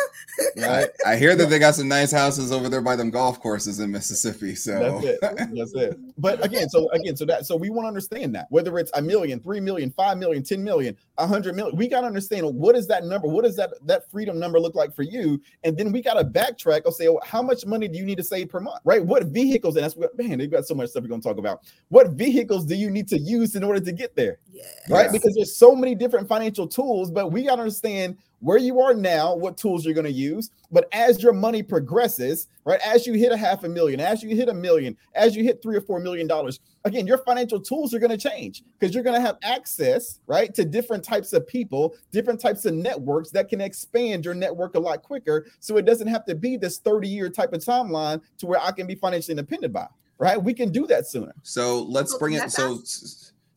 right. 0.58 0.88
I 1.06 1.16
hear 1.16 1.34
that 1.34 1.46
they 1.50 1.58
got 1.58 1.74
some 1.74 1.88
nice 1.88 2.12
houses 2.12 2.52
over 2.52 2.68
there 2.68 2.82
by 2.82 2.96
them 2.96 3.10
golf 3.10 3.40
courses 3.40 3.80
in 3.80 3.90
Mississippi. 3.90 4.54
So 4.54 5.00
that's 5.00 5.04
it. 5.04 5.20
That's 5.54 5.74
it. 5.74 5.98
But 6.18 6.44
again, 6.44 6.68
so 6.68 6.90
again, 6.90 7.16
so 7.16 7.24
that 7.24 7.46
so 7.46 7.56
we 7.56 7.70
want 7.70 7.84
to 7.84 7.88
understand 7.88 8.34
that 8.34 8.46
whether 8.50 8.78
it's 8.78 8.90
a 8.94 9.02
million, 9.02 9.40
three 9.40 9.60
million, 9.60 9.90
five 9.90 10.18
million, 10.18 10.42
ten 10.42 10.62
million, 10.62 10.96
a 11.16 11.26
hundred 11.26 11.56
million, 11.56 11.76
we 11.76 11.88
got 11.88 12.02
to 12.02 12.06
understand 12.06 12.46
what 12.54 12.76
is 12.76 12.86
that 12.88 13.04
number? 13.04 13.26
What 13.26 13.44
does 13.44 13.56
that 13.56 13.70
that 13.86 14.10
freedom 14.10 14.38
number 14.38 14.60
look 14.60 14.74
like 14.74 14.94
for 14.94 15.02
you? 15.02 15.40
And 15.64 15.76
then 15.76 15.92
we 15.92 16.02
got 16.02 16.14
to 16.14 16.24
backtrack 16.24 16.82
or 16.84 16.92
say, 16.92 17.08
well, 17.08 17.22
how 17.24 17.42
much 17.42 17.64
money 17.64 17.88
do 17.88 17.98
you 17.98 18.04
need 18.04 18.18
to 18.18 18.24
save 18.24 18.50
per 18.50 18.60
month? 18.60 18.80
Right? 18.84 19.04
What 19.04 19.24
vehicles? 19.26 19.76
And 19.76 19.84
that's 19.84 19.96
what 19.96 20.16
man, 20.18 20.38
they've 20.38 20.50
got 20.50 20.66
so 20.66 20.74
much 20.74 20.90
stuff 20.90 21.02
we're 21.02 21.08
gonna 21.08 21.22
talk 21.22 21.38
about. 21.38 21.62
What 21.88 22.10
vehicles 22.10 22.66
do 22.66 22.74
you 22.74 22.90
need 22.90 23.08
to 23.08 23.18
use 23.18 23.54
in 23.54 23.64
order 23.64 23.77
order 23.78 23.90
to 23.90 23.96
get 23.96 24.16
there. 24.16 24.38
Yeah. 24.52 24.64
Right. 24.88 25.12
Because 25.12 25.34
there's 25.34 25.56
so 25.56 25.74
many 25.74 25.94
different 25.94 26.28
financial 26.28 26.66
tools, 26.66 27.10
but 27.10 27.32
we 27.32 27.44
got 27.44 27.56
to 27.56 27.62
understand 27.62 28.16
where 28.40 28.58
you 28.58 28.80
are 28.80 28.94
now, 28.94 29.34
what 29.34 29.56
tools 29.56 29.84
you're 29.84 29.94
going 29.94 30.04
to 30.04 30.12
use. 30.12 30.50
But 30.70 30.88
as 30.92 31.22
your 31.22 31.32
money 31.32 31.62
progresses, 31.62 32.46
right, 32.64 32.78
as 32.84 33.06
you 33.06 33.14
hit 33.14 33.32
a 33.32 33.36
half 33.36 33.64
a 33.64 33.68
million, 33.68 33.98
as 33.98 34.22
you 34.22 34.36
hit 34.36 34.48
a 34.48 34.54
million, 34.54 34.96
as 35.14 35.34
you 35.34 35.42
hit 35.42 35.60
three 35.60 35.76
or 35.76 35.80
four 35.80 35.98
million 35.98 36.26
dollars, 36.28 36.60
again, 36.84 37.06
your 37.06 37.18
financial 37.18 37.60
tools 37.60 37.92
are 37.94 37.98
going 37.98 38.16
to 38.16 38.16
change 38.16 38.62
because 38.78 38.94
you're 38.94 39.02
going 39.02 39.16
to 39.16 39.26
have 39.26 39.38
access, 39.42 40.20
right, 40.26 40.54
to 40.54 40.64
different 40.64 41.02
types 41.02 41.32
of 41.32 41.46
people, 41.48 41.96
different 42.12 42.40
types 42.40 42.64
of 42.64 42.74
networks 42.74 43.30
that 43.30 43.48
can 43.48 43.60
expand 43.60 44.24
your 44.24 44.34
network 44.34 44.76
a 44.76 44.80
lot 44.80 45.02
quicker. 45.02 45.46
So 45.58 45.76
it 45.76 45.84
doesn't 45.84 46.08
have 46.08 46.24
to 46.26 46.34
be 46.34 46.56
this 46.56 46.78
30 46.78 47.08
year 47.08 47.28
type 47.28 47.52
of 47.52 47.60
timeline 47.60 48.20
to 48.38 48.46
where 48.46 48.60
I 48.60 48.70
can 48.70 48.86
be 48.86 48.94
financially 48.94 49.32
independent 49.32 49.72
by, 49.72 49.88
right? 50.18 50.40
We 50.40 50.54
can 50.54 50.70
do 50.70 50.86
that 50.86 51.08
sooner. 51.08 51.34
So 51.42 51.82
let's 51.82 52.16
bring 52.18 52.34
it. 52.34 52.52
So, 52.52 52.78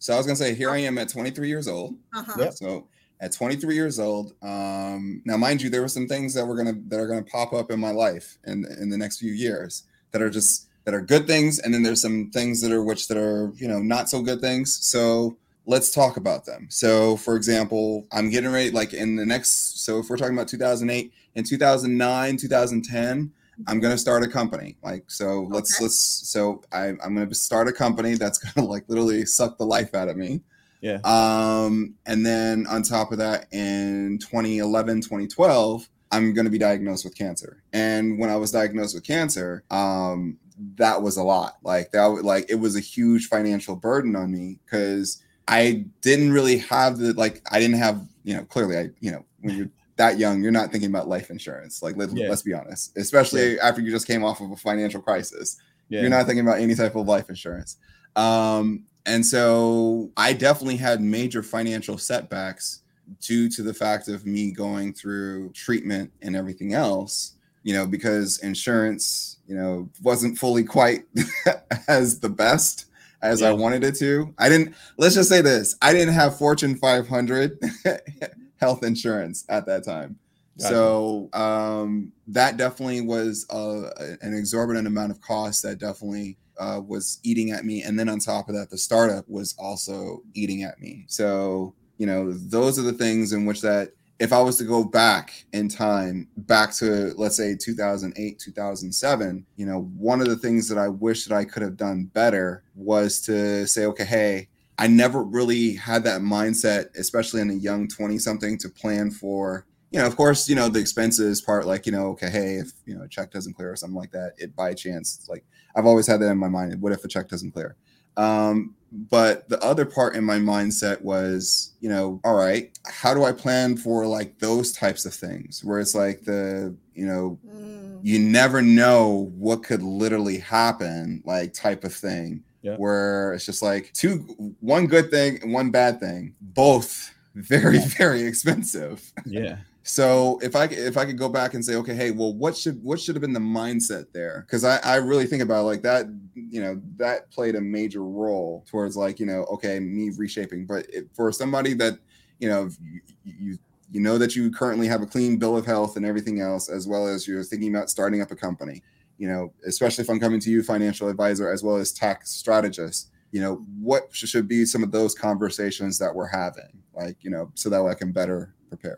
so 0.01 0.15
I 0.15 0.17
was 0.17 0.25
gonna 0.25 0.35
say, 0.35 0.55
here 0.55 0.71
I 0.71 0.79
am 0.79 0.97
at 0.97 1.09
23 1.09 1.47
years 1.47 1.67
old. 1.67 1.95
Uh-huh. 2.11 2.33
Yep. 2.37 2.53
So 2.53 2.87
at 3.19 3.31
23 3.31 3.75
years 3.75 3.99
old, 3.99 4.33
um, 4.41 5.21
now 5.25 5.37
mind 5.37 5.61
you, 5.61 5.69
there 5.69 5.81
were 5.81 5.87
some 5.87 6.07
things 6.07 6.33
that 6.33 6.43
were 6.43 6.55
gonna 6.55 6.73
that 6.87 6.99
are 6.99 7.07
gonna 7.07 7.21
pop 7.21 7.53
up 7.53 7.69
in 7.69 7.79
my 7.79 7.91
life 7.91 8.39
in 8.47 8.65
in 8.81 8.89
the 8.89 8.97
next 8.97 9.19
few 9.19 9.31
years 9.31 9.83
that 10.09 10.23
are 10.23 10.31
just 10.31 10.67
that 10.85 10.95
are 10.95 11.01
good 11.01 11.27
things, 11.27 11.59
and 11.59 11.71
then 11.71 11.83
there's 11.83 12.01
some 12.01 12.31
things 12.31 12.61
that 12.61 12.71
are 12.71 12.83
which 12.83 13.07
that 13.09 13.17
are 13.17 13.53
you 13.55 13.67
know 13.67 13.77
not 13.77 14.09
so 14.09 14.23
good 14.23 14.41
things. 14.41 14.73
So 14.73 15.37
let's 15.67 15.91
talk 15.91 16.17
about 16.17 16.45
them. 16.45 16.65
So 16.71 17.15
for 17.17 17.35
example, 17.35 18.07
I'm 18.11 18.31
getting 18.31 18.51
ready 18.51 18.71
like 18.71 18.95
in 18.95 19.15
the 19.17 19.25
next. 19.25 19.85
So 19.85 19.99
if 19.99 20.09
we're 20.09 20.17
talking 20.17 20.33
about 20.33 20.47
2008, 20.47 21.13
in 21.35 21.43
2009, 21.43 22.37
2010. 22.37 23.31
I'm 23.67 23.80
gonna 23.80 23.97
start 23.97 24.24
a 24.24 24.28
company. 24.28 24.78
Like 24.84 25.10
so, 25.10 25.47
let's 25.50 25.76
okay. 25.78 25.86
let's. 25.86 25.97
So 25.97 26.63
I, 26.71 26.89
I'm 27.04 27.15
gonna 27.15 27.34
start 27.34 27.67
a 27.67 27.74
company 27.74 28.15
that's 28.15 28.38
gonna 28.54 28.67
like 28.67 28.84
literally 28.88 29.26
suck 29.26 29.58
the 29.58 29.65
life 29.65 29.93
out 29.93 30.10
of 30.10 30.17
me. 30.17 30.41
Yeah. 30.82 31.00
Um, 31.04 31.95
and 32.06 32.26
then 32.26 32.65
on 32.67 32.82
top 32.82 33.12
of 33.12 33.19
that, 33.19 33.47
in 33.54 34.17
2011, 34.19 35.02
2012, 35.02 35.88
I'm 36.12 36.34
gonna 36.34 36.50
be 36.50 36.58
diagnosed 36.58 37.06
with 37.06 37.15
cancer. 37.15 37.63
And 37.74 38.19
when 38.19 38.30
I 38.30 38.36
was 38.36 38.52
diagnosed 38.52 38.95
with 38.95 39.04
cancer, 39.04 39.63
um, 39.69 40.38
that 40.76 41.02
was 41.02 41.17
a 41.17 41.24
lot. 41.24 41.58
Like 41.63 41.91
that, 41.91 42.06
like 42.06 42.45
it 42.50 42.56
was 42.56 42.76
a 42.76 42.82
huge 42.82 43.28
financial 43.28 43.76
burden 43.76 44.15
on 44.15 44.32
me 44.32 44.60
because 44.65 45.24
I 45.47 45.86
didn't 46.02 46.32
really 46.32 46.58
have 46.58 46.97
the 46.97 47.13
like 47.13 47.41
I 47.52 47.60
didn't 47.60 47.78
have 47.78 48.08
you 48.24 48.36
know 48.36 48.43
clearly 48.45 48.78
I 48.78 48.89
you 49.00 49.12
know 49.12 49.26
when 49.41 49.58
you're 49.58 49.69
that 50.01 50.17
young, 50.17 50.41
you're 50.41 50.51
not 50.51 50.71
thinking 50.71 50.89
about 50.89 51.07
life 51.07 51.29
insurance. 51.29 51.83
Like, 51.83 51.95
let, 51.95 52.09
us 52.09 52.41
be 52.41 52.53
honest, 52.53 52.97
especially 52.97 53.53
yeah. 53.55 53.67
after 53.67 53.81
you 53.81 53.91
just 53.91 54.07
came 54.07 54.23
off 54.23 54.41
of 54.41 54.49
a 54.49 54.55
financial 54.55 54.99
crisis. 54.99 55.57
Yeah. 55.89 56.01
You're 56.01 56.09
not 56.09 56.25
thinking 56.25 56.43
about 56.43 56.59
any 56.59 56.73
type 56.73 56.95
of 56.95 57.07
life 57.07 57.29
insurance. 57.29 57.77
Um, 58.15 58.85
and 59.05 59.23
so 59.23 60.09
I 60.17 60.33
definitely 60.33 60.77
had 60.77 61.01
major 61.01 61.43
financial 61.43 61.99
setbacks 61.99 62.81
due 63.19 63.47
to 63.51 63.61
the 63.61 63.75
fact 63.75 64.07
of 64.07 64.25
me 64.25 64.51
going 64.51 64.93
through 64.93 65.51
treatment 65.51 66.11
and 66.23 66.35
everything 66.35 66.73
else, 66.73 67.33
you 67.61 67.75
know, 67.75 67.85
because 67.85 68.39
insurance, 68.39 69.37
you 69.47 69.55
know, 69.55 69.87
wasn't 70.01 70.35
fully 70.35 70.63
quite 70.63 71.03
as 71.87 72.19
the 72.19 72.29
best 72.29 72.85
as 73.21 73.41
yeah. 73.41 73.49
I 73.49 73.53
wanted 73.53 73.83
it 73.83 73.95
to. 73.97 74.33
I 74.39 74.49
didn't, 74.49 74.73
let's 74.97 75.13
just 75.13 75.29
say 75.29 75.41
this 75.41 75.75
I 75.79 75.93
didn't 75.93 76.15
have 76.15 76.39
Fortune 76.39 76.75
500 76.75 77.59
health 78.62 78.84
insurance 78.84 79.43
at 79.50 79.65
that 79.65 79.84
time. 79.84 80.17
Gotcha. 80.60 80.74
So 80.74 81.30
um, 81.34 82.12
that 82.28 82.58
definitely 82.58 83.02
was 83.02 83.45
uh, 83.50 83.89
an 84.21 84.34
exorbitant 84.34 84.88
amount 84.88 85.12
of 85.12 85.19
cost 85.21 85.63
that 85.63 85.80
definitely 85.80 86.38
uh, 86.60 86.82
was 86.86 87.19
eating 87.24 87.52
at 87.52 87.65
me. 87.65 87.82
And 87.82 88.00
then 88.00 88.08
on 88.08 88.19
top 88.19 88.47
of 88.47 88.56
that, 88.56 88.69
the 88.69 88.78
startup 88.78 89.28
was 89.28 89.56
also 89.58 90.21
eating 90.34 90.63
at 90.63 90.80
me. 90.80 91.06
So, 91.08 91.74
you 91.97 92.06
know, 92.06 92.32
those 92.32 92.78
are 92.78 92.84
the 92.84 92.93
things 92.93 93.34
in 93.34 93.45
which 93.45 93.62
that 93.62 93.91
if 94.19 94.32
I 94.32 94.39
was 94.39 94.58
to 94.58 94.65
go 94.65 94.84
back 94.84 95.45
in 95.52 95.67
time, 95.67 96.28
back 96.38 96.71
to 96.76 97.12
let's 97.17 97.36
say 97.36 97.56
2008, 97.56 98.38
2007, 98.38 99.45
you 99.56 99.65
know, 99.65 99.89
one 99.97 100.21
of 100.21 100.28
the 100.28 100.36
things 100.36 100.69
that 100.69 100.78
I 100.78 100.89
wish 100.89 101.26
that 101.26 101.36
I 101.36 101.43
could 101.43 101.63
have 101.63 101.76
done 101.76 102.04
better 102.13 102.63
was 102.76 103.19
to 103.21 103.65
say, 103.65 103.86
okay, 103.88 104.06
hey, 104.06 104.47
I 104.77 104.88
never 104.88 105.23
really 105.23 105.75
had 105.75 106.03
that 106.05 106.21
mindset, 106.21 106.95
especially 106.97 107.41
in 107.41 107.49
a 107.49 107.55
young 107.55 107.88
20 107.88 108.17
something, 108.17 108.57
to 108.60 108.69
plan 108.69 109.12
for, 109.12 109.65
you 109.91 109.99
know, 109.99 110.07
of 110.07 110.15
course, 110.15 110.49
you 110.49 110.55
know, 110.55 110.69
the 110.69 110.79
expenses 110.79 111.41
part, 111.41 111.67
like, 111.67 111.86
you 111.86 111.91
know, 111.91 112.07
okay, 112.07 112.29
hey, 112.29 112.55
if, 112.55 112.71
you 112.86 112.95
know, 112.95 113.03
a 113.03 113.07
check 113.07 113.31
doesn't 113.31 113.53
clear 113.53 113.71
or 113.71 113.75
something 113.75 113.97
like 113.97 114.12
that, 114.12 114.34
it 114.38 114.55
by 114.55 114.73
chance, 114.73 115.27
like, 115.29 115.43
I've 115.75 115.86
always 115.86 116.07
had 116.07 116.21
that 116.21 116.31
in 116.31 116.38
my 116.38 116.49
mind. 116.49 116.81
What 116.81 116.93
if 116.93 117.03
a 117.03 117.07
check 117.07 117.27
doesn't 117.27 117.51
clear? 117.51 117.75
Um, 118.17 118.75
but 118.91 119.47
the 119.47 119.63
other 119.63 119.86
part 119.86 120.15
in 120.15 120.23
my 120.23 120.38
mindset 120.38 121.01
was, 121.01 121.73
you 121.79 121.89
know, 121.89 122.19
all 122.25 122.36
right, 122.36 122.77
how 122.86 123.13
do 123.13 123.23
I 123.23 123.31
plan 123.31 123.77
for 123.77 124.05
like 124.05 124.38
those 124.39 124.73
types 124.73 125.05
of 125.05 125.13
things 125.13 125.63
where 125.63 125.79
it's 125.79 125.95
like 125.95 126.25
the, 126.25 126.75
you 126.93 127.05
know, 127.05 127.39
mm. 127.47 127.99
you 128.03 128.19
never 128.19 128.62
know 128.62 129.31
what 129.38 129.63
could 129.63 129.81
literally 129.81 130.39
happen, 130.39 131.23
like 131.25 131.53
type 131.53 131.86
of 131.86 131.93
thing 131.93 132.43
yeah. 132.62 132.76
where 132.76 133.34
it's 133.34 133.45
just 133.45 133.62
like 133.62 133.91
two 133.93 134.19
one 134.60 134.88
good 134.88 135.10
thing 135.12 135.39
and 135.41 135.54
one 135.54 135.71
bad 135.71 136.00
thing 136.00 136.36
both 136.41 137.13
very 137.36 137.80
very 137.80 138.21
expensive. 138.24 139.12
Yeah. 139.26 139.58
So 139.84 140.39
if 140.43 140.56
i 140.56 140.65
if 140.65 140.95
i 140.95 141.06
could 141.06 141.17
go 141.17 141.28
back 141.28 141.56
and 141.56 141.65
say 141.65 141.74
okay 141.74 141.95
hey 141.95 142.12
well 142.12 142.36
what 142.36 142.56
should 142.56 142.84
what 142.84 143.00
should 143.00 143.15
have 143.15 143.21
been 143.21 143.34
the 143.34 143.39
mindset 143.39 144.06
there? 144.13 144.43
Because 144.45 144.63
I, 144.63 144.78
I 144.84 144.97
really 144.97 145.26
think 145.26 145.41
about 145.41 145.65
like 145.65 145.82
that 145.82 146.06
you 146.36 146.62
know 146.62 146.80
that 146.97 147.32
played 147.32 147.56
a 147.56 147.62
major 147.62 148.04
role 148.04 148.63
towards 148.69 148.95
like 148.95 149.19
you 149.19 149.26
know 149.26 149.43
okay 149.45 149.80
me 149.80 150.12
reshaping. 150.15 150.67
But 150.67 150.86
it, 150.93 151.08
for 151.13 151.32
somebody 151.32 151.74
that 151.74 151.97
you 152.38 152.47
know 152.47 152.69
you, 152.84 153.02
you 153.24 153.58
you 153.91 154.00
know 154.00 154.19
that 154.19 154.36
you 154.36 154.52
currently 154.52 154.88
have 154.88 155.02
a 155.02 155.08
clean 155.08 155.38
bill 155.38 155.58
of 155.58 155.65
health 155.65 155.97
and 155.97 156.06
everything 156.06 156.41
else 156.41 156.69
as 156.69 156.88
well 156.88 157.08
as 157.08 157.28
you're 157.28 157.43
thinking 157.43 157.76
about 157.76 157.89
starting 157.89 158.21
up 158.21 158.30
a 158.30 158.36
company 158.36 158.84
you 159.21 159.27
know, 159.27 159.53
especially 159.67 160.01
if 160.01 160.10
I'm 160.10 160.19
coming 160.19 160.39
to 160.39 160.49
you, 160.49 160.63
financial 160.63 161.07
advisor, 161.07 161.53
as 161.53 161.62
well 161.62 161.75
as 161.75 161.91
tax 161.91 162.31
strategist, 162.31 163.12
you 163.31 163.39
know, 163.39 163.63
what 163.79 164.07
should 164.12 164.47
be 164.47 164.65
some 164.65 164.81
of 164.81 164.91
those 164.91 165.13
conversations 165.13 165.99
that 165.99 166.15
we're 166.15 166.25
having, 166.25 166.81
like, 166.95 167.17
you 167.21 167.29
know, 167.29 167.51
so 167.53 167.69
that 167.69 167.86
I 167.86 167.93
can 167.93 168.12
better 168.12 168.55
prepare. 168.69 168.97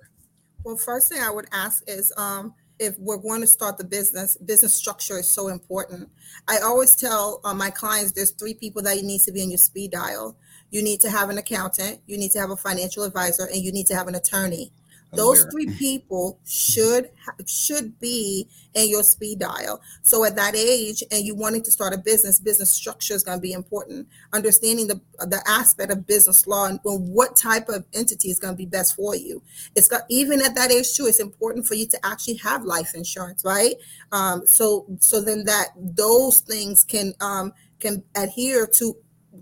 Well, 0.63 0.77
first 0.77 1.12
thing 1.12 1.21
I 1.21 1.29
would 1.29 1.47
ask 1.51 1.83
is, 1.88 2.13
um, 2.15 2.53
if 2.79 2.97
we're 2.99 3.17
going 3.17 3.41
to 3.41 3.47
start 3.47 3.77
the 3.77 3.83
business, 3.83 4.38
business 4.38 4.73
structure 4.73 5.19
is 5.19 5.27
so 5.27 5.49
important. 5.49 6.09
I 6.47 6.59
always 6.59 6.95
tell 6.95 7.41
uh, 7.43 7.53
my 7.53 7.69
clients 7.69 8.13
there's 8.13 8.31
three 8.31 8.53
people 8.53 8.81
that 8.83 8.95
you 8.95 9.03
need 9.03 9.19
to 9.23 9.33
be 9.33 9.43
in 9.43 9.51
your 9.51 9.57
speed 9.57 9.91
dial. 9.91 10.38
You 10.71 10.81
need 10.81 11.01
to 11.01 11.09
have 11.09 11.31
an 11.31 11.38
accountant, 11.38 11.99
you 12.07 12.17
need 12.17 12.31
to 12.31 12.39
have 12.39 12.49
a 12.49 12.55
financial 12.55 13.03
advisor, 13.03 13.43
and 13.43 13.62
you 13.62 13.73
need 13.73 13.88
to 13.88 13.95
have 13.95 14.07
an 14.07 14.15
attorney 14.15 14.71
those 15.15 15.45
three 15.52 15.67
people 15.78 16.39
should 16.45 17.10
should 17.45 17.99
be 17.99 18.47
in 18.73 18.89
your 18.89 19.04
speed 19.04 19.39
dial. 19.39 19.82
So 20.02 20.26
at 20.26 20.36
that 20.36 20.56
age 20.56 21.04
and 21.12 21.23
you 21.23 21.36
wanting 21.36 21.63
to 21.63 21.71
start 21.71 21.93
a 21.93 21.97
business 21.97 22.39
business 22.39 22.71
structure 22.71 23.13
is 23.13 23.23
going 23.23 23.38
to 23.38 23.41
be 23.41 23.54
important. 23.54 24.08
Understanding 24.34 24.88
the 24.88 24.99
the 25.19 25.41
aspect 25.47 25.91
of 25.91 26.08
business 26.08 26.47
law 26.47 26.65
and 26.65 26.80
what 26.84 27.36
type 27.36 27.70
of 27.70 27.86
entity 27.93 28.30
is 28.30 28.39
going 28.39 28.53
to 28.53 28.57
be 28.57 28.66
best 28.66 28.95
for 28.95 29.16
you. 29.16 29.41
It's 29.76 29.88
got 29.88 30.03
even 30.09 30.41
at 30.41 30.55
that 30.55 30.72
age 30.72 30.93
too 30.95 31.05
it's 31.05 31.20
important 31.20 31.68
for 31.68 31.76
you 31.76 31.88
to 31.88 32.05
actually 32.05 32.36
have 32.36 32.64
life 32.64 32.93
insurance 32.95 33.43
right? 33.45 33.76
Um, 34.11 34.45
so 34.45 34.86
so 34.99 35.22
then 35.22 35.45
that 35.45 35.70
those 35.76 36.39
things 36.39 36.84
can 36.84 37.14
um, 37.22 37.53
can 37.80 38.03
adhere 38.16 38.68
to 38.68 38.95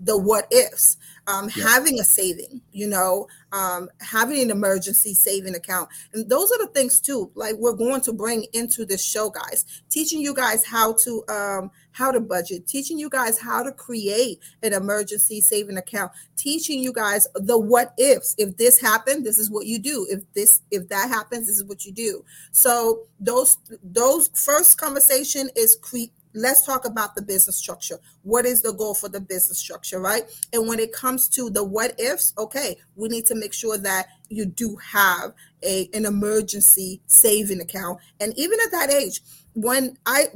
the 0.04 0.16
what 0.16 0.46
ifs 0.50 0.96
um, 1.26 1.48
having 1.48 2.00
a 2.00 2.04
saving, 2.04 2.60
you 2.72 2.88
know, 2.88 3.28
um, 3.52 3.88
having 4.00 4.40
an 4.40 4.50
emergency 4.50 5.14
saving 5.14 5.54
account. 5.54 5.88
And 6.12 6.28
those 6.28 6.50
are 6.50 6.58
the 6.58 6.66
things 6.68 7.00
too, 7.00 7.30
like 7.34 7.54
we're 7.58 7.74
going 7.74 8.00
to 8.02 8.12
bring 8.12 8.46
into 8.52 8.84
this 8.84 9.04
show, 9.04 9.30
guys, 9.30 9.64
teaching 9.88 10.20
you 10.20 10.34
guys 10.34 10.64
how 10.64 10.94
to 10.94 11.24
um, 11.28 11.70
how 11.92 12.10
to 12.10 12.20
budget, 12.20 12.66
teaching 12.66 12.98
you 12.98 13.08
guys 13.08 13.38
how 13.38 13.62
to 13.62 13.70
create 13.70 14.40
an 14.62 14.72
emergency 14.72 15.40
saving 15.40 15.76
account, 15.76 16.10
teaching 16.36 16.82
you 16.82 16.92
guys 16.92 17.28
the 17.34 17.58
what 17.58 17.94
ifs. 17.98 18.34
If 18.38 18.56
this 18.56 18.80
happened, 18.80 19.24
this 19.24 19.38
is 19.38 19.50
what 19.50 19.66
you 19.66 19.78
do. 19.78 20.06
If 20.10 20.22
this 20.34 20.62
if 20.70 20.88
that 20.88 21.08
happens, 21.08 21.46
this 21.46 21.56
is 21.56 21.64
what 21.64 21.84
you 21.84 21.92
do. 21.92 22.24
So 22.50 23.02
those 23.20 23.58
those 23.82 24.30
first 24.34 24.78
conversation 24.78 25.50
is 25.54 25.76
cre- 25.76 26.10
let's 26.34 26.64
talk 26.64 26.84
about 26.84 27.14
the 27.14 27.22
business 27.22 27.56
structure. 27.56 27.98
What 28.22 28.46
is 28.46 28.62
the 28.62 28.72
goal 28.72 28.94
for 28.94 29.08
the 29.08 29.20
business 29.20 29.58
structure, 29.58 30.00
right? 30.00 30.24
And 30.52 30.68
when 30.68 30.78
it 30.78 30.92
comes 30.92 31.28
to 31.30 31.50
the 31.50 31.64
what 31.64 31.98
ifs, 32.00 32.34
okay, 32.38 32.76
we 32.96 33.08
need 33.08 33.26
to 33.26 33.34
make 33.34 33.52
sure 33.52 33.78
that 33.78 34.06
you 34.28 34.46
do 34.46 34.76
have 34.76 35.32
a 35.62 35.88
an 35.94 36.06
emergency 36.06 37.00
saving 37.06 37.60
account. 37.60 37.98
And 38.20 38.32
even 38.36 38.58
at 38.64 38.72
that 38.72 38.90
age, 38.90 39.20
when 39.54 39.98
I, 40.06 40.26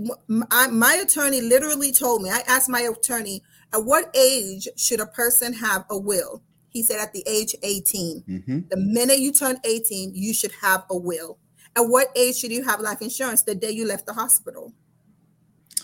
I 0.51 0.66
my 0.68 0.94
attorney 0.94 1.40
literally 1.40 1.92
told 1.92 2.22
me, 2.22 2.30
I 2.30 2.42
asked 2.47 2.68
my 2.68 2.80
attorney, 2.80 3.42
at 3.72 3.84
what 3.84 4.14
age 4.14 4.68
should 4.76 5.01
a 5.01 5.07
person 5.07 5.53
have 5.55 5.84
a 5.90 5.99
will? 5.99 6.42
He 6.68 6.82
said 6.82 7.01
at 7.01 7.12
the 7.12 7.24
age 7.26 7.55
18. 7.62 8.24
Mm-hmm. 8.28 8.61
The 8.68 8.76
minute 8.76 9.18
you 9.18 9.32
turn 9.32 9.59
18, 9.64 10.14
you 10.14 10.34
should 10.34 10.53
have 10.61 10.84
a 10.90 10.97
will. 10.97 11.38
At 11.74 11.82
what 11.82 12.09
age 12.14 12.36
should 12.36 12.53
you 12.53 12.64
have 12.64 12.80
life 12.80 13.01
insurance? 13.01 13.42
The 13.42 13.55
day 13.55 13.70
you 13.70 13.86
left 13.86 14.07
the 14.07 14.12
hospital 14.12 14.72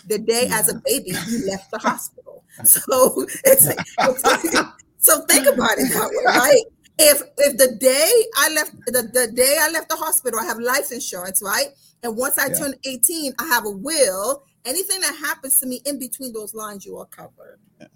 the 0.07 0.19
day 0.19 0.47
yeah. 0.47 0.59
as 0.59 0.69
a 0.69 0.75
baby 0.85 1.11
you 1.27 1.47
left 1.47 1.71
the 1.71 1.77
hospital. 1.81 2.43
So 2.63 3.25
it's 3.45 3.67
so 4.99 5.21
think 5.25 5.47
about 5.47 5.77
it 5.77 5.91
that 5.93 6.09
way, 6.09 6.23
right? 6.25 6.63
If 6.99 7.23
if 7.37 7.57
the 7.57 7.75
day 7.75 8.11
I 8.37 8.53
left 8.53 8.75
the, 8.85 9.09
the 9.13 9.31
day 9.33 9.57
I 9.59 9.69
left 9.69 9.89
the 9.89 9.95
hospital, 9.95 10.39
I 10.39 10.45
have 10.45 10.59
life 10.59 10.91
insurance, 10.91 11.41
right? 11.41 11.67
And 12.03 12.17
once 12.17 12.37
I 12.37 12.47
yeah. 12.47 12.55
turn 12.55 12.75
18, 12.85 13.33
I 13.39 13.45
have 13.47 13.65
a 13.65 13.71
will. 13.71 14.43
Anything 14.65 15.01
that 15.01 15.15
happens 15.15 15.59
to 15.61 15.65
me 15.65 15.81
in 15.85 15.97
between 15.99 16.33
those 16.33 16.53
lines, 16.53 16.85
you 16.85 16.97
are 16.97 17.05
covered. 17.05 17.59
Yeah. 17.79 17.87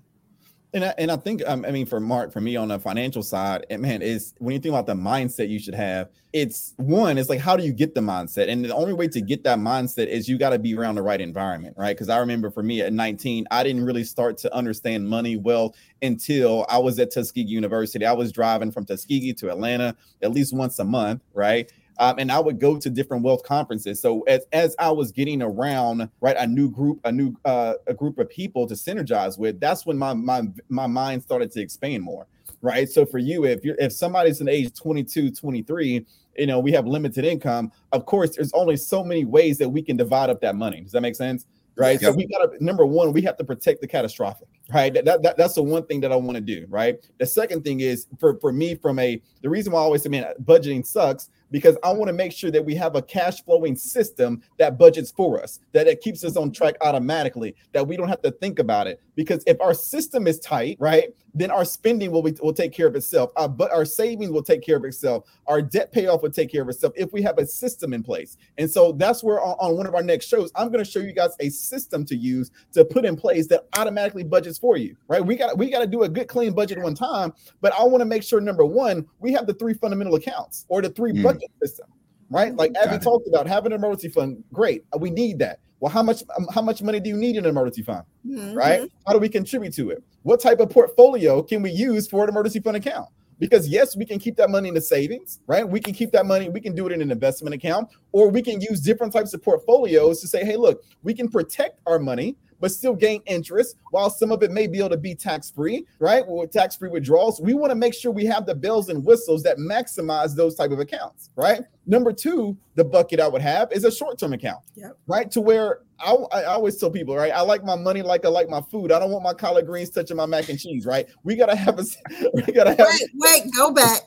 And 0.74 0.84
I, 0.84 0.94
and 0.98 1.10
I 1.10 1.16
think 1.16 1.42
um, 1.48 1.64
I 1.66 1.72
mean 1.72 1.86
for 1.86 2.00
Mark 2.00 2.32
for 2.32 2.42
me 2.42 2.58
on 2.58 2.68
the 2.68 2.78
financial 2.78 3.24
side, 3.24 3.66
man, 3.80 4.02
is 4.02 4.34
when 4.40 4.54
you 4.54 4.60
think 4.60 4.74
about 4.74 4.86
the 4.86 4.96
mindset 4.96 5.50
you 5.50 5.60
should 5.60 5.76
have, 5.76 6.10
it's 6.34 6.74
one, 6.76 7.18
it's 7.18 7.30
like 7.30 7.40
how 7.40 7.56
do 7.56 7.64
you 7.64 7.72
get 7.72 7.96
the 7.96 8.02
mindset? 8.02 8.50
And 8.50 8.66
the 8.66 8.76
only 8.76 8.94
way 8.94 9.08
to 9.08 9.22
get 9.22 9.44
that 9.46 9.60
mindset 9.60 10.08
is 10.08 10.28
you 10.28 10.38
got 10.38 10.50
to 10.50 10.60
be 10.60 10.76
around 10.76 10.96
the 10.96 11.02
right 11.02 11.22
environment, 11.22 11.76
right? 11.78 11.96
Because 11.96 12.10
I 12.10 12.18
remember 12.18 12.52
for 12.52 12.64
me 12.64 12.82
at 12.82 12.92
19, 12.92 13.48
I 13.50 13.64
didn't 13.64 13.86
really 13.86 14.04
start 14.04 14.38
to 14.40 14.54
understand 14.54 15.08
money 15.08 15.38
well 15.38 15.74
until 16.02 16.66
I 16.70 16.80
was 16.80 17.00
at 17.00 17.12
Tuskegee 17.12 17.50
University. 17.50 18.06
I 18.06 18.12
was 18.12 18.34
driving 18.34 18.72
from 18.72 18.86
Tuskegee 18.86 19.34
to 19.34 19.50
Atlanta 19.50 19.96
at 20.22 20.32
least 20.32 20.54
once 20.54 20.80
a 20.80 20.84
month, 20.84 21.22
right? 21.34 21.72
Um, 22.00 22.20
and 22.20 22.32
I 22.32 22.40
would 22.40 22.60
go 22.60 22.78
to 22.78 22.90
different 22.90 23.24
wealth 23.24 23.44
conferences. 23.44 24.00
So 24.00 24.22
as 24.22 24.46
as 24.52 24.76
I 24.80 24.92
was 24.92 25.12
getting 25.12 25.42
around, 25.42 26.10
right, 26.22 26.36
a 26.38 26.46
new 26.46 26.70
group, 26.70 27.00
a 27.04 27.12
new 27.12 27.36
uh, 27.46 27.74
a 27.88 27.94
group 27.94 28.20
of 28.20 28.30
people 28.30 28.68
to 28.68 28.74
synergize 28.74 29.38
with, 29.38 29.60
that's 29.60 29.86
when 29.86 29.98
my 29.98 30.14
my 30.14 30.44
my 30.70 30.88
mind 30.88 31.24
started 31.24 31.52
to 31.52 31.62
expand 31.62 32.04
more, 32.04 32.28
right? 32.62 32.90
So 32.90 33.06
for 33.06 33.18
you, 33.18 33.46
if 33.46 33.64
you're 33.64 33.78
if 33.80 33.92
somebody's 33.94 34.42
in 34.42 34.48
age 34.48 34.74
22, 34.74 35.32
23, 35.32 36.06
you 36.38 36.46
know, 36.46 36.60
we 36.60 36.72
have 36.72 36.86
limited 36.86 37.26
income. 37.26 37.72
Of 37.92 38.06
course, 38.06 38.36
there's 38.36 38.54
only 38.54 38.78
so 38.78 39.04
many 39.04 39.26
ways 39.26 39.58
that 39.58 39.70
we 39.70 39.82
can 39.82 39.98
divide 39.98 40.30
up 40.30 40.42
that 40.42 40.56
money. 40.56 40.82
Does 40.82 40.92
that 40.92 41.02
make 41.02 41.16
sense? 41.16 41.46
Right. 41.76 42.02
Yep. 42.02 42.12
So 42.12 42.18
we 42.18 42.28
got 42.28 42.52
to 42.52 42.64
number 42.64 42.86
one, 42.86 43.14
we 43.14 43.22
have 43.24 43.38
to 43.38 43.44
protect 43.44 43.82
the 43.82 43.88
catastrophic 43.88 44.48
right 44.74 44.94
that, 44.94 45.22
that, 45.22 45.38
that's 45.38 45.56
the 45.56 45.64
one 45.64 45.86
thing 45.86 46.02
that 46.02 46.12
i 46.12 46.16
want 46.16 46.36
to 46.36 46.42
do 46.42 46.66
right 46.70 46.98
the 47.20 47.26
second 47.26 47.64
thing 47.64 47.80
is 47.80 48.08
for 48.20 48.38
for 48.40 48.52
me 48.52 48.76
from 48.76 49.00
a 49.00 49.22
the 49.42 49.50
reason 49.50 49.72
why 49.72 49.80
i 49.80 49.84
always 49.84 50.04
say 50.04 50.10
man 50.10 50.26
budgeting 50.44 50.86
sucks 50.86 51.30
because 51.52 51.78
I 51.84 51.92
want 51.92 52.08
to 52.08 52.14
make 52.14 52.32
sure 52.32 52.52
that 52.52 52.64
we 52.64 52.76
have 52.76 52.96
a 52.96 53.02
cash 53.02 53.44
flowing 53.44 53.76
system 53.76 54.42
that 54.58 54.78
budgets 54.78 55.12
for 55.12 55.42
us, 55.42 55.60
that 55.74 55.88
it 55.88 56.02
keeps 56.02 56.24
us 56.24 56.36
on 56.36 56.52
track 56.52 56.76
automatically, 56.82 57.56
that 57.74 57.88
we 57.88 57.98
don't 57.98 58.10
have 58.10 58.22
to 58.24 58.32
think 58.32 58.60
about 58.60 58.88
it. 58.88 59.02
Because 59.16 59.44
if 59.48 59.60
our 59.62 59.74
system 59.74 60.28
is 60.28 60.40
tight, 60.40 60.78
right, 60.80 61.14
then 61.34 61.52
our 61.52 61.66
spending 61.66 62.12
will, 62.12 62.24
be, 62.24 62.36
will 62.42 62.54
take 62.54 62.72
care 62.72 62.88
of 62.88 62.96
itself. 62.96 63.32
Our, 63.36 63.48
but 63.48 63.72
our 63.72 63.86
savings 63.86 64.32
will 64.32 64.44
take 64.44 64.64
care 64.64 64.78
of 64.78 64.86
itself. 64.86 65.26
Our 65.46 65.62
debt 65.62 65.92
payoff 65.92 66.24
will 66.24 66.32
take 66.32 66.52
care 66.52 66.64
of 66.64 66.70
itself 66.70 66.94
if 66.96 67.14
we 67.14 67.22
have 67.22 67.38
a 67.38 67.46
system 67.46 67.94
in 67.94 68.04
place. 68.04 68.38
And 68.58 68.70
so 68.70 68.92
that's 68.92 69.24
where 69.24 69.40
on, 69.42 69.56
on 69.60 69.78
one 69.78 69.86
of 69.86 69.96
our 69.96 70.04
next 70.04 70.28
shows, 70.28 70.52
I'm 70.56 70.70
going 70.72 70.84
to 70.84 70.90
show 70.90 71.00
you 71.00 71.14
guys 71.14 71.32
a 71.40 71.50
system 71.50 72.06
to 72.06 72.16
use 72.16 72.52
to 72.74 72.84
put 72.86 73.06
in 73.06 73.16
place 73.16 73.48
that 73.48 73.68
automatically 73.78 74.24
budgets 74.24 74.58
for 74.58 74.78
you, 74.78 74.96
right? 75.08 75.24
We 75.24 75.36
got 75.36 75.58
we 75.58 75.70
got 75.70 75.80
to 75.80 75.88
do 75.88 76.04
a 76.04 76.10
good 76.10 76.28
clean 76.28 76.54
budget 76.54 76.82
one 76.82 76.96
time, 76.96 77.34
but 77.62 77.74
I 77.74 77.84
want 77.84 78.02
to 78.02 78.06
make 78.06 78.24
sure 78.24 78.42
number 78.42 78.66
one, 78.66 79.06
we 79.20 79.32
have 79.34 79.48
the 79.48 79.54
three 79.54 79.74
fundamental 79.74 80.16
accounts 80.16 80.66
or 80.70 80.82
the 80.82 80.90
three 80.90 81.14
mm. 81.14 81.24
Budget 81.38 81.52
system, 81.62 81.88
right? 82.30 82.56
Like 82.56 82.76
as 82.76 82.92
we 82.92 82.98
talked 82.98 83.28
about, 83.28 83.48
having 83.48 83.72
an 83.72 83.80
emergency 83.80 84.10
fund, 84.10 84.44
great. 84.52 84.84
We 85.00 85.10
need 85.10 85.40
that. 85.40 85.60
Well, 85.80 85.92
how 85.92 86.02
much 86.04 86.24
um, 86.36 86.48
how 86.54 86.62
much 86.62 86.82
money 86.82 87.00
do 87.00 87.10
you 87.10 87.18
need 87.18 87.36
in 87.36 87.46
an 87.46 87.50
emergency 87.50 87.84
fund? 87.84 88.04
Mm-hmm. 88.26 88.54
Right? 88.56 88.92
How 89.06 89.14
do 89.14 89.20
we 89.20 89.30
contribute 89.30 89.74
to 89.76 89.92
it? 89.92 90.04
What 90.24 90.42
type 90.42 90.60
of 90.60 90.70
portfolio 90.70 91.42
can 91.44 91.62
we 91.62 91.72
use 91.72 92.08
for 92.08 92.24
an 92.24 92.30
emergency 92.30 92.60
fund 92.60 92.78
account? 92.78 93.10
Because 93.40 93.68
yes, 93.68 93.96
we 93.96 94.04
can 94.04 94.18
keep 94.18 94.36
that 94.38 94.50
money 94.50 94.70
in 94.70 94.74
the 94.74 94.82
savings, 94.82 95.40
right? 95.46 95.68
We 95.68 95.80
can 95.80 95.94
keep 95.94 96.12
that 96.12 96.26
money, 96.26 96.50
we 96.50 96.60
can 96.60 96.74
do 96.74 96.88
it 96.88 96.92
in 96.92 97.04
an 97.04 97.12
investment 97.12 97.54
account, 97.54 97.88
or 98.12 98.30
we 98.30 98.42
can 98.42 98.60
use 98.60 98.82
different 98.82 99.14
types 99.14 99.32
of 99.36 99.44
portfolios 99.44 100.22
to 100.22 100.28
say, 100.28 100.44
hey, 100.44 100.56
look, 100.56 100.82
we 101.04 101.14
can 101.14 101.30
protect 101.30 101.80
our 101.86 102.00
money 102.00 102.36
but 102.60 102.72
still 102.72 102.96
gain 102.96 103.22
interest 103.26 103.78
while 103.92 104.10
some 104.10 104.32
of 104.32 104.44
it 104.44 104.52
may 104.52 104.68
be 104.68 104.80
able 104.80 104.90
to 104.90 104.98
be 104.98 105.16
tax 105.16 105.50
free, 105.52 105.86
right? 106.00 106.26
With 106.28 106.52
tax 106.52 106.76
free 106.76 106.90
withdrawals, 106.90 107.40
we 107.40 107.54
want 107.54 107.72
to 107.72 107.76
make 107.76 107.94
sure 107.94 108.12
we 108.12 108.26
have 108.26 108.46
the 108.46 108.56
bells 108.56 108.90
and 108.90 109.04
whistles 109.04 109.44
that 109.44 109.58
maximize 109.58 110.36
those 110.36 110.56
type 110.56 110.72
of 110.72 110.80
accounts, 110.80 111.30
right? 111.36 111.62
Number 111.88 112.12
two, 112.12 112.58
the 112.76 112.84
bucket 112.84 113.22
I 113.22 113.28
would 113.28 113.42
have 113.42 113.72
is 113.72 113.86
a 113.86 113.92
short 113.92 114.20
term 114.20 114.34
account, 114.34 114.60
yep. 114.76 114.98
right? 115.08 115.32
To 115.32 115.40
where 115.40 115.80
I, 116.00 116.12
I, 116.12 116.44
always 116.44 116.76
tell 116.76 116.92
people, 116.92 117.16
right? 117.16 117.32
I 117.32 117.42
like 117.42 117.64
my 117.64 117.76
money 117.76 118.02
like 118.02 118.26
I 118.26 118.28
like 118.28 118.50
my 118.50 118.62
food. 118.62 118.92
I 118.92 119.00
don't 119.00 119.10
want 119.10 119.24
my 119.24 119.34
collard 119.34 119.66
greens 119.66 119.90
touching 119.90 120.18
my 120.18 120.26
mac 120.26 120.50
and 120.50 120.60
cheese, 120.60 120.86
right? 120.86 121.08
We 121.24 121.36
gotta 121.36 121.56
have 121.56 121.80
a, 121.80 121.86
we 122.34 122.42
gotta 122.44 122.72
have. 122.72 122.88
Wait, 122.88 123.10
wait, 123.16 123.44
go 123.56 123.72
back. 123.72 124.02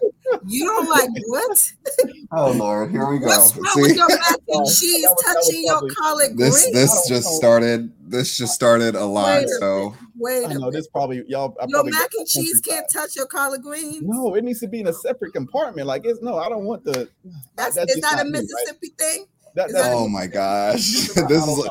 You 0.47 0.67
don't 0.67 0.89
like 0.91 1.09
what? 1.27 1.73
oh 2.33 2.53
Lord, 2.53 2.91
here 2.91 3.09
we 3.09 3.19
go. 3.19 3.27
What's 3.27 3.57
wrong 3.57 3.65
See? 3.75 3.83
with 3.83 3.97
your 3.97 4.09
mac 4.09 4.39
and 4.49 4.67
cheese 4.79 5.09
touching 5.25 5.65
your 5.65 5.81
collard 5.99 6.37
greens? 6.37 6.71
This 6.73 6.73
this 6.73 7.09
just 7.09 7.29
started. 7.29 7.93
This 8.07 8.37
just 8.37 8.55
started 8.55 8.95
a 8.95 9.05
lot. 9.05 9.49
so 9.59 9.95
wait, 10.21 10.47
I 10.47 10.53
know 10.55 10.71
this 10.71 10.87
probably 10.87 11.25
y'all. 11.27 11.57
I 11.61 11.67
your 11.69 11.85
mac 11.85 12.11
and 12.17 12.27
cheese 12.27 12.61
can't 12.61 12.89
touch 12.89 13.17
your 13.17 13.27
collard 13.27 13.63
greens. 13.63 14.03
No, 14.03 14.35
it 14.35 14.45
needs 14.45 14.61
to 14.61 14.69
be 14.69 14.81
in 14.81 14.89
a 14.89 14.93
separate 14.93 15.33
compartment. 15.33 15.87
Like 15.87 16.03
it's 16.05 16.23
no, 16.23 16.39
I 16.39 16.49
don't 16.49 16.65
want 16.65 16.85
the. 16.85 17.09
That's, 17.57 17.75
that's 17.75 17.95
is 17.95 18.01
that 18.03 18.21
a 18.21 18.23
oh 18.23 18.31
Mississippi 18.31 18.79
me, 18.83 18.89
right? 18.89 18.99
thing? 18.99 19.27
That, 19.55 19.73
that, 19.73 19.93
oh 19.93 20.09
my 20.09 20.27
gosh, 20.27 20.77
this 21.29 21.47
is 21.47 21.69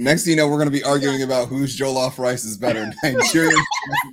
Next 0.00 0.24
thing 0.24 0.30
you 0.30 0.36
know, 0.36 0.48
we're 0.48 0.56
going 0.56 0.64
to 0.66 0.72
be 0.72 0.82
arguing 0.82 1.22
about 1.24 1.48
whose 1.48 1.78
jollof 1.78 2.16
rice 2.16 2.46
is 2.46 2.56
better, 2.56 2.90
Nigerian 3.02 3.54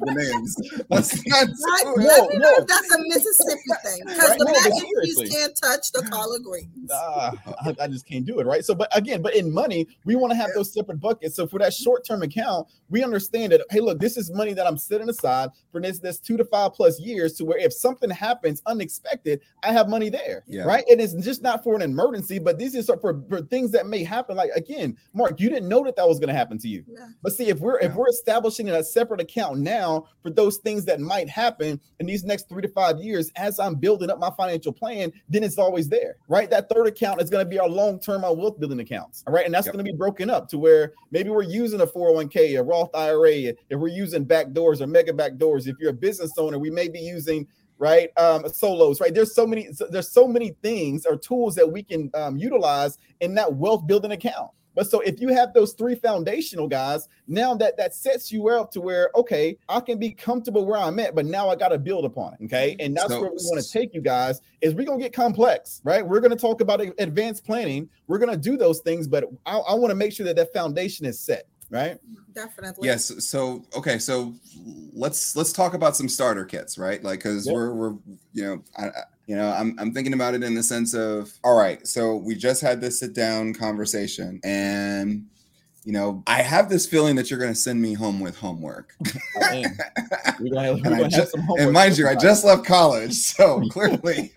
names. 0.02 0.56
That's 0.90 1.26
not 1.28 1.48
right. 1.66 1.96
Let 1.96 2.24
no, 2.24 2.28
me 2.28 2.38
know 2.40 2.54
if 2.58 2.68
that's 2.68 2.94
a 2.94 3.00
Mississippi 3.08 3.62
thing 3.86 4.02
because 4.06 4.30
right? 4.30 4.38
the 4.38 4.46
no, 4.46 4.52
mac 4.52 4.66
and 4.66 5.06
cheese 5.06 5.34
can't 5.34 5.58
touch 5.64 5.92
the 5.94 6.06
collard 6.12 6.44
greens. 6.44 6.92
Uh, 6.92 7.32
I, 7.62 7.76
I, 7.84 7.88
just 7.88 8.06
can't 8.06 8.26
do 8.26 8.40
it, 8.40 8.46
right? 8.46 8.66
So, 8.66 8.76
but 8.76 8.90
again, 8.98 9.22
but 9.22 9.34
in 9.34 9.50
money, 9.50 9.88
we 10.04 10.18
want 10.18 10.32
to 10.32 10.36
have 10.36 10.50
yeah. 10.50 10.56
those 10.56 10.74
separate 10.74 11.00
buckets. 11.00 11.38
So 11.38 11.48
for 11.48 11.58
that 11.60 11.74
short-term 11.74 12.22
account, 12.22 12.68
we 12.90 13.02
understand 13.02 13.54
that 13.54 13.62
hey, 13.70 13.80
look, 13.80 14.00
this 14.00 14.18
is 14.18 14.30
money 14.32 14.54
that 14.56 14.68
I'm 14.68 14.78
setting 14.78 15.08
aside 15.08 15.52
for 15.72 15.80
this 15.80 16.00
this 16.00 16.20
two 16.20 16.36
to 16.36 16.44
five 16.44 16.74
plus 16.74 17.00
years 17.00 17.34
to 17.36 17.46
where 17.46 17.60
if 17.60 17.72
something 17.72 18.10
happens 18.10 18.62
unexpected, 18.66 19.40
I 19.64 19.72
have 19.72 19.88
money 19.88 20.10
there, 20.10 20.44
yeah. 20.48 20.64
right? 20.64 20.84
And 20.90 21.00
it's 21.00 21.14
just 21.14 21.42
not 21.42 21.64
for 21.64 21.76
an 21.76 21.82
emergency, 21.82 22.40
but 22.40 22.60
this 22.60 22.76
is 22.76 22.88
for, 22.88 23.24
for 23.30 23.42
things 23.44 23.72
that 23.72 23.88
may 23.88 24.04
happen. 24.04 24.36
Like 24.36 24.52
again, 24.54 24.98
Mark, 25.14 25.40
you 25.40 25.50
didn't 25.50 25.70
know 25.70 25.77
know 25.78 25.86
that 25.86 25.96
that 25.96 26.08
was 26.08 26.20
going 26.20 26.30
to 26.30 26.34
happen 26.34 26.58
to 26.60 26.68
you. 26.68 26.84
Yeah. 26.88 27.08
But 27.22 27.34
see, 27.34 27.50
if 27.50 27.60
we're 27.60 27.80
yeah. 27.80 27.88
if 27.88 27.96
we're 27.96 28.10
establishing 28.10 28.70
a 28.70 28.84
separate 28.84 29.22
account 29.22 29.60
now 29.60 30.08
for 30.22 30.30
those 30.30 30.58
things 30.58 30.86
that 30.86 31.00
might 31.00 31.30
happen 31.30 31.80
in 32.00 32.06
these 32.06 32.24
next 32.24 32.50
three 32.50 32.62
to 32.62 32.68
five 32.68 33.00
years, 33.00 33.32
as 33.36 33.60
I'm 33.60 33.76
building 33.76 34.10
up 34.10 34.20
my 34.20 34.32
financial 34.32 34.72
plan, 34.72 35.12
then 35.30 35.44
it's 35.44 35.58
always 35.58 35.90
there, 35.90 36.18
right? 36.28 36.50
That 36.50 36.70
third 36.70 36.88
account 36.88 37.22
is 37.22 37.30
going 37.30 37.46
to 37.46 37.50
be 37.50 37.60
our 37.60 37.70
long 37.70 38.00
term, 38.00 38.24
our 38.24 38.36
wealth 38.36 38.60
building 38.60 38.80
accounts, 38.80 39.24
all 39.28 39.34
right? 39.34 39.46
And 39.46 39.54
that's 39.54 39.66
yep. 39.68 39.74
going 39.74 39.86
to 39.86 39.92
be 39.92 39.98
broken 39.98 40.30
up 40.30 40.48
to 40.50 40.58
where 40.58 40.94
maybe 41.12 41.30
we're 41.30 41.44
using 41.44 41.82
a 41.82 41.88
401k, 41.88 42.60
a 42.60 42.64
Roth 42.64 42.96
IRA, 42.96 43.32
if 43.34 43.56
we're 43.72 43.88
using 43.88 44.24
back 44.24 44.52
doors 44.52 44.82
or 44.82 44.88
mega 44.88 45.14
back 45.14 45.38
doors. 45.38 45.68
If 45.68 45.78
you're 45.80 45.92
a 45.92 45.94
business 45.94 46.34
owner, 46.38 46.60
we 46.60 46.70
may 46.70 46.88
be 46.88 47.00
using 47.00 47.48
right 47.80 48.10
um 48.18 48.44
solos 48.50 49.00
right 49.00 49.14
there's 49.14 49.36
so 49.36 49.46
many 49.46 49.70
there's 49.92 50.12
so 50.12 50.28
many 50.28 50.56
things 50.64 51.06
or 51.06 51.16
tools 51.16 51.54
that 51.54 51.72
we 51.72 51.84
can 51.84 52.10
um, 52.16 52.36
utilize 52.36 52.98
in 53.20 53.36
that 53.36 53.54
wealth 53.54 53.86
building 53.86 54.14
account 54.14 54.50
but 54.78 54.88
so 54.88 55.00
if 55.00 55.20
you 55.20 55.30
have 55.30 55.54
those 55.56 55.74
three 55.74 55.96
foundational 55.96 56.68
guys, 56.68 57.10
now 57.28 57.56
that 57.56 57.78
that 57.78 57.96
sets 57.96 58.32
you 58.32 58.48
up 58.50 58.70
to 58.74 58.80
where 58.80 59.10
okay, 59.16 59.58
I 59.68 59.80
can 59.80 59.98
be 59.98 60.12
comfortable 60.12 60.66
where 60.68 60.78
I'm 60.78 61.00
at, 61.00 61.16
but 61.16 61.26
now 61.26 61.50
I 61.50 61.56
got 61.56 61.70
to 61.70 61.80
build 61.80 62.06
upon 62.06 62.36
it. 62.36 62.46
Okay, 62.46 62.76
and 62.80 62.96
that's 62.96 63.10
so, 63.10 63.20
where 63.22 63.32
we 63.32 63.38
want 63.38 63.60
to 63.60 63.68
take 63.68 63.96
you 63.96 64.02
guys. 64.02 64.40
Is 64.62 64.76
we're 64.76 64.86
gonna 64.86 65.02
get 65.02 65.14
complex, 65.14 65.82
right? 65.84 66.08
We're 66.08 66.20
gonna 66.20 66.36
talk 66.36 66.62
about 66.62 66.80
advanced 67.00 67.44
planning. 67.44 67.90
We're 68.06 68.20
gonna 68.20 68.38
do 68.38 68.56
those 68.56 68.82
things, 68.82 69.08
but 69.08 69.24
I, 69.48 69.58
I 69.58 69.74
want 69.74 69.90
to 69.90 69.96
make 69.96 70.14
sure 70.14 70.28
that 70.28 70.36
that 70.36 70.54
foundation 70.54 71.08
is 71.08 71.20
set. 71.20 71.48
right? 71.72 71.98
Definitely. 72.36 72.88
Yes. 72.88 73.12
So 73.26 73.66
okay. 73.76 73.98
So 73.98 74.36
let's 74.94 75.36
let's 75.36 75.52
talk 75.54 75.74
about 75.74 75.96
some 75.96 76.08
starter 76.08 76.46
kits, 76.46 76.78
right? 76.78 77.04
Like, 77.04 77.18
because 77.20 77.48
Yep. 77.48 77.56
we're 77.56 77.74
we're 77.74 77.96
you 78.34 78.44
know 78.44 78.64
I, 78.78 78.90
I- 78.90 79.04
you 79.28 79.36
know 79.36 79.52
I'm 79.52 79.76
I'm 79.78 79.94
thinking 79.94 80.14
about 80.14 80.34
it 80.34 80.44
in 80.44 80.56
the 80.56 80.64
sense 80.64 80.94
of 80.96 81.32
all 81.44 81.56
right. 81.58 81.86
So 81.86 82.16
we 82.16 82.34
just 82.36 82.62
had 82.62 82.82
this 82.82 83.00
sit 83.00 83.14
down 83.14 83.54
conversation, 83.54 84.40
and 84.44 85.26
you 85.84 85.92
know 85.94 86.24
I 86.26 86.42
have 86.42 86.70
this 86.70 86.88
feeling 86.88 87.16
that 87.18 87.30
you're 87.30 87.40
going 87.40 87.52
to 87.54 87.60
send 87.60 87.82
me 87.82 87.94
home 87.94 88.20
with 88.20 88.38
homework. 88.38 88.96
Mm-hmm. 89.38 89.82
I. 90.26 90.34
We're 90.40 90.54
gonna 90.54 90.72
we're 90.74 90.76
And 90.78 90.84
gonna 90.84 91.10
just- 91.10 91.36
homework. 91.36 91.60
and 91.60 91.72
mind 91.72 91.98
you, 91.98 92.08
I 92.08 92.16
just 92.16 92.44
left 92.44 92.66
college, 92.66 93.14
so 93.34 93.60
mm-hmm. 93.60 93.68
clearly. 93.70 94.32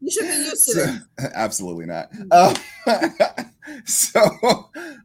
You 0.00 0.10
should 0.10 0.22
be 0.22 0.28
used 0.28 0.64
to 0.66 0.72
So- 0.72 0.96
absolutely 1.34 1.86
not. 1.86 2.10
Um, 2.30 2.54
so, 3.84 4.20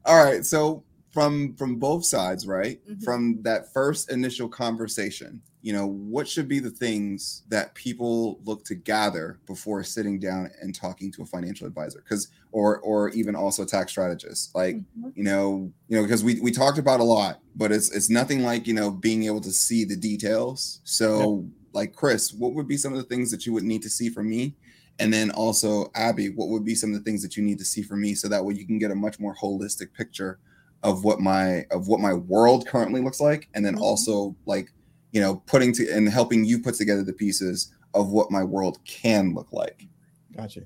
all 0.05 0.23
right. 0.23 0.45
So 0.45 0.83
from 1.15 1.55
from 1.55 1.77
both 1.77 2.05
sides, 2.05 2.45
right? 2.47 2.79
Mhm. 2.87 3.03
From 3.03 3.41
that 3.43 3.73
first 3.73 4.11
initial 4.11 4.49
conversation, 4.49 5.41
you 5.63 5.73
know, 5.73 5.87
what 5.87 6.27
should 6.27 6.47
be 6.47 6.59
the 6.59 6.69
things 6.71 7.43
that 7.49 7.73
people 7.75 8.39
look 8.45 8.65
to 8.65 8.75
gather 8.75 9.39
before 9.47 9.83
sitting 9.83 10.19
down 10.19 10.51
and 10.61 10.75
talking 10.75 11.11
to 11.13 11.23
a 11.23 11.25
financial 11.25 11.67
advisor, 11.67 11.99
because 11.99 12.27
or 12.51 12.79
or 12.81 13.09
even 13.11 13.35
also 13.35 13.63
a 13.63 13.65
tax 13.65 13.91
strategist, 13.93 14.53
like 14.55 14.75
Mhm. 14.75 15.13
you 15.15 15.23
know 15.23 15.73
you 15.87 15.97
know 15.97 16.03
because 16.03 16.23
we 16.23 16.39
we 16.41 16.51
talked 16.51 16.77
about 16.77 16.99
a 16.99 17.03
lot 17.03 17.41
but 17.55 17.71
it's 17.71 17.89
it's 17.95 18.09
nothing 18.09 18.43
like 18.43 18.67
you 18.67 18.73
know 18.73 18.91
being 18.91 19.23
able 19.23 19.41
to 19.41 19.51
see 19.51 19.85
the 19.85 19.95
details 19.95 20.81
so 20.83 21.49
like 21.73 21.93
chris 21.93 22.33
what 22.33 22.53
would 22.53 22.67
be 22.67 22.77
some 22.77 22.93
of 22.93 22.97
the 22.99 23.05
things 23.05 23.31
that 23.31 23.45
you 23.45 23.53
would 23.53 23.63
need 23.63 23.81
to 23.81 23.89
see 23.89 24.09
from 24.09 24.29
me 24.29 24.55
and 24.99 25.13
then 25.13 25.31
also 25.31 25.89
abby 25.95 26.29
what 26.29 26.49
would 26.49 26.65
be 26.65 26.75
some 26.75 26.91
of 26.93 26.97
the 26.97 27.03
things 27.03 27.21
that 27.21 27.37
you 27.37 27.43
need 27.43 27.57
to 27.59 27.65
see 27.65 27.81
from 27.81 28.01
me 28.01 28.13
so 28.15 28.27
that 28.27 28.43
way 28.45 28.53
you 28.53 28.65
can 28.65 28.79
get 28.79 28.91
a 28.91 28.95
much 28.95 29.19
more 29.19 29.35
holistic 29.35 29.93
picture 29.93 30.39
of 30.85 31.03
what 31.03 31.19
my 31.19 31.65
of 31.71 31.87
what 31.87 31.99
my 31.99 32.13
world 32.13 32.67
currently 32.67 33.01
looks 33.01 33.19
like 33.19 33.49
and 33.53 33.65
then 33.65 33.75
Mhm. 33.75 33.81
also 33.81 34.35
like 34.45 34.71
you 35.11 35.21
know 35.21 35.37
putting 35.47 35.73
to 35.73 35.89
and 35.91 36.07
helping 36.09 36.45
you 36.45 36.59
put 36.61 36.75
together 36.75 37.03
the 37.03 37.13
pieces 37.13 37.71
of 37.93 38.11
what 38.11 38.31
my 38.31 38.43
world 38.43 38.77
can 38.85 39.33
look 39.33 39.51
like 39.51 39.87
Gotcha. 40.35 40.61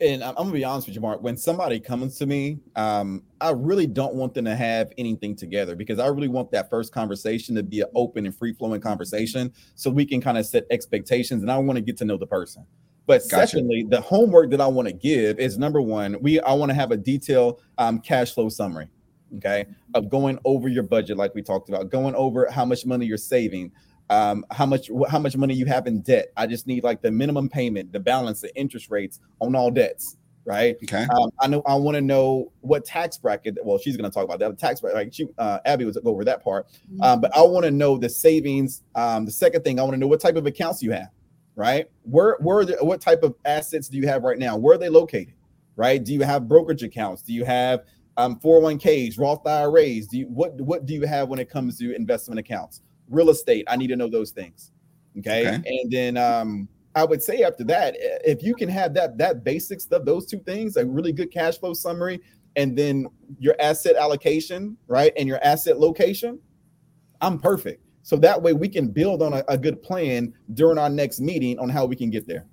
And 0.00 0.22
I'm, 0.22 0.30
I'm 0.30 0.44
gonna 0.44 0.52
be 0.52 0.64
honest 0.64 0.86
with 0.88 0.96
you, 0.96 1.00
Mark. 1.00 1.22
When 1.22 1.36
somebody 1.36 1.80
comes 1.80 2.18
to 2.18 2.26
me, 2.26 2.58
um, 2.76 3.22
I 3.40 3.50
really 3.52 3.86
don't 3.86 4.14
want 4.16 4.34
them 4.34 4.44
to 4.44 4.54
have 4.56 4.92
anything 4.98 5.34
together 5.36 5.76
because 5.76 5.98
I 5.98 6.08
really 6.08 6.28
want 6.28 6.50
that 6.50 6.68
first 6.68 6.92
conversation 6.92 7.54
to 7.54 7.62
be 7.62 7.80
an 7.80 7.86
open 7.94 8.26
and 8.26 8.36
free 8.36 8.52
flowing 8.52 8.80
conversation, 8.82 9.52
so 9.76 9.90
we 9.90 10.04
can 10.04 10.20
kind 10.20 10.36
of 10.36 10.44
set 10.46 10.64
expectations. 10.70 11.42
And 11.42 11.50
I 11.50 11.56
want 11.58 11.76
to 11.76 11.80
get 11.80 11.96
to 11.98 12.04
know 12.04 12.18
the 12.18 12.26
person. 12.26 12.66
But 13.06 13.22
Gotcha. 13.22 13.46
secondly, 13.46 13.86
the 13.88 14.00
homework 14.00 14.50
that 14.50 14.60
I 14.60 14.66
want 14.66 14.88
to 14.88 14.94
give 14.94 15.38
is 15.38 15.56
number 15.58 15.80
one, 15.80 16.16
we 16.20 16.40
I 16.40 16.52
want 16.52 16.70
to 16.70 16.74
have 16.74 16.90
a 16.90 16.96
detailed 16.98 17.62
um, 17.78 18.00
cash 18.00 18.32
flow 18.32 18.48
summary, 18.48 18.88
okay, 19.36 19.66
of 19.94 20.08
going 20.08 20.38
over 20.44 20.68
your 20.68 20.82
budget, 20.82 21.16
like 21.16 21.34
we 21.34 21.42
talked 21.42 21.68
about, 21.68 21.90
going 21.90 22.14
over 22.14 22.48
how 22.50 22.64
much 22.64 22.86
money 22.86 23.06
you're 23.06 23.16
saving, 23.16 23.72
um, 24.10 24.44
how 24.50 24.66
much 24.66 24.90
how 25.08 25.18
much 25.18 25.36
money 25.36 25.54
you 25.54 25.66
have 25.66 25.86
in 25.86 26.00
debt. 26.00 26.28
I 26.36 26.46
just 26.46 26.66
need 26.66 26.84
like 26.84 27.02
the 27.02 27.10
minimum 27.10 27.48
payment, 27.48 27.92
the 27.92 28.00
balance, 28.00 28.40
the 28.40 28.54
interest 28.56 28.90
rates 28.90 29.20
on 29.40 29.54
all 29.54 29.70
debts, 29.70 30.16
right? 30.44 30.76
okay 30.82 31.06
Um, 31.16 31.30
I 31.40 31.46
know 31.46 31.62
I 31.66 31.74
want 31.74 31.94
to 31.96 32.00
know 32.00 32.52
what 32.60 32.84
tax 32.84 33.16
bracket. 33.16 33.58
Well, 33.64 33.78
she's 33.78 33.96
going 33.96 34.10
to 34.10 34.14
talk 34.14 34.24
about 34.24 34.38
that 34.40 34.58
tax 34.58 34.80
bracket. 34.80 34.96
Like 34.96 35.14
she, 35.14 35.26
uh, 35.38 35.58
Abby 35.64 35.84
was 35.84 35.96
go 35.96 36.10
over 36.10 36.24
that 36.24 36.44
part, 36.44 36.66
um, 37.00 37.20
but 37.20 37.34
I 37.36 37.42
want 37.42 37.64
to 37.64 37.70
know 37.70 37.96
the 37.96 38.08
savings. 38.08 38.82
Um, 38.94 39.24
the 39.24 39.32
second 39.32 39.64
thing 39.64 39.80
I 39.80 39.82
want 39.82 39.94
to 39.94 39.98
know 39.98 40.06
what 40.06 40.20
type 40.20 40.36
of 40.36 40.46
accounts 40.46 40.82
you 40.82 40.92
have, 40.92 41.08
right? 41.56 41.86
Where 42.02 42.36
where 42.40 42.58
are 42.58 42.64
the, 42.64 42.76
what 42.84 43.00
type 43.00 43.22
of 43.22 43.34
assets 43.44 43.88
do 43.88 43.96
you 43.96 44.06
have 44.06 44.22
right 44.22 44.38
now? 44.38 44.56
Where 44.56 44.74
are 44.74 44.78
they 44.78 44.90
located? 44.90 45.34
Right? 45.76 46.04
Do 46.04 46.12
you 46.12 46.22
have 46.22 46.46
brokerage 46.46 46.84
accounts? 46.84 47.22
Do 47.22 47.32
you 47.32 47.44
have 47.44 47.84
um, 48.16 48.38
401ks, 48.40 49.18
Roth 49.18 49.46
IRAs? 49.46 50.06
Do 50.06 50.18
you 50.18 50.26
what 50.26 50.60
what 50.60 50.86
do 50.86 50.94
you 50.94 51.06
have 51.06 51.28
when 51.28 51.38
it 51.38 51.48
comes 51.48 51.78
to 51.78 51.94
investment 51.94 52.38
accounts? 52.38 52.80
Real 53.08 53.30
estate. 53.30 53.64
I 53.68 53.76
need 53.76 53.88
to 53.88 53.96
know 53.96 54.08
those 54.08 54.30
things. 54.30 54.72
Okay. 55.18 55.46
Okay. 55.46 55.62
And 55.66 55.90
then 55.90 56.16
um, 56.16 56.68
I 56.94 57.04
would 57.04 57.22
say 57.22 57.42
after 57.42 57.64
that, 57.64 57.96
if 57.98 58.42
you 58.42 58.54
can 58.54 58.68
have 58.68 58.94
that 58.94 59.18
that 59.18 59.44
basic 59.44 59.80
stuff, 59.80 60.04
those 60.04 60.26
two 60.26 60.38
things, 60.40 60.76
a 60.76 60.86
really 60.86 61.12
good 61.12 61.32
cash 61.32 61.58
flow 61.58 61.74
summary, 61.74 62.20
and 62.56 62.76
then 62.76 63.06
your 63.38 63.56
asset 63.60 63.96
allocation, 63.96 64.76
right, 64.86 65.12
and 65.16 65.28
your 65.28 65.42
asset 65.42 65.78
location, 65.78 66.38
I'm 67.20 67.38
perfect. 67.38 67.82
So 68.02 68.16
that 68.16 68.40
way 68.40 68.52
we 68.52 68.68
can 68.68 68.88
build 68.88 69.22
on 69.22 69.32
a, 69.32 69.44
a 69.48 69.56
good 69.56 69.82
plan 69.82 70.34
during 70.52 70.78
our 70.78 70.90
next 70.90 71.20
meeting 71.20 71.58
on 71.58 71.70
how 71.70 71.86
we 71.86 71.96
can 71.96 72.10
get 72.10 72.28
there. 72.28 72.46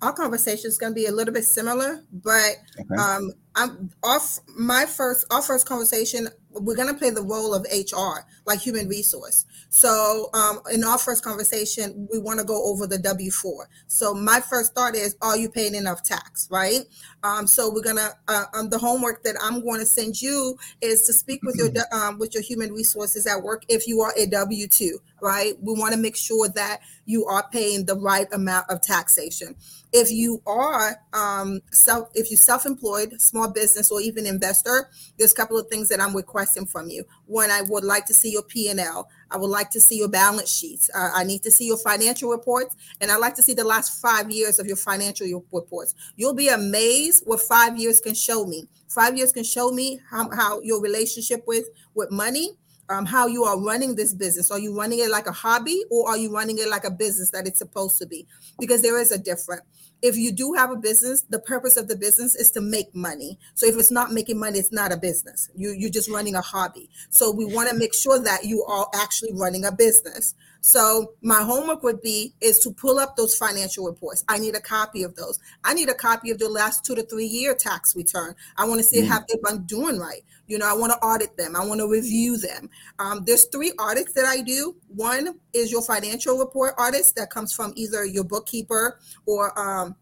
Our 0.00 0.12
conversation 0.12 0.68
is 0.68 0.78
going 0.78 0.92
to 0.92 0.94
be 0.94 1.06
a 1.06 1.12
little 1.12 1.34
bit 1.34 1.44
similar, 1.44 2.04
but 2.12 2.56
okay 2.80 2.94
um 2.98 3.32
i'm 3.54 3.90
off 4.02 4.38
my 4.56 4.86
first 4.86 5.26
our 5.32 5.42
first 5.42 5.66
conversation 5.66 6.28
we're 6.54 6.76
going 6.76 6.88
to 6.88 6.94
play 6.94 7.10
the 7.10 7.22
role 7.22 7.54
of 7.54 7.66
hr 7.72 8.26
like 8.46 8.60
human 8.60 8.88
resource. 8.88 9.46
So 9.70 10.30
um 10.34 10.60
in 10.72 10.84
our 10.84 10.98
first 10.98 11.24
conversation 11.24 12.08
we 12.12 12.18
want 12.18 12.40
to 12.40 12.44
go 12.44 12.62
over 12.64 12.86
the 12.86 12.98
w4 12.98 13.66
so 13.86 14.14
my 14.14 14.40
first 14.40 14.74
thought 14.74 14.94
is 14.94 15.16
are 15.22 15.36
you 15.36 15.48
paying 15.48 15.74
enough 15.74 16.02
tax 16.02 16.48
right? 16.50 16.80
Um 17.22 17.46
so 17.46 17.72
we're 17.72 17.82
gonna 17.82 18.10
uh, 18.28 18.44
um, 18.54 18.68
the 18.68 18.78
homework 18.78 19.22
that 19.24 19.36
i'm 19.42 19.62
going 19.62 19.80
to 19.80 19.86
send 19.86 20.20
you 20.20 20.56
is 20.80 21.02
to 21.04 21.12
speak 21.12 21.42
with 21.42 21.56
your 21.56 21.70
um, 21.92 22.18
with 22.18 22.34
your 22.34 22.42
human 22.42 22.72
resources 22.72 23.26
at 23.26 23.42
work 23.42 23.64
if 23.68 23.86
you 23.86 24.00
are 24.00 24.12
a 24.16 24.26
w2 24.26 24.90
right? 25.22 25.54
We 25.60 25.72
want 25.74 25.94
to 25.94 26.00
make 26.00 26.16
sure 26.16 26.48
that 26.48 26.80
you 27.06 27.24
are 27.26 27.48
paying 27.50 27.86
the 27.86 27.96
right 27.96 28.26
amount 28.32 28.68
of 28.68 28.82
taxation. 28.82 29.54
If 29.92 30.10
you 30.10 30.42
are 30.46 30.96
um, 31.12 31.60
self 31.70 32.08
if 32.14 32.30
you 32.30 32.36
self-employed 32.36 33.20
small 33.20 33.50
business 33.50 33.90
or 33.90 34.00
even 34.00 34.26
investor 34.26 34.88
there's 35.18 35.32
a 35.32 35.34
couple 35.34 35.58
of 35.58 35.68
things 35.68 35.88
that 35.88 36.00
i'm 36.00 36.16
requesting 36.16 36.66
from 36.66 36.88
you. 36.88 37.04
One 37.26 37.50
i 37.50 37.62
would 37.62 37.84
like 37.84 38.06
to 38.06 38.14
see 38.14 38.32
your 38.32 38.42
p&l 38.42 39.08
i 39.30 39.36
would 39.36 39.50
like 39.50 39.70
to 39.70 39.80
see 39.80 39.98
your 39.98 40.08
balance 40.08 40.50
sheets. 40.50 40.90
Uh, 40.94 41.10
i 41.14 41.24
need 41.24 41.42
to 41.42 41.50
see 41.50 41.66
your 41.66 41.78
financial 41.78 42.30
reports 42.30 42.74
and 43.00 43.10
i'd 43.10 43.20
like 43.20 43.34
to 43.34 43.42
see 43.42 43.54
the 43.54 43.64
last 43.64 44.00
five 44.00 44.30
years 44.30 44.58
of 44.58 44.66
your 44.66 44.76
financial 44.76 45.26
reports. 45.52 45.94
You'll 46.16 46.34
be 46.34 46.48
amazed 46.48 47.24
what 47.26 47.40
five 47.40 47.76
years 47.78 48.00
can 48.00 48.14
show 48.14 48.46
me. 48.46 48.68
Five 48.88 49.16
years 49.16 49.32
can 49.32 49.44
show 49.44 49.70
me 49.70 50.00
how, 50.10 50.30
how 50.30 50.60
your 50.60 50.80
relationship 50.80 51.44
with 51.46 51.66
with 51.94 52.10
money 52.10 52.56
um, 52.88 53.06
how 53.06 53.26
you 53.26 53.44
are 53.44 53.58
running 53.60 53.96
this 53.96 54.12
business. 54.14 54.50
Are 54.50 54.58
you 54.58 54.76
running 54.76 54.98
it 54.98 55.10
like 55.10 55.26
a 55.26 55.32
hobby 55.32 55.84
or 55.90 56.08
are 56.08 56.16
you 56.16 56.32
running 56.32 56.58
it 56.58 56.68
like 56.68 56.84
a 56.84 56.90
business 56.90 57.30
that 57.30 57.46
it's 57.46 57.58
supposed 57.58 57.98
to 57.98 58.06
be? 58.06 58.26
Because 58.58 58.82
there 58.82 58.98
is 59.00 59.12
a 59.12 59.18
difference. 59.18 59.62
If 60.02 60.16
you 60.16 60.32
do 60.32 60.54
have 60.54 60.72
a 60.72 60.76
business, 60.76 61.22
the 61.22 61.38
purpose 61.38 61.76
of 61.76 61.86
the 61.86 61.96
business 61.96 62.34
is 62.34 62.50
to 62.52 62.60
make 62.60 62.92
money. 62.94 63.38
So 63.54 63.66
if 63.66 63.76
it's 63.76 63.90
not 63.90 64.10
making 64.10 64.38
money, 64.38 64.58
it's 64.58 64.72
not 64.72 64.92
a 64.92 64.96
business. 64.96 65.48
You 65.54 65.70
you're 65.70 65.90
just 65.90 66.10
running 66.10 66.34
a 66.34 66.40
hobby. 66.40 66.90
So 67.08 67.30
we 67.30 67.44
want 67.44 67.70
to 67.70 67.76
make 67.76 67.94
sure 67.94 68.18
that 68.18 68.44
you 68.44 68.64
are 68.64 68.88
actually 68.94 69.32
running 69.32 69.64
a 69.64 69.70
business. 69.70 70.34
So 70.64 71.14
my 71.22 71.42
homework 71.42 71.82
would 71.82 72.00
be 72.02 72.34
is 72.40 72.60
to 72.60 72.70
pull 72.70 73.00
up 73.00 73.16
those 73.16 73.36
financial 73.36 73.84
reports. 73.84 74.24
I 74.28 74.38
need 74.38 74.54
a 74.54 74.60
copy 74.60 75.02
of 75.02 75.16
those. 75.16 75.40
I 75.64 75.74
need 75.74 75.88
a 75.88 75.94
copy 75.94 76.30
of 76.30 76.38
the 76.38 76.48
last 76.48 76.84
two 76.84 76.94
to 76.94 77.02
three 77.02 77.26
year 77.26 77.52
tax 77.52 77.96
return. 77.96 78.36
I 78.56 78.64
want 78.66 78.78
to 78.78 78.84
see 78.86 79.02
Mm. 79.02 79.08
how 79.08 79.24
they've 79.28 79.42
been 79.42 79.64
doing 79.64 79.98
right. 79.98 80.22
You 80.46 80.58
know, 80.58 80.68
I 80.68 80.72
want 80.74 80.92
to 80.92 80.98
audit 81.00 81.36
them. 81.36 81.56
I 81.56 81.64
want 81.66 81.80
to 81.80 81.88
review 81.88 82.36
them. 82.36 82.70
Um, 83.00 83.24
there's 83.26 83.46
three 83.46 83.72
audits 83.76 84.12
that 84.12 84.24
I 84.24 84.40
do. 84.40 84.76
One 84.86 85.40
is 85.52 85.72
your 85.72 85.82
financial 85.82 86.38
report 86.38 86.74
audits 86.78 87.10
that 87.12 87.30
comes 87.30 87.52
from 87.52 87.72
either 87.74 88.04
your 88.04 88.24
bookkeeper 88.24 89.00
or 89.26 89.58
um, 89.58 89.96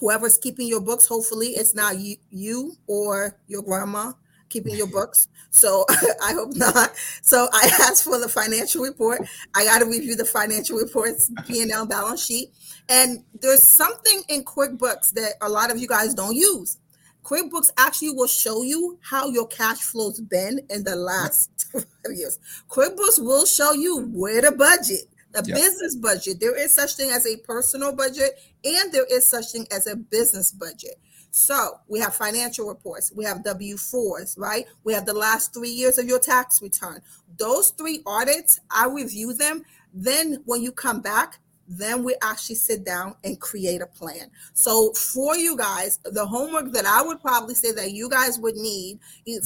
whoever's 0.00 0.38
keeping 0.38 0.66
your 0.66 0.80
books. 0.80 1.06
Hopefully, 1.06 1.48
it's 1.48 1.74
not 1.74 1.98
you, 1.98 2.16
you 2.30 2.72
or 2.86 3.38
your 3.48 3.62
grandma 3.62 4.12
keeping 4.48 4.76
your 4.76 4.86
books. 4.88 5.28
So 5.50 5.84
I 6.22 6.32
hope 6.32 6.54
not. 6.54 6.92
So 7.22 7.48
I 7.52 7.70
asked 7.82 8.04
for 8.04 8.18
the 8.18 8.28
financial 8.28 8.82
report. 8.82 9.22
I 9.54 9.64
got 9.64 9.78
to 9.80 9.86
review 9.86 10.16
the 10.16 10.24
financial 10.24 10.76
reports, 10.78 11.30
P 11.46 11.62
and 11.62 11.70
L 11.70 11.86
balance 11.86 12.24
sheet, 12.24 12.50
and 12.88 13.24
there's 13.40 13.62
something 13.62 14.22
in 14.28 14.44
QuickBooks 14.44 15.10
that 15.12 15.34
a 15.40 15.48
lot 15.48 15.70
of 15.70 15.78
you 15.78 15.88
guys 15.88 16.14
don't 16.14 16.36
use. 16.36 16.78
QuickBooks 17.24 17.72
actually 17.76 18.10
will 18.10 18.28
show 18.28 18.62
you 18.62 18.98
how 19.02 19.28
your 19.28 19.48
cash 19.48 19.78
flow's 19.80 20.20
been 20.20 20.60
in 20.70 20.84
the 20.84 20.94
last 20.94 21.66
five 21.72 21.84
years. 22.14 22.38
QuickBooks 22.68 23.18
will 23.18 23.44
show 23.46 23.72
you 23.72 24.06
where 24.12 24.40
to 24.40 24.52
budget, 24.52 25.06
the 25.32 25.42
Yep. 25.44 25.56
business 25.56 25.96
budget. 25.96 26.38
There 26.38 26.56
is 26.56 26.72
such 26.72 26.94
thing 26.94 27.10
as 27.10 27.26
a 27.26 27.36
personal 27.38 27.92
budget, 27.92 28.38
and 28.64 28.92
there 28.92 29.06
is 29.10 29.26
such 29.26 29.50
thing 29.52 29.66
as 29.72 29.88
a 29.88 29.96
business 29.96 30.52
budget. 30.52 31.00
So 31.36 31.80
we 31.86 32.00
have 32.00 32.14
financial 32.14 32.66
reports, 32.66 33.12
we 33.14 33.26
have 33.26 33.44
W 33.44 33.76
4s, 33.76 34.38
right? 34.38 34.64
We 34.84 34.94
have 34.94 35.04
the 35.04 35.12
last 35.12 35.52
three 35.52 35.68
years 35.68 35.98
of 35.98 36.06
your 36.06 36.18
tax 36.18 36.62
return. 36.62 37.02
Those 37.36 37.68
three 37.68 38.00
audits, 38.06 38.58
I 38.70 38.86
review 38.88 39.34
them. 39.34 39.62
Then 39.92 40.42
when 40.46 40.62
you 40.62 40.72
come 40.72 41.02
back, 41.02 41.38
then 41.68 42.04
we 42.04 42.14
actually 42.22 42.54
sit 42.54 42.86
down 42.86 43.16
and 43.22 43.38
create 43.38 43.82
a 43.82 43.86
plan. 43.86 44.30
So 44.54 44.92
for 44.92 45.36
you 45.36 45.58
guys, 45.58 45.98
the 46.04 46.24
homework 46.24 46.72
that 46.72 46.86
I 46.86 47.02
would 47.02 47.20
probably 47.20 47.54
say 47.54 47.70
that 47.72 47.92
you 47.92 48.08
guys 48.08 48.38
would 48.38 48.56
need 48.56 49.00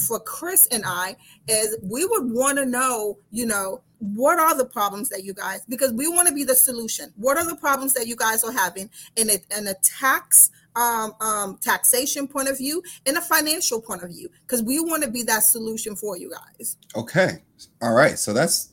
for 0.07 0.21
Chris 0.21 0.67
and 0.67 0.83
I 0.85 1.17
is 1.49 1.77
we 1.83 2.05
would 2.05 2.31
want 2.31 2.57
to 2.59 2.65
know, 2.65 3.17
you 3.31 3.45
know, 3.45 3.81
what 3.99 4.39
are 4.39 4.55
the 4.57 4.65
problems 4.65 5.09
that 5.09 5.23
you 5.23 5.33
guys 5.33 5.61
because 5.69 5.91
we 5.91 6.07
want 6.07 6.27
to 6.27 6.33
be 6.33 6.43
the 6.43 6.55
solution. 6.55 7.13
What 7.17 7.37
are 7.37 7.45
the 7.45 7.55
problems 7.55 7.93
that 7.93 8.07
you 8.07 8.15
guys 8.15 8.43
are 8.43 8.51
having 8.51 8.89
in 9.15 9.29
a 9.29 9.37
in 9.55 9.67
a 9.67 9.75
tax 9.75 10.51
um, 10.75 11.13
um, 11.21 11.57
taxation 11.61 12.27
point 12.27 12.49
of 12.49 12.57
view 12.57 12.81
and 13.05 13.17
a 13.17 13.21
financial 13.21 13.81
point 13.81 14.03
of 14.03 14.09
view 14.09 14.29
because 14.41 14.63
we 14.63 14.79
want 14.79 15.03
to 15.03 15.11
be 15.11 15.23
that 15.23 15.43
solution 15.43 15.95
for 15.95 16.17
you 16.17 16.31
guys. 16.31 16.77
Okay. 16.95 17.43
All 17.81 17.93
right. 17.93 18.17
So 18.17 18.33
that's 18.33 18.69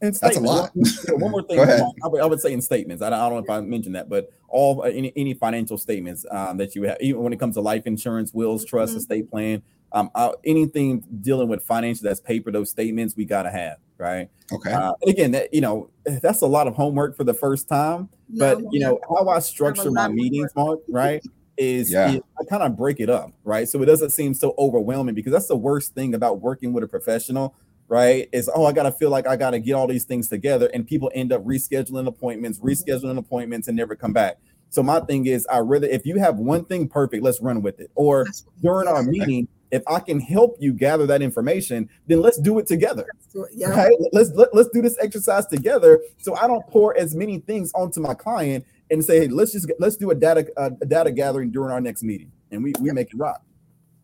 That's 0.00 0.20
a 0.36 0.40
lot. 0.40 0.70
One, 0.74 0.86
one 1.20 1.30
more 1.30 1.42
thing. 1.42 1.56
Go 1.56 1.62
ahead. 1.62 1.82
I 2.02 2.08
would, 2.08 2.22
I 2.22 2.26
would 2.26 2.40
say 2.40 2.52
in 2.52 2.60
statements. 2.60 3.02
I 3.02 3.10
don't, 3.10 3.18
I 3.18 3.28
don't 3.28 3.38
know 3.38 3.44
if 3.44 3.50
I 3.50 3.60
mentioned 3.60 3.94
that, 3.94 4.08
but 4.08 4.30
all 4.48 4.82
uh, 4.82 4.86
any, 4.86 5.12
any 5.16 5.34
financial 5.34 5.78
statements 5.78 6.26
um, 6.30 6.58
that 6.58 6.74
you 6.74 6.82
have, 6.82 6.98
even 7.00 7.22
when 7.22 7.32
it 7.32 7.40
comes 7.40 7.54
to 7.54 7.60
life 7.60 7.86
insurance, 7.86 8.34
wills, 8.34 8.64
trust, 8.64 8.94
Mhm. 8.94 8.98
estate 8.98 9.30
plan, 9.30 9.62
um, 9.92 10.10
uh, 10.14 10.32
anything 10.44 11.04
dealing 11.22 11.48
with 11.48 11.62
financial 11.62 12.04
that's 12.04 12.20
paper, 12.20 12.50
those 12.50 12.70
statements 12.70 13.16
we 13.16 13.24
gotta 13.24 13.50
have, 13.50 13.78
right? 13.98 14.28
okay. 14.52 14.72
Uh, 14.72 14.92
again, 15.06 15.32
that, 15.32 15.52
you 15.52 15.60
know, 15.60 15.90
that's 16.04 16.42
a 16.42 16.46
lot 16.46 16.66
of 16.66 16.74
homework 16.74 17.16
for 17.16 17.24
the 17.24 17.34
first 17.34 17.68
time. 17.68 18.08
But 18.28 18.58
you 18.70 18.80
know 18.80 18.98
how 19.08 19.28
I 19.28 19.38
structure 19.38 19.90
my 19.90 20.08
meetings, 20.08 20.50
Mark, 20.56 20.80
right? 20.88 21.22
Is, 21.56 21.90
Yeah. 21.90 22.12
is 22.12 22.20
I 22.40 22.44
kind 22.44 22.62
of 22.62 22.76
break 22.76 23.00
it 23.00 23.08
up, 23.08 23.32
right? 23.44 23.68
So 23.68 23.80
it 23.82 23.86
doesn't 23.86 24.10
seem 24.10 24.34
so 24.34 24.54
overwhelming 24.58 25.14
because 25.14 25.32
that's 25.32 25.46
the 25.46 25.56
worst 25.56 25.94
thing 25.94 26.14
about 26.14 26.40
working 26.40 26.72
with 26.72 26.82
a 26.82 26.88
professional, 26.88 27.54
right? 27.88 28.28
Is 28.32 28.50
oh, 28.52 28.66
I 28.66 28.72
gotta 28.72 28.92
feel 28.92 29.10
like 29.10 29.26
I 29.26 29.36
gotta 29.36 29.60
get 29.60 29.74
all 29.74 29.86
these 29.86 30.04
things 30.04 30.28
together, 30.28 30.68
and 30.74 30.86
people 30.86 31.10
end 31.14 31.32
up 31.32 31.44
rescheduling 31.44 32.06
appointments, 32.06 32.58
rescheduling 32.58 33.18
appointments, 33.18 33.68
and 33.68 33.76
never 33.76 33.94
come 33.94 34.12
back. 34.12 34.38
So 34.70 34.82
my 34.82 34.98
thing 35.00 35.26
is, 35.26 35.46
I 35.46 35.58
rather 35.58 35.86
if 35.86 36.04
you 36.04 36.18
have 36.18 36.36
one 36.36 36.64
thing 36.64 36.88
perfect, 36.88 37.22
let's 37.22 37.40
run 37.40 37.62
with 37.62 37.78
it. 37.78 37.90
Or 37.94 38.26
during 38.60 38.88
our 38.88 39.04
meeting, 39.04 39.46
if 39.70 39.82
I 39.86 40.00
can 40.00 40.20
help 40.20 40.56
you 40.60 40.72
gather 40.72 41.06
that 41.06 41.22
information, 41.22 41.88
then 42.06 42.20
let's 42.20 42.38
do 42.38 42.58
it 42.58 42.66
together 42.66 43.06
yeah. 43.54 43.70
right 43.70 43.92
let's 44.12 44.30
let, 44.30 44.54
let's 44.54 44.68
do 44.68 44.80
this 44.80 44.96
exercise 45.00 45.46
together 45.46 46.00
so 46.18 46.36
i 46.36 46.46
don't 46.46 46.64
pour 46.68 46.96
as 46.96 47.14
many 47.14 47.38
things 47.40 47.72
onto 47.74 48.00
my 48.00 48.14
client 48.14 48.64
and 48.90 49.04
say 49.04 49.20
hey 49.20 49.28
let's 49.28 49.52
just 49.52 49.70
let's 49.78 49.96
do 49.96 50.10
a 50.10 50.14
data 50.14 50.46
uh, 50.56 50.70
a 50.80 50.86
data 50.86 51.10
gathering 51.10 51.50
during 51.50 51.72
our 51.72 51.80
next 51.80 52.02
meeting 52.02 52.30
and 52.50 52.62
we 52.62 52.72
we 52.80 52.90
make 52.92 53.12
it 53.12 53.16
rock 53.16 53.42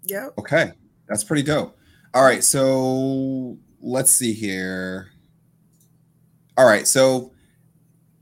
Yeah. 0.04 0.28
Okay, 0.38 0.72
that's 1.08 1.24
pretty 1.24 1.42
dope. 1.42 1.76
All 2.12 2.24
right, 2.24 2.42
so 2.42 3.56
let's 3.80 4.10
see 4.10 4.32
here. 4.32 5.10
All 6.56 6.66
right, 6.66 6.86
so 6.86 7.32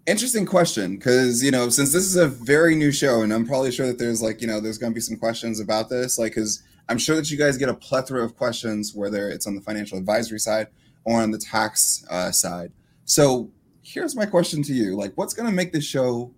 interesting 0.07 0.45
question 0.45 0.97
because 0.97 1.43
you 1.43 1.51
know 1.51 1.68
since 1.70 1.93
this 1.93 2.05
is 2.05 2.16
a 2.16 2.28
very 2.28 2.74
new 2.74 2.93
show, 2.93 3.22
and 3.22 3.32
I'm 3.32 3.47
probably 3.47 3.72
sure 3.72 3.86
that 3.86 3.99
there's 3.99 4.20
like 4.20 4.41
you 4.43 4.47
know 4.47 4.61
there's 4.61 4.78
going 4.78 4.93
to 4.93 4.95
be 4.95 5.01
some 5.01 5.16
questions 5.16 5.61
about 5.61 5.89
this, 5.89 6.18
like 6.18 6.32
because 6.32 6.62
I'm 6.89 6.99
sure 6.99 7.16
that 7.16 7.30
you 7.30 7.36
guys 7.36 7.57
get 7.57 7.68
a 7.68 7.74
plethora 7.74 8.24
of 8.24 8.36
questions, 8.36 8.95
whether 8.95 9.28
it's 9.28 9.47
on 9.47 9.55
the 9.55 9.61
financial 9.61 9.99
advisory 9.99 10.39
side 10.39 10.68
or 11.05 11.20
on 11.20 11.30
the 11.30 11.39
tax 11.39 12.05
uh, 12.11 12.30
side. 12.30 12.72
So 13.05 13.51
here's 13.82 14.16
my 14.16 14.26
question 14.26 14.62
to 14.64 14.72
you: 14.72 14.97
like, 14.97 15.12
what's 15.16 15.34
going 15.34 15.49
to 15.49 15.55
make 15.55 15.72
this 15.72 15.84
show 15.84 16.32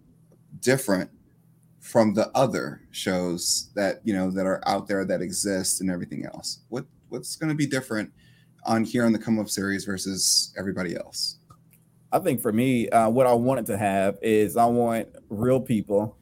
different 0.60 1.10
from 1.80 2.14
the 2.14 2.30
other 2.34 2.82
shows 2.90 3.70
that 3.74 4.00
you 4.04 4.12
know 4.12 4.30
that 4.30 4.46
are 4.46 4.62
out 4.66 4.86
there 4.88 5.04
that 5.04 5.22
exist 5.22 5.80
and 5.80 5.90
everything 5.90 6.26
else? 6.26 6.60
What 6.68 6.86
what's 7.08 7.36
going 7.36 7.50
to 7.50 7.56
be 7.56 7.66
different 7.66 8.12
on 8.66 8.84
here 8.84 9.04
on 9.04 9.12
the 9.12 9.18
come 9.18 9.38
up 9.38 9.48
series 9.48 9.84
versus 9.84 10.52
everybody 10.58 10.96
else? 10.96 11.38
I 12.12 12.18
think 12.18 12.40
for 12.40 12.52
me 12.52 12.88
uh, 12.88 13.08
what 13.08 13.28
i 13.28 13.32
wanted 13.32 13.66
to 13.66 13.78
have 13.78 14.18
is 14.20 14.56
i 14.56 14.64
want 14.64 15.06
real 15.28 15.60
people 15.60 16.18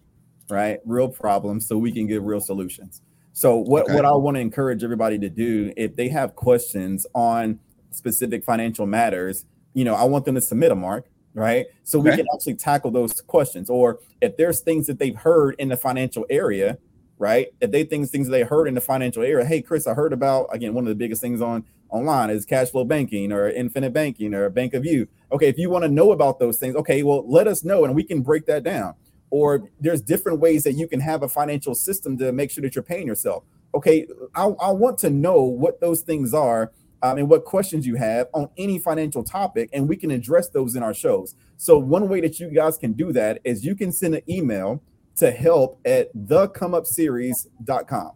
right? 0.50 0.80
Real 0.84 1.08
problems 1.08 1.66
so 1.66 1.76
we 1.76 1.92
can 1.92 2.06
get 2.06 2.22
real 2.22 2.40
solutions 2.40 3.02
so 3.38 3.56
what 3.56 3.84
Okay. 3.84 3.94
what 3.94 4.04
i 4.04 4.10
want 4.12 4.34
to 4.36 4.40
encourage 4.40 4.82
everybody 4.82 5.18
to 5.18 5.30
do 5.30 5.72
if 5.76 5.94
they 5.94 6.08
have 6.08 6.34
questions 6.34 7.06
on 7.14 7.58
specific 7.92 8.44
financial 8.44 8.86
matters 8.86 9.44
you 9.74 9.84
know 9.84 9.94
i 9.94 10.04
want 10.04 10.24
them 10.24 10.34
to 10.34 10.40
submit 10.40 10.72
a 10.72 10.74
mark 10.74 11.04
right? 11.34 11.66
So 11.84 12.00
we 12.00 12.10
can 12.16 12.26
actually 12.34 12.56
tackle 12.56 12.90
those 12.90 13.20
questions. 13.20 13.70
Or 13.70 14.00
if 14.20 14.36
there's 14.36 14.58
things 14.60 14.88
that 14.88 14.98
they've 14.98 15.14
heard 15.14 15.54
in 15.58 15.68
the 15.68 15.76
financial 15.76 16.26
area 16.28 16.78
right? 17.18 17.48
If 17.60 17.70
they 17.70 17.84
think 17.84 18.08
things 18.08 18.28
they 18.28 18.42
heard 18.42 18.66
in 18.66 18.74
the 18.74 18.80
financial 18.80 19.22
area 19.22 19.44
hey 19.44 19.60
chris 19.62 19.86
i 19.86 19.94
heard 19.94 20.12
about 20.12 20.46
again 20.52 20.74
one 20.74 20.84
of 20.84 20.88
the 20.88 20.94
biggest 20.94 21.20
things 21.20 21.40
on 21.40 21.64
online 21.90 22.30
is 22.30 22.44
cash 22.44 22.70
flow 22.70 22.84
banking 22.84 23.30
or 23.32 23.48
infinite 23.50 23.92
banking 23.92 24.34
or 24.34 24.48
bank 24.50 24.74
of 24.74 24.84
you. 24.84 25.06
Okay 25.30 25.48
if 25.48 25.58
you 25.58 25.70
want 25.70 25.84
to 25.84 25.88
know 25.88 26.10
about 26.12 26.38
those 26.40 26.58
things 26.58 26.74
okay 26.76 27.02
well 27.04 27.22
let 27.28 27.46
us 27.46 27.62
know 27.62 27.84
and 27.84 27.94
we 27.94 28.02
can 28.02 28.20
break 28.20 28.46
that 28.46 28.62
down 28.64 28.94
or 29.30 29.68
there's 29.80 30.00
different 30.00 30.40
ways 30.40 30.64
that 30.64 30.72
you 30.72 30.88
can 30.88 31.00
have 31.00 31.22
a 31.22 31.28
financial 31.28 31.74
system 31.74 32.16
to 32.18 32.32
make 32.32 32.50
sure 32.50 32.62
that 32.62 32.74
you're 32.74 32.82
paying 32.82 33.06
yourself 33.06 33.44
okay 33.74 34.06
i, 34.34 34.44
I 34.44 34.70
want 34.70 34.98
to 34.98 35.10
know 35.10 35.42
what 35.42 35.80
those 35.80 36.02
things 36.02 36.34
are 36.34 36.72
um, 37.02 37.18
and 37.18 37.28
what 37.28 37.44
questions 37.44 37.86
you 37.86 37.94
have 37.94 38.26
on 38.34 38.48
any 38.56 38.78
financial 38.78 39.22
topic 39.22 39.70
and 39.72 39.88
we 39.88 39.96
can 39.96 40.10
address 40.10 40.48
those 40.48 40.74
in 40.76 40.82
our 40.82 40.94
shows 40.94 41.34
so 41.56 41.78
one 41.78 42.08
way 42.08 42.20
that 42.20 42.40
you 42.40 42.50
guys 42.50 42.76
can 42.78 42.92
do 42.92 43.12
that 43.12 43.40
is 43.44 43.64
you 43.64 43.74
can 43.74 43.92
send 43.92 44.14
an 44.14 44.22
email 44.28 44.82
to 45.16 45.30
help 45.30 45.80
at 45.84 46.14
thecomeupseries.com 46.16 48.12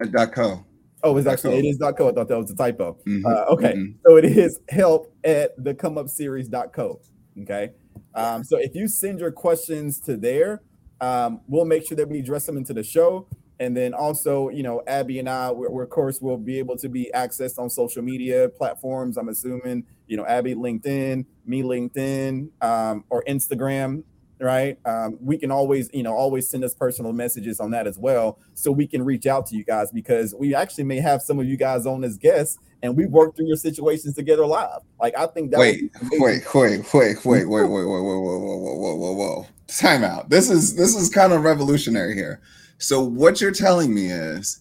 At 0.00 0.12
dot 0.12 0.32
co 0.32 0.64
oh 1.04 1.16
it's 1.16 1.26
actually 1.26 1.58
it 1.58 1.64
is 1.64 1.76
dot 1.78 1.96
co 1.96 2.08
i 2.08 2.12
thought 2.12 2.28
that 2.28 2.38
was 2.38 2.50
a 2.50 2.56
typo 2.56 2.96
Mhm, 3.06 3.24
uh, 3.24 3.44
okay, 3.52 3.72
mhm. 3.72 3.94
so 4.04 4.16
it 4.16 4.24
is 4.24 4.60
help 4.68 5.12
at 5.24 5.52
the 5.62 5.74
come 5.74 5.96
up 5.96 6.08
series.co. 6.08 7.00
Okay. 7.42 7.70
Um, 8.18 8.44
so 8.44 8.58
if 8.58 8.74
you 8.74 8.88
send 8.88 9.20
your 9.20 9.30
questions 9.30 10.00
to 10.00 10.16
there, 10.16 10.62
um, 11.00 11.40
we'll 11.46 11.64
make 11.64 11.86
sure 11.86 11.96
that 11.96 12.08
we 12.08 12.18
address 12.18 12.46
them 12.46 12.56
into 12.56 12.74
the 12.74 12.82
show. 12.82 13.28
And 13.60 13.76
then 13.76 13.92
also, 13.92 14.48
you 14.50 14.62
know, 14.62 14.82
Abby 14.86 15.18
and 15.18 15.28
I, 15.28 15.50
we're, 15.50 15.70
we're 15.70 15.82
of 15.84 15.90
course, 15.90 16.20
will 16.20 16.36
be 16.36 16.58
able 16.58 16.76
to 16.78 16.88
be 16.88 17.10
accessed 17.14 17.58
on 17.58 17.70
social 17.70 18.02
media 18.02 18.48
platforms. 18.48 19.16
I'm 19.16 19.28
assuming, 19.28 19.84
you 20.06 20.16
know, 20.16 20.26
Abby 20.26 20.54
LinkedIn, 20.54 21.24
me 21.44 21.62
LinkedIn, 21.62 22.50
um, 22.60 23.04
or 23.10 23.24
Instagram, 23.28 24.02
right? 24.40 24.78
Um, 24.84 25.18
we 25.20 25.36
can 25.38 25.50
always, 25.50 25.90
you 25.92 26.02
know, 26.02 26.14
always 26.14 26.48
send 26.48 26.64
us 26.64 26.74
personal 26.74 27.12
messages 27.12 27.60
on 27.60 27.70
that 27.72 27.86
as 27.86 27.98
well, 27.98 28.38
so 28.54 28.70
we 28.72 28.86
can 28.86 29.02
reach 29.04 29.26
out 29.26 29.46
to 29.46 29.56
you 29.56 29.64
guys 29.64 29.90
because 29.90 30.34
we 30.38 30.54
actually 30.54 30.84
may 30.84 31.00
have 31.00 31.22
some 31.22 31.38
of 31.38 31.46
you 31.46 31.56
guys 31.56 31.86
on 31.86 32.04
as 32.04 32.16
guests 32.16 32.58
and 32.82 32.96
we 32.96 33.06
work 33.06 33.34
through 33.36 33.46
your 33.46 33.56
situations 33.56 34.14
together 34.14 34.46
live. 34.46 34.80
Like 35.00 35.16
I 35.18 35.26
think 35.26 35.50
that 35.50 35.58
wait 35.58 35.90
amazing. 36.00 36.20
wait 36.20 36.54
wait 36.54 36.94
wait 36.94 37.24
wait 37.24 37.24
wait 37.24 37.44
wait 37.46 37.64
wait 37.64 37.84
wait 37.84 37.84
wait 37.84 38.02
whoa 38.04 38.38
whoa 38.38 38.74
whoa 38.76 38.94
whoa 38.96 39.12
whoa 39.12 39.46
time 39.66 40.02
out 40.04 40.30
this 40.30 40.48
is 40.48 40.74
this 40.76 40.94
is 40.96 41.10
kind 41.10 41.32
of 41.32 41.42
revolutionary 41.42 42.14
here 42.14 42.40
so 42.78 43.02
what 43.02 43.40
you're 43.40 43.50
telling 43.50 43.92
me 43.92 44.06
is 44.06 44.60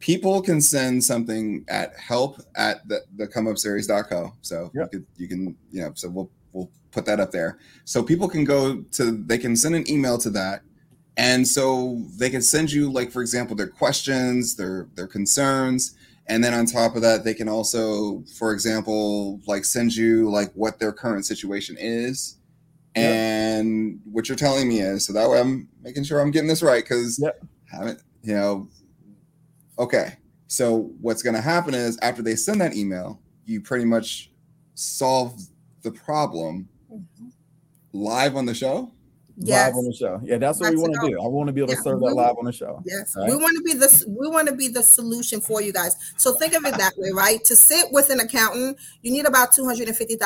people 0.00 0.40
can 0.42 0.60
send 0.60 1.02
something 1.04 1.64
at 1.68 1.96
help 1.98 2.40
at 2.56 2.86
the, 2.88 3.00
the 3.16 3.26
come 3.26 3.46
up 3.46 3.56
series.co 3.58 4.32
so 4.40 4.70
Yep. 4.74 4.88
you 4.92 4.98
could 4.98 5.06
you 5.16 5.28
can 5.28 5.56
you 5.70 5.82
know 5.82 5.92
so 5.94 6.08
we'll 6.08 6.30
we'll 6.58 6.70
put 6.90 7.04
that 7.06 7.20
up 7.20 7.30
there. 7.30 7.58
So 7.84 8.02
people 8.02 8.28
can 8.28 8.44
go 8.44 8.82
to 8.92 9.10
they 9.26 9.38
can 9.38 9.56
send 9.56 9.74
an 9.74 9.88
email 9.90 10.18
to 10.18 10.30
that. 10.30 10.62
And 11.16 11.46
so 11.46 12.02
they 12.16 12.30
can 12.30 12.42
send 12.42 12.70
you 12.72 12.90
like 12.92 13.10
for 13.10 13.22
example 13.22 13.56
their 13.56 13.68
questions 13.68 14.56
their 14.56 14.88
their 14.94 15.06
concerns. 15.06 15.94
And 16.26 16.44
then 16.44 16.52
on 16.52 16.66
top 16.66 16.94
of 16.96 17.02
that 17.02 17.24
they 17.24 17.34
can 17.34 17.48
also 17.48 18.22
for 18.38 18.52
example 18.52 19.40
like 19.46 19.64
send 19.64 19.94
you 19.96 20.30
like 20.30 20.52
what 20.54 20.78
their 20.78 20.92
current 20.92 21.24
situation 21.26 21.76
is 21.78 22.34
Yep. 22.96 23.04
and 23.14 24.00
what 24.10 24.28
you're 24.28 24.36
telling 24.36 24.66
me 24.68 24.80
is. 24.80 25.04
So 25.06 25.12
that 25.12 25.28
way 25.30 25.40
i'm 25.40 25.68
making 25.82 26.04
sure 26.04 26.20
i'm 26.20 26.30
getting 26.30 26.48
this 26.48 26.62
right 26.62 26.82
because 26.82 27.18
Yep. 27.22 27.44
haven't 27.70 28.02
you 28.22 28.34
know 28.34 28.68
okay. 29.78 30.14
So 30.50 30.90
what's 31.02 31.22
going 31.22 31.36
to 31.36 31.42
happen 31.42 31.74
is 31.74 31.98
after 32.00 32.22
they 32.22 32.34
send 32.34 32.60
that 32.62 32.74
email 32.74 33.20
you 33.44 33.60
pretty 33.60 33.84
much 33.84 34.30
solve 34.74 35.38
the 35.82 35.90
problem 35.90 36.68
Mhm. 36.90 37.32
live 37.92 38.36
on 38.36 38.46
the 38.46 38.54
show 38.54 38.92
Yes. 39.40 39.68
live 39.68 39.76
on 39.76 39.84
the 39.84 39.92
show. 39.94 40.20
Yeah, 40.24 40.38
that's 40.38 40.58
what 40.60 40.70
we 40.70 40.76
want 40.76 40.94
to 40.94 41.08
do. 41.08 41.20
I 41.20 41.26
want 41.26 41.46
to 41.46 41.52
be 41.52 41.60
able 41.60 41.68
to 41.68 41.74
Yeah, 41.74 41.82
serve 41.82 42.00
that 42.00 42.14
live 42.14 42.36
on 42.38 42.44
the 42.44 42.52
show. 42.52 42.82
Yes, 42.84 43.14
Right. 43.16 43.30
we 43.30 43.36
want 43.36 43.56
to 43.56 43.62
be 43.62 43.72
the 43.74 44.04
we 44.08 44.28
want 44.28 44.48
to 44.48 44.54
be 44.54 44.68
the 44.68 44.82
solution 44.82 45.40
for 45.40 45.60
you 45.62 45.72
guys. 45.72 45.94
So 46.16 46.34
think 46.34 46.54
of 46.54 46.64
it 46.64 46.76
that 46.76 46.94
way, 46.96 47.10
right? 47.10 47.44
To 47.44 47.54
sit 47.54 47.92
with 47.92 48.10
an 48.10 48.20
accountant, 48.20 48.78
you 49.02 49.12
need 49.12 49.26
about 49.26 49.52
250 49.52 50.16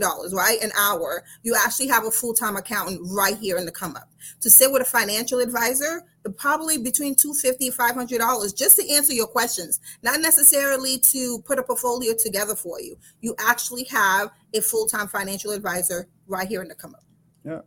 dollars, 0.00 0.34
right, 0.34 0.62
an 0.62 0.70
hour. 0.78 1.24
You 1.42 1.54
actually 1.54 1.88
have 1.88 2.04
a 2.04 2.10
full 2.10 2.34
time 2.34 2.56
accountant 2.56 3.00
right 3.04 3.36
here 3.36 3.56
in 3.56 3.64
the 3.64 3.72
come 3.72 3.96
up. 3.96 4.08
To 4.42 4.50
sit 4.50 4.70
with 4.70 4.82
a 4.82 4.84
financial 4.84 5.40
advisor, 5.40 6.04
probably 6.36 6.78
between 6.78 7.14
250 7.14 7.70
500 7.70 8.18
dollars 8.18 8.52
just 8.52 8.76
to 8.78 8.88
answer 8.90 9.12
your 9.12 9.26
questions, 9.26 9.80
not 10.02 10.20
necessarily 10.20 10.98
to 10.98 11.40
put 11.46 11.58
a 11.58 11.62
portfolio 11.62 12.12
together 12.14 12.54
for 12.54 12.80
you. 12.80 12.96
You 13.20 13.34
actually 13.38 13.84
have 13.84 14.30
a 14.54 14.60
full 14.60 14.86
time 14.86 15.08
financial 15.08 15.52
advisor 15.52 16.08
right 16.26 16.46
here 16.46 16.62
in 16.62 16.68
the 16.68 16.74
come 16.74 16.94
up. 16.94 17.04
Yeah, 17.44 17.60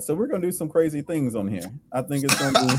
so 0.00 0.14
we're 0.14 0.26
gonna 0.26 0.42
do 0.42 0.52
some 0.52 0.68
crazy 0.68 1.02
things 1.02 1.34
on 1.34 1.48
here. 1.48 1.70
I 1.92 2.02
think 2.02 2.24
it's 2.24 2.38
gonna 2.38 2.66
be 2.66 2.74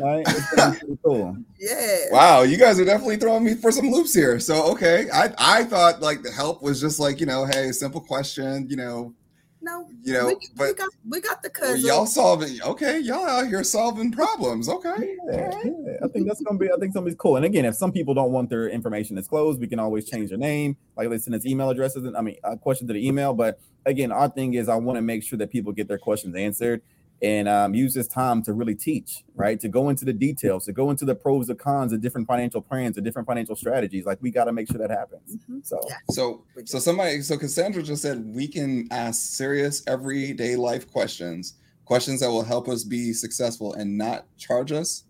right. 0.00 0.24
It's 0.26 0.54
gonna 0.54 0.78
be 0.78 0.98
cool. 1.04 1.36
Yeah. 1.58 1.98
wow 2.10 2.42
you 2.42 2.56
guys 2.56 2.78
are 2.80 2.84
definitely 2.84 3.16
throwing 3.16 3.44
me 3.44 3.54
for 3.54 3.70
some 3.70 3.88
loops 3.90 4.12
here 4.12 4.40
so 4.40 4.64
okay 4.72 5.06
i 5.12 5.32
i 5.38 5.62
thought 5.64 6.00
like 6.00 6.22
the 6.22 6.30
help 6.30 6.60
was 6.60 6.80
just 6.80 6.98
like 6.98 7.20
you 7.20 7.26
know 7.26 7.44
hey 7.46 7.70
simple 7.70 8.00
question 8.00 8.66
you 8.68 8.74
know 8.76 9.14
No, 9.62 9.88
you 10.02 10.12
know 10.12 10.26
we, 10.26 10.34
we 10.34 10.48
but 10.56 10.76
got 10.76 10.88
we 11.08 11.20
got 11.20 11.42
the 11.42 11.50
well, 11.60 11.70
cousin. 11.70 11.86
y'all 11.86 12.06
solving 12.06 12.60
okay 12.62 12.98
y'all 12.98 13.24
out 13.24 13.46
here 13.46 13.62
solving 13.62 14.10
problems 14.10 14.68
okay 14.68 15.16
Yeah, 15.30 15.50
yeah, 15.64 15.96
I 16.02 16.08
think 16.08 16.26
that's 16.26 16.40
gonna 16.42 16.58
be. 16.58 16.70
I 16.70 16.76
think 16.78 16.92
somebody's 16.92 17.16
cool. 17.16 17.36
And 17.36 17.44
again, 17.44 17.64
if 17.64 17.76
some 17.76 17.92
people 17.92 18.12
don't 18.14 18.32
want 18.32 18.50
their 18.50 18.68
information 18.68 19.16
disclosed, 19.16 19.60
we 19.60 19.66
can 19.68 19.78
always 19.78 20.08
change 20.08 20.30
their 20.30 20.38
name. 20.38 20.76
Like 20.96 21.08
they 21.10 21.18
send 21.18 21.36
us 21.36 21.46
email 21.46 21.70
addresses. 21.70 22.04
And, 22.04 22.16
I 22.16 22.20
mean, 22.22 22.36
uh, 22.44 22.52
a 22.52 22.56
question 22.56 22.86
to 22.88 22.92
the 22.92 23.06
email. 23.06 23.34
But 23.34 23.60
again, 23.86 24.10
our 24.10 24.28
thing 24.28 24.54
is, 24.54 24.68
I 24.68 24.74
want 24.74 24.96
to 24.96 25.02
make 25.02 25.22
sure 25.22 25.38
that 25.38 25.50
people 25.50 25.72
get 25.72 25.88
their 25.88 25.98
questions 25.98 26.34
answered. 26.34 26.82
And 27.22 27.48
um, 27.48 27.72
use 27.72 27.94
this 27.94 28.08
time 28.08 28.42
to 28.42 28.52
really 28.52 28.74
teach, 28.74 29.22
right? 29.36 29.60
To 29.60 29.68
go 29.68 29.88
into 29.88 30.04
the 30.04 30.12
details, 30.12 30.64
to 30.66 30.72
go 30.72 30.90
into 30.90 31.04
the 31.04 31.14
pros 31.14 31.48
and 31.48 31.58
cons 31.58 31.92
of 31.92 32.00
different 32.00 32.26
financial 32.26 32.60
plans, 32.60 32.98
of 32.98 33.04
different 33.04 33.26
financial 33.26 33.54
strategies. 33.54 34.04
Like 34.04 34.18
we 34.20 34.30
got 34.30 34.44
to 34.44 34.52
make 34.52 34.68
sure 34.68 34.78
that 34.78 34.90
happens. 34.90 35.36
Mm-hmm. 35.36 35.60
So, 35.62 35.80
yeah. 35.88 35.96
so, 36.10 36.44
so 36.64 36.80
somebody, 36.80 37.22
so 37.22 37.38
Cassandra 37.38 37.82
just 37.82 38.02
said 38.02 38.24
we 38.34 38.48
can 38.48 38.88
ask 38.90 39.34
serious 39.34 39.84
everyday 39.86 40.56
life 40.56 40.90
questions, 40.90 41.54
questions 41.84 42.20
that 42.20 42.28
will 42.28 42.44
help 42.44 42.68
us 42.68 42.82
be 42.82 43.12
successful 43.12 43.74
and 43.74 43.96
not 43.96 44.26
charge 44.36 44.72
us. 44.72 45.04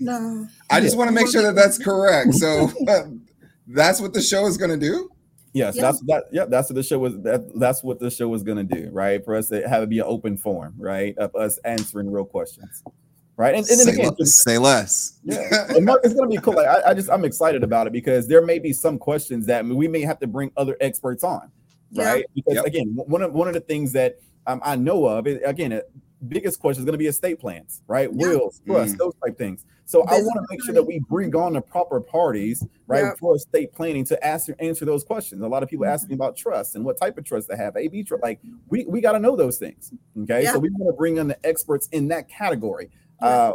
No, 0.00 0.46
I 0.70 0.80
just 0.80 0.96
want 0.96 1.08
to 1.08 1.14
make 1.14 1.30
sure 1.30 1.42
that 1.42 1.54
that's 1.54 1.78
correct. 1.78 2.34
So, 2.34 2.72
that's 3.68 4.00
what 4.00 4.12
the 4.12 4.22
show 4.22 4.46
is 4.46 4.56
going 4.56 4.70
to 4.70 4.76
do. 4.76 5.10
Yes, 5.52 5.76
yeah. 5.76 5.82
that's 5.82 6.00
that. 6.02 6.24
Yeah, 6.30 6.44
that's 6.44 6.68
what 6.68 6.76
the 6.76 6.82
show 6.82 6.98
was. 6.98 7.18
That, 7.20 7.58
that's 7.58 7.82
what 7.82 7.98
the 7.98 8.10
show 8.10 8.28
was 8.28 8.42
going 8.42 8.66
to 8.66 8.76
do, 8.76 8.90
right? 8.90 9.24
For 9.24 9.34
us 9.34 9.48
to 9.48 9.66
have 9.68 9.82
it 9.82 9.88
be 9.88 9.98
an 9.98 10.04
open 10.06 10.36
forum, 10.36 10.74
right, 10.78 11.16
of 11.18 11.34
us 11.34 11.58
answering 11.58 12.10
real 12.10 12.24
questions, 12.24 12.82
right? 13.36 13.54
And, 13.54 13.68
and 13.68 13.78
then 13.78 13.86
say 13.86 13.92
again, 13.94 14.14
less, 14.18 14.34
say 14.34 14.58
less. 14.58 15.18
Yeah, 15.24 15.66
Mark, 15.80 16.00
it's 16.04 16.14
going 16.14 16.30
to 16.30 16.36
be 16.36 16.42
cool. 16.42 16.54
Like, 16.54 16.66
I, 16.66 16.90
I, 16.90 16.94
just 16.94 17.10
I'm 17.10 17.24
excited 17.24 17.62
about 17.62 17.86
it 17.86 17.92
because 17.92 18.28
there 18.28 18.44
may 18.44 18.58
be 18.58 18.72
some 18.72 18.98
questions 18.98 19.46
that 19.46 19.64
we 19.64 19.88
may 19.88 20.02
have 20.02 20.18
to 20.20 20.26
bring 20.26 20.52
other 20.56 20.76
experts 20.80 21.24
on, 21.24 21.50
right? 21.94 22.18
Yeah. 22.18 22.24
Because 22.34 22.54
yep. 22.56 22.66
again, 22.66 22.94
one 22.94 23.22
of 23.22 23.32
one 23.32 23.48
of 23.48 23.54
the 23.54 23.60
things 23.60 23.92
that 23.92 24.20
um, 24.46 24.60
I 24.64 24.76
know 24.76 25.06
of, 25.06 25.26
again, 25.26 25.80
biggest 26.26 26.60
question 26.60 26.80
is 26.80 26.84
going 26.84 26.94
to 26.94 26.98
be 26.98 27.06
estate 27.06 27.38
plans, 27.38 27.82
right? 27.86 28.08
Yeah. 28.12 28.28
Wills, 28.28 28.60
trust, 28.66 28.94
mm. 28.94 28.98
those 28.98 29.14
type 29.24 29.38
things. 29.38 29.64
So 29.84 30.02
I 30.02 30.20
want 30.20 30.34
to 30.34 30.46
make 30.50 30.62
sure 30.62 30.74
that 30.74 30.82
we 30.82 30.98
bring 31.08 31.34
on 31.34 31.54
the 31.54 31.62
proper 31.62 31.98
parties, 31.98 32.66
right, 32.86 33.04
yeah. 33.04 33.14
for 33.18 33.36
estate 33.36 33.72
planning 33.72 34.04
to 34.06 34.26
answer 34.26 34.54
answer 34.58 34.84
those 34.84 35.02
questions. 35.02 35.42
A 35.42 35.48
lot 35.48 35.62
of 35.62 35.70
people 35.70 35.86
mm-hmm. 35.86 35.94
ask 35.94 36.08
me 36.08 36.14
about 36.14 36.36
trust 36.36 36.74
and 36.74 36.84
what 36.84 36.98
type 37.00 37.16
of 37.16 37.24
trust 37.24 37.48
they 37.48 37.56
have, 37.56 37.74
AB 37.74 38.02
trust. 38.02 38.22
Like 38.22 38.38
we 38.68 38.84
we 38.84 39.00
got 39.00 39.12
to 39.12 39.18
know 39.18 39.34
those 39.34 39.56
things. 39.56 39.92
Okay, 40.24 40.42
yeah. 40.42 40.52
so 40.52 40.58
we 40.58 40.68
want 40.70 40.92
to 40.92 40.96
bring 40.96 41.18
on 41.18 41.28
the 41.28 41.46
experts 41.46 41.88
in 41.92 42.08
that 42.08 42.28
category. 42.28 42.90
Uh, 43.20 43.52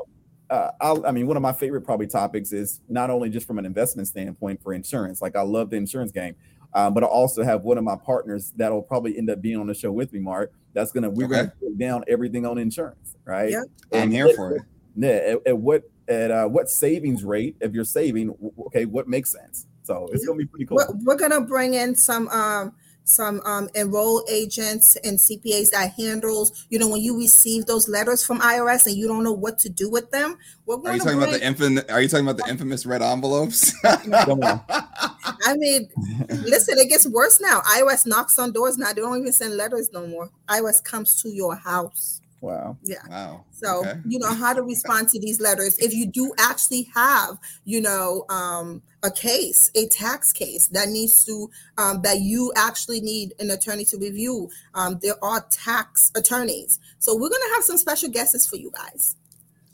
uh, 0.49 0.72
i 1.05 1.11
mean, 1.11 1.26
one 1.26 1.38
of 1.38 1.41
my 1.41 1.53
favorite 1.53 1.82
probably 1.82 2.07
topics 2.07 2.51
is 2.51 2.82
not 2.89 3.09
only 3.09 3.30
just 3.30 3.47
from 3.47 3.57
an 3.59 3.66
investment 3.66 4.07
standpoint 4.07 4.61
for 4.61 4.74
insurance. 4.74 5.22
Like 5.22 5.36
I 5.36 5.41
love 5.41 5.70
the 5.70 5.78
insurance 5.78 6.11
game, 6.11 6.36
uh, 6.74 6.89
but 6.89 7.03
I 7.03 7.07
also 7.07 7.43
have 7.43 7.63
one 7.63 7.78
of 7.78 7.84
my 7.84 7.95
partners 7.95 8.51
that'll 8.55 8.82
probably 8.82 9.17
end 9.17 9.30
up 9.30 9.41
being 9.41 9.59
on 9.59 9.67
the 9.67 9.74
show 9.74 9.91
with 9.91 10.11
me, 10.13 10.19
Mark. 10.19 10.53
That's 10.74 10.91
gonna 10.91 11.09
we're 11.09 11.26
okay. 11.26 11.36
gonna 11.36 11.53
break 11.59 11.78
down 11.78 12.03
everything 12.07 12.45
on 12.45 12.57
insurance, 12.57 13.15
right? 13.26 13.51
Yeah, 13.51 13.63
I'm 13.93 14.11
here 14.11 14.30
for 14.36 14.55
it. 14.55 14.61
Yeah, 14.95 15.09
at, 15.09 15.47
at, 15.47 15.57
what 15.57 15.84
at 16.07 16.32
uh, 16.32 16.47
what 16.47 16.69
savings 16.69 17.24
rate 17.24 17.55
if 17.61 17.74
you're 17.74 17.86
saving? 17.86 18.36
Okay, 18.67 18.86
what 18.86 19.07
makes 19.07 19.32
sense? 19.32 19.67
So 19.84 20.07
it's 20.11 20.24
yeah. 20.24 20.28
gonna 20.28 20.39
be 20.39 20.45
pretty 20.45 20.65
cool. 20.65 20.78
We're, 20.78 20.95
we're, 21.03 21.17
gonna 21.17 21.41
bring 21.41 21.76
in 21.76 21.95
some 21.95 22.28
um 22.30 22.74
some 23.06 23.41
um 23.45 23.70
enroll 23.76 24.26
agents 24.30 24.95
and 25.04 25.18
CPAs 25.18 25.72
that 25.72 25.93
handles, 25.93 26.66
you 26.70 26.80
know, 26.80 26.88
when 26.88 27.01
you 27.01 27.18
receive 27.18 27.66
those 27.66 27.88
letters 27.88 28.24
from 28.24 28.39
IRS 28.39 28.86
and 28.86 28.95
you 28.95 29.08
don't 29.08 29.24
know 29.24 29.34
what 29.34 29.60
to 29.60 29.70
do 29.70 29.89
with 29.89 30.12
them. 30.12 30.38
are 30.68 30.76
you 30.76 30.99
talking 30.99 31.04
bring... 31.04 31.18
about 31.18 31.32
the 31.32 31.45
infamous? 31.45 31.84
Are 31.89 32.01
you 32.01 32.08
talking 32.08 32.28
about 32.28 32.43
the 32.43 32.49
infamous 32.49 32.86
red 32.86 33.01
envelopes? 33.01 33.74
I 33.84 35.56
mean, 35.56 35.89
listen, 36.30 36.78
it 36.80 36.89
gets 36.89 37.08
worse 37.08 37.41
now. 37.41 37.62
IRS 37.62 38.06
knocks 38.06 38.39
on 38.39 38.51
doors 38.51 38.78
now. 38.78 38.93
They 38.93 39.01
don't 39.01 39.20
even 39.20 39.34
send 39.34 39.56
letters 39.56 39.89
no 39.93 40.08
more. 40.08 40.30
IRS 40.47 40.84
comes 40.84 41.22
to 41.22 41.30
your 41.30 41.56
house. 41.56 42.22
Wow. 42.44 42.78
Yeah. 42.84 42.98
Wow. 43.10 43.46
So, 43.52 43.80
okay. 43.80 44.00
you 44.06 44.20
know, 44.20 44.34
how 44.34 44.52
to 44.52 44.62
respond 44.64 45.08
to 45.10 45.20
these 45.20 45.39
letters. 45.39 45.80
If 45.80 45.94
you 45.94 46.06
do 46.06 46.34
actually 46.38 46.89
have, 46.94 47.39
you 47.64 47.80
know, 47.80 48.26
um, 48.28 48.82
a 49.02 49.10
case, 49.10 49.72
a 49.76 49.88
tax 49.88 50.34
case 50.34 50.68
that 50.68 50.89
needs 50.89 51.24
to, 51.24 51.50
um, 51.78 52.02
that 52.02 52.20
you 52.20 52.52
actually 52.58 53.00
need 53.00 53.34
an 53.39 53.50
attorney 53.50 53.86
to 53.86 53.98
review, 53.98 54.50
um, 54.74 55.00
there 55.02 55.16
are 55.24 55.46
tax 55.52 56.12
attorneys. 56.16 56.80
So, 57.00 57.14
we're 57.14 57.30
going 57.30 57.41
to 57.48 57.54
have 57.56 57.64
some 57.64 57.78
special 57.78 58.10
guesses 58.10 58.46
for 58.46 58.58
you 58.58 58.72
guys. 58.76 59.16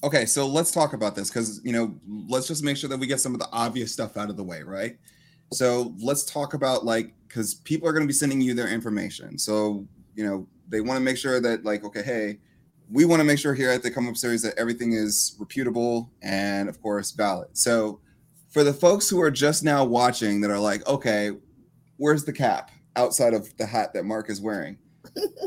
Okay. 0.04 0.28
So, 0.28 0.46
let's 0.46 0.70
talk 0.70 0.94
about 0.94 1.16
this 1.16 1.30
because, 1.32 1.62
you 1.64 1.74
know, 1.74 1.96
let's 2.28 2.48
just 2.48 2.64
make 2.64 2.78
sure 2.78 2.88
that 2.92 3.00
we 3.00 3.08
get 3.08 3.20
some 3.20 3.34
of 3.34 3.40
the 3.40 3.50
obvious 3.52 3.92
stuff 3.92 4.16
out 4.16 4.30
of 4.30 4.38
the 4.38 4.44
way, 4.44 4.62
right? 4.62 4.96
So, 5.52 5.96
let's 5.98 6.24
talk 6.24 6.54
about 6.54 6.86
like, 6.86 7.16
because 7.28 7.56
people 7.56 7.90
are 7.90 7.94
going 7.94 8.04
to 8.04 8.08
be 8.08 8.14
sending 8.14 8.42
you 8.42 8.54
their 8.54 8.70
information. 8.70 9.40
So, 9.40 9.88
you 10.14 10.24
know, 10.24 10.48
they 10.68 10.82
want 10.82 10.98
to 10.98 11.04
make 11.04 11.18
sure 11.18 11.42
that, 11.42 11.66
like, 11.66 11.84
okay, 11.84 12.04
hey, 12.04 12.38
we 12.92 13.06
want 13.06 13.20
to 13.20 13.24
make 13.24 13.40
sure 13.40 13.54
here 13.54 13.70
at 13.70 13.84
the 13.84 13.92
Come 13.92 14.08
Up 14.08 14.18
series 14.18 14.42
that 14.42 14.58
everything 14.58 14.94
is 14.94 15.36
reputable 15.40 16.12
and, 16.22 16.68
of 16.68 16.82
course, 16.82 17.12
valid. 17.12 17.50
So, 17.54 18.00
for 18.50 18.64
the 18.64 18.74
folks 18.74 19.08
who 19.08 19.22
are 19.22 19.30
just 19.30 19.64
now 19.64 19.86
watching 19.86 20.42
that 20.42 20.50
are 20.50 20.60
like, 20.60 20.86
okay, 20.88 21.32
where's 21.98 22.24
the 22.26 22.34
cap 22.34 22.72
outside 22.96 23.36
of 23.36 23.56
the 23.58 23.66
hat 23.66 23.94
that 23.94 24.06
Mark 24.06 24.30
is 24.30 24.42
wearing? 24.42 24.78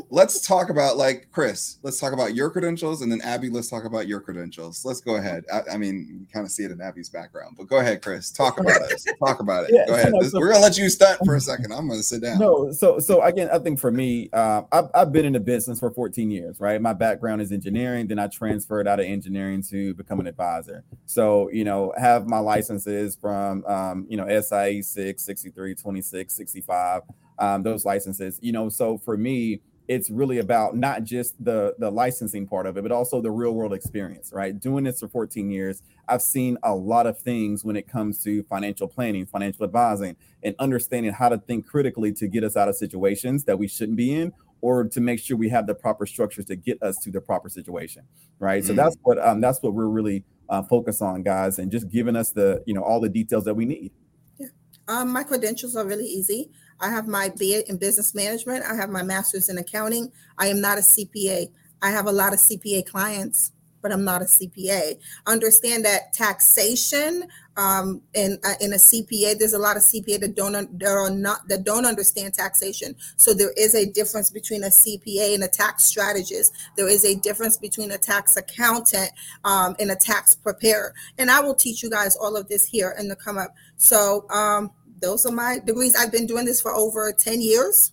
Let's 0.09 0.45
talk 0.45 0.69
about 0.69 0.97
like 0.97 1.27
Chris. 1.31 1.77
Let's 1.81 1.99
talk 1.99 2.13
about 2.13 2.35
your 2.35 2.49
credentials, 2.49 3.01
and 3.01 3.11
then 3.11 3.21
Abby. 3.21 3.49
Let's 3.49 3.69
talk 3.69 3.85
about 3.85 4.07
your 4.07 4.19
credentials. 4.19 4.85
Let's 4.85 5.01
go 5.01 5.15
ahead. 5.15 5.43
I, 5.51 5.73
I 5.73 5.77
mean, 5.77 6.07
you 6.09 6.27
kind 6.31 6.45
of 6.45 6.51
see 6.51 6.63
it 6.63 6.71
in 6.71 6.81
Abby's 6.81 7.09
background, 7.09 7.55
but 7.57 7.67
go 7.67 7.77
ahead, 7.77 8.01
Chris. 8.01 8.31
Talk 8.31 8.59
about 8.59 8.81
it. 8.91 9.01
Talk 9.19 9.39
about 9.39 9.65
it. 9.65 9.71
Yeah, 9.73 9.85
go 9.87 9.95
ahead. 9.95 10.13
so, 10.29 10.39
we're 10.39 10.49
gonna 10.49 10.61
let 10.61 10.77
you 10.77 10.89
stunt 10.89 11.19
for 11.25 11.35
a 11.35 11.41
second. 11.41 11.71
I'm 11.73 11.87
gonna 11.87 12.03
sit 12.03 12.21
down. 12.21 12.39
No, 12.39 12.71
so 12.71 12.99
so 12.99 13.21
again, 13.21 13.49
I 13.51 13.59
think 13.59 13.79
for 13.79 13.91
me, 13.91 14.29
uh, 14.33 14.63
I've, 14.71 14.89
I've 14.93 15.11
been 15.11 15.25
in 15.25 15.33
the 15.33 15.39
business 15.39 15.79
for 15.79 15.91
14 15.91 16.29
years. 16.29 16.59
Right, 16.59 16.81
my 16.81 16.93
background 16.93 17.41
is 17.41 17.51
engineering. 17.51 18.07
Then 18.07 18.19
I 18.19 18.27
transferred 18.27 18.87
out 18.87 18.99
of 18.99 19.05
engineering 19.05 19.63
to 19.69 19.93
become 19.95 20.19
an 20.19 20.27
advisor. 20.27 20.83
So 21.05 21.49
you 21.51 21.63
know, 21.63 21.93
have 21.97 22.27
my 22.27 22.39
licenses 22.39 23.15
from 23.15 23.65
um, 23.65 24.05
you 24.09 24.17
know 24.17 24.27
SIE 24.41 24.81
6, 24.81 25.23
63, 25.23 25.75
26, 25.75 26.33
65 26.33 27.01
um, 27.39 27.63
those 27.63 27.85
licenses. 27.85 28.39
You 28.41 28.51
know, 28.51 28.69
so 28.69 28.97
for 28.97 29.17
me, 29.17 29.61
it's 29.87 30.09
really 30.09 30.39
about 30.39 30.77
not 30.77 31.03
just 31.03 31.43
the 31.43 31.75
the 31.77 31.91
licensing 31.91 32.47
part 32.47 32.65
of 32.65 32.77
it, 32.77 32.83
but 32.83 32.91
also 32.91 33.21
the 33.21 33.31
real 33.31 33.51
world 33.51 33.73
experience. 33.73 34.31
Right, 34.33 34.57
doing 34.57 34.83
this 34.85 34.99
for 34.99 35.07
14 35.07 35.49
years, 35.49 35.81
I've 36.07 36.21
seen 36.21 36.57
a 36.63 36.73
lot 36.73 37.05
of 37.05 37.19
things 37.19 37.65
when 37.65 37.75
it 37.75 37.87
comes 37.87 38.23
to 38.23 38.43
financial 38.43 38.87
planning, 38.87 39.25
financial 39.25 39.65
advising, 39.65 40.15
and 40.41 40.55
understanding 40.59 41.11
how 41.11 41.29
to 41.29 41.37
think 41.37 41.67
critically 41.67 42.13
to 42.13 42.27
get 42.27 42.43
us 42.43 42.55
out 42.55 42.69
of 42.69 42.75
situations 42.75 43.43
that 43.45 43.59
we 43.59 43.67
shouldn't 43.67 43.97
be 43.97 44.13
in 44.13 44.33
or 44.63 44.85
to 44.85 45.01
make 45.01 45.19
sure 45.19 45.35
we 45.35 45.49
have 45.49 45.67
the 45.67 45.75
proper 45.75 46.05
structures 46.05 46.45
to 46.45 46.55
get 46.55 46.81
us 46.81 46.95
to 46.97 47.11
the 47.11 47.19
proper 47.21 47.49
situation 47.49 48.01
right 48.39 48.63
mm. 48.63 48.67
so 48.67 48.73
that's 48.73 48.95
what 49.03 49.19
um, 49.19 49.41
that's 49.41 49.61
what 49.61 49.73
we're 49.73 49.87
really 49.87 50.23
uh, 50.49 50.63
focused 50.63 51.01
on 51.01 51.21
guys 51.21 51.59
and 51.59 51.71
just 51.71 51.89
giving 51.89 52.15
us 52.15 52.31
the 52.31 52.63
you 52.65 52.73
know 52.73 52.81
all 52.81 52.99
the 52.99 53.09
details 53.09 53.43
that 53.43 53.53
we 53.53 53.65
need 53.65 53.91
yeah 54.39 54.47
um, 54.87 55.11
my 55.11 55.21
credentials 55.21 55.75
are 55.75 55.85
really 55.85 56.05
easy 56.05 56.49
I 56.79 56.89
have 56.89 57.07
my 57.07 57.29
BA 57.29 57.67
in 57.69 57.77
business 57.77 58.13
management. 58.13 58.65
I 58.65 58.75
have 58.75 58.89
my 58.89 59.03
master's 59.03 59.49
in 59.49 59.57
accounting. 59.57 60.11
I 60.37 60.47
am 60.47 60.61
not 60.61 60.77
a 60.77 60.81
CPA. 60.81 61.49
I 61.81 61.89
have 61.89 62.07
a 62.07 62.11
lot 62.11 62.33
of 62.33 62.39
CPA 62.39 62.85
clients, 62.85 63.51
but 63.81 63.91
I'm 63.91 64.05
not 64.05 64.21
a 64.21 64.25
CPA. 64.25 64.97
Understand 65.27 65.85
that 65.85 66.13
taxation 66.13 67.27
um, 67.55 68.01
in 68.15 68.39
uh, 68.43 68.53
in 68.61 68.73
a 68.73 68.77
CPA, 68.77 69.37
there's 69.37 69.53
a 69.53 69.59
lot 69.59 69.77
of 69.77 69.83
CPA 69.83 70.19
that 70.21 70.35
don't 70.35 70.79
there 70.79 70.97
are 70.97 71.09
not 71.09 71.47
that 71.49 71.63
don't 71.63 71.85
understand 71.85 72.33
taxation. 72.33 72.95
So 73.17 73.33
there 73.33 73.51
is 73.57 73.75
a 73.75 73.85
difference 73.85 74.29
between 74.29 74.63
a 74.63 74.67
CPA 74.67 75.35
and 75.35 75.43
a 75.43 75.47
tax 75.47 75.83
strategist. 75.83 76.53
There 76.77 76.87
is 76.87 77.05
a 77.05 77.15
difference 77.15 77.57
between 77.57 77.91
a 77.91 77.97
tax 77.97 78.37
accountant 78.37 79.11
um, 79.43 79.75
and 79.79 79.91
a 79.91 79.95
tax 79.95 80.33
preparer. 80.33 80.93
And 81.17 81.29
I 81.29 81.41
will 81.41 81.53
teach 81.53 81.83
you 81.83 81.89
guys 81.89 82.15
all 82.15 82.35
of 82.35 82.47
this 82.47 82.65
here 82.65 82.95
in 82.97 83.07
the 83.07 83.15
come 83.15 83.37
up. 83.37 83.53
So 83.77 84.25
um, 84.29 84.71
those 85.03 85.25
are 85.25 85.31
my 85.31 85.59
degrees. 85.59 85.95
I've 85.95 86.11
been 86.11 86.25
doing 86.25 86.45
this 86.45 86.61
for 86.61 86.73
over 86.73 87.11
10 87.11 87.41
years, 87.41 87.91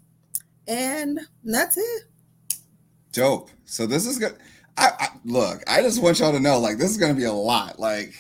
and 0.69 1.21
that's 1.43 1.77
it. 1.77 2.05
Dope. 3.13 3.51
So 3.65 3.85
this 3.85 4.07
is 4.07 4.19
good. 4.19 4.37
I, 4.79 4.91
I, 4.99 5.09
look, 5.25 5.63
I 5.69 5.83
just 5.83 6.01
want 6.01 6.21
y'all 6.21 6.33
to 6.33 6.41
know, 6.41 6.59
like, 6.61 6.79
this 6.79 6.91
is 6.91 6.97
going 6.97 7.13
to 7.13 7.19
be 7.19 7.27
a 7.27 7.33
lot. 7.33 7.81
Like, 7.81 8.15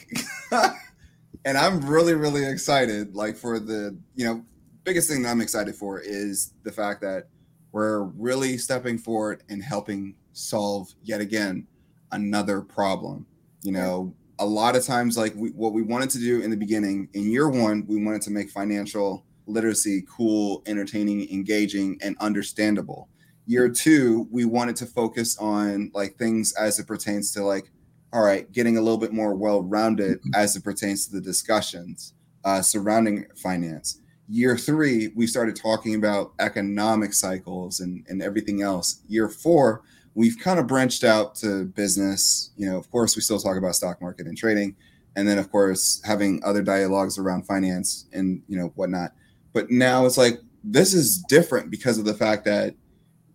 and 1.44 1.56
I'm 1.56 1.80
really, 1.88 2.14
really 2.14 2.44
excited. 2.44 3.14
Like, 3.14 3.36
for 3.36 3.60
the, 3.60 3.96
you 4.16 4.26
know, 4.26 4.44
biggest 4.82 5.08
thing 5.08 5.22
that 5.22 5.30
I'm 5.30 5.40
excited 5.40 5.76
for 5.76 6.00
is 6.00 6.52
the 6.64 6.72
fact 6.72 7.00
that 7.02 7.28
we're 7.70 8.02
really 8.02 8.58
stepping 8.58 8.98
forward 8.98 9.44
and 9.48 9.62
helping 9.62 10.16
solve 10.32 10.92
yet 11.02 11.20
again 11.20 11.68
another 12.10 12.60
problem. 12.60 13.24
You 13.62 13.72
know, 13.72 14.14
a 14.40 14.46
lot 14.46 14.74
of 14.74 14.84
times 14.84 15.16
like 15.18 15.34
we, 15.36 15.50
what 15.50 15.74
we 15.74 15.82
wanted 15.82 16.10
to 16.10 16.18
do 16.18 16.40
in 16.40 16.50
the 16.50 16.56
beginning 16.56 17.08
in 17.12 17.30
year 17.30 17.48
one 17.48 17.84
we 17.86 18.02
wanted 18.02 18.22
to 18.22 18.30
make 18.30 18.50
financial 18.50 19.24
literacy 19.46 20.04
cool 20.10 20.62
entertaining 20.66 21.30
engaging 21.30 21.98
and 22.02 22.16
understandable. 22.20 23.08
Year 23.46 23.68
two 23.68 24.26
we 24.30 24.46
wanted 24.46 24.76
to 24.76 24.86
focus 24.86 25.36
on 25.38 25.90
like 25.94 26.16
things 26.16 26.52
as 26.54 26.78
it 26.78 26.86
pertains 26.86 27.32
to 27.32 27.44
like 27.44 27.70
all 28.12 28.22
right 28.22 28.50
getting 28.50 28.78
a 28.78 28.80
little 28.80 28.98
bit 28.98 29.12
more 29.12 29.34
well-rounded 29.34 30.18
mm-hmm. 30.18 30.34
as 30.34 30.56
it 30.56 30.64
pertains 30.64 31.06
to 31.06 31.12
the 31.12 31.20
discussions 31.20 32.14
uh, 32.44 32.62
surrounding 32.62 33.26
finance. 33.36 34.00
Year 34.26 34.56
three 34.56 35.12
we 35.14 35.26
started 35.26 35.54
talking 35.54 35.96
about 35.96 36.32
economic 36.38 37.12
cycles 37.12 37.80
and, 37.80 38.06
and 38.08 38.22
everything 38.22 38.62
else. 38.62 39.02
Year 39.06 39.28
four 39.28 39.82
we've 40.14 40.38
kind 40.38 40.58
of 40.58 40.66
branched 40.66 41.04
out 41.04 41.34
to 41.36 41.64
business. 41.66 42.50
You 42.56 42.70
know, 42.70 42.78
of 42.78 42.90
course, 42.90 43.16
we 43.16 43.22
still 43.22 43.38
talk 43.38 43.56
about 43.56 43.74
stock 43.74 44.00
market 44.00 44.26
and 44.26 44.36
trading, 44.36 44.76
and 45.16 45.26
then 45.26 45.38
of 45.38 45.50
course 45.50 46.00
having 46.04 46.42
other 46.44 46.62
dialogues 46.62 47.18
around 47.18 47.46
finance 47.46 48.06
and 48.12 48.42
you 48.48 48.58
know 48.58 48.72
whatnot. 48.76 49.12
But 49.52 49.70
now 49.70 50.06
it's 50.06 50.18
like 50.18 50.40
this 50.62 50.94
is 50.94 51.22
different 51.28 51.70
because 51.70 51.98
of 51.98 52.04
the 52.04 52.14
fact 52.14 52.44
that 52.44 52.74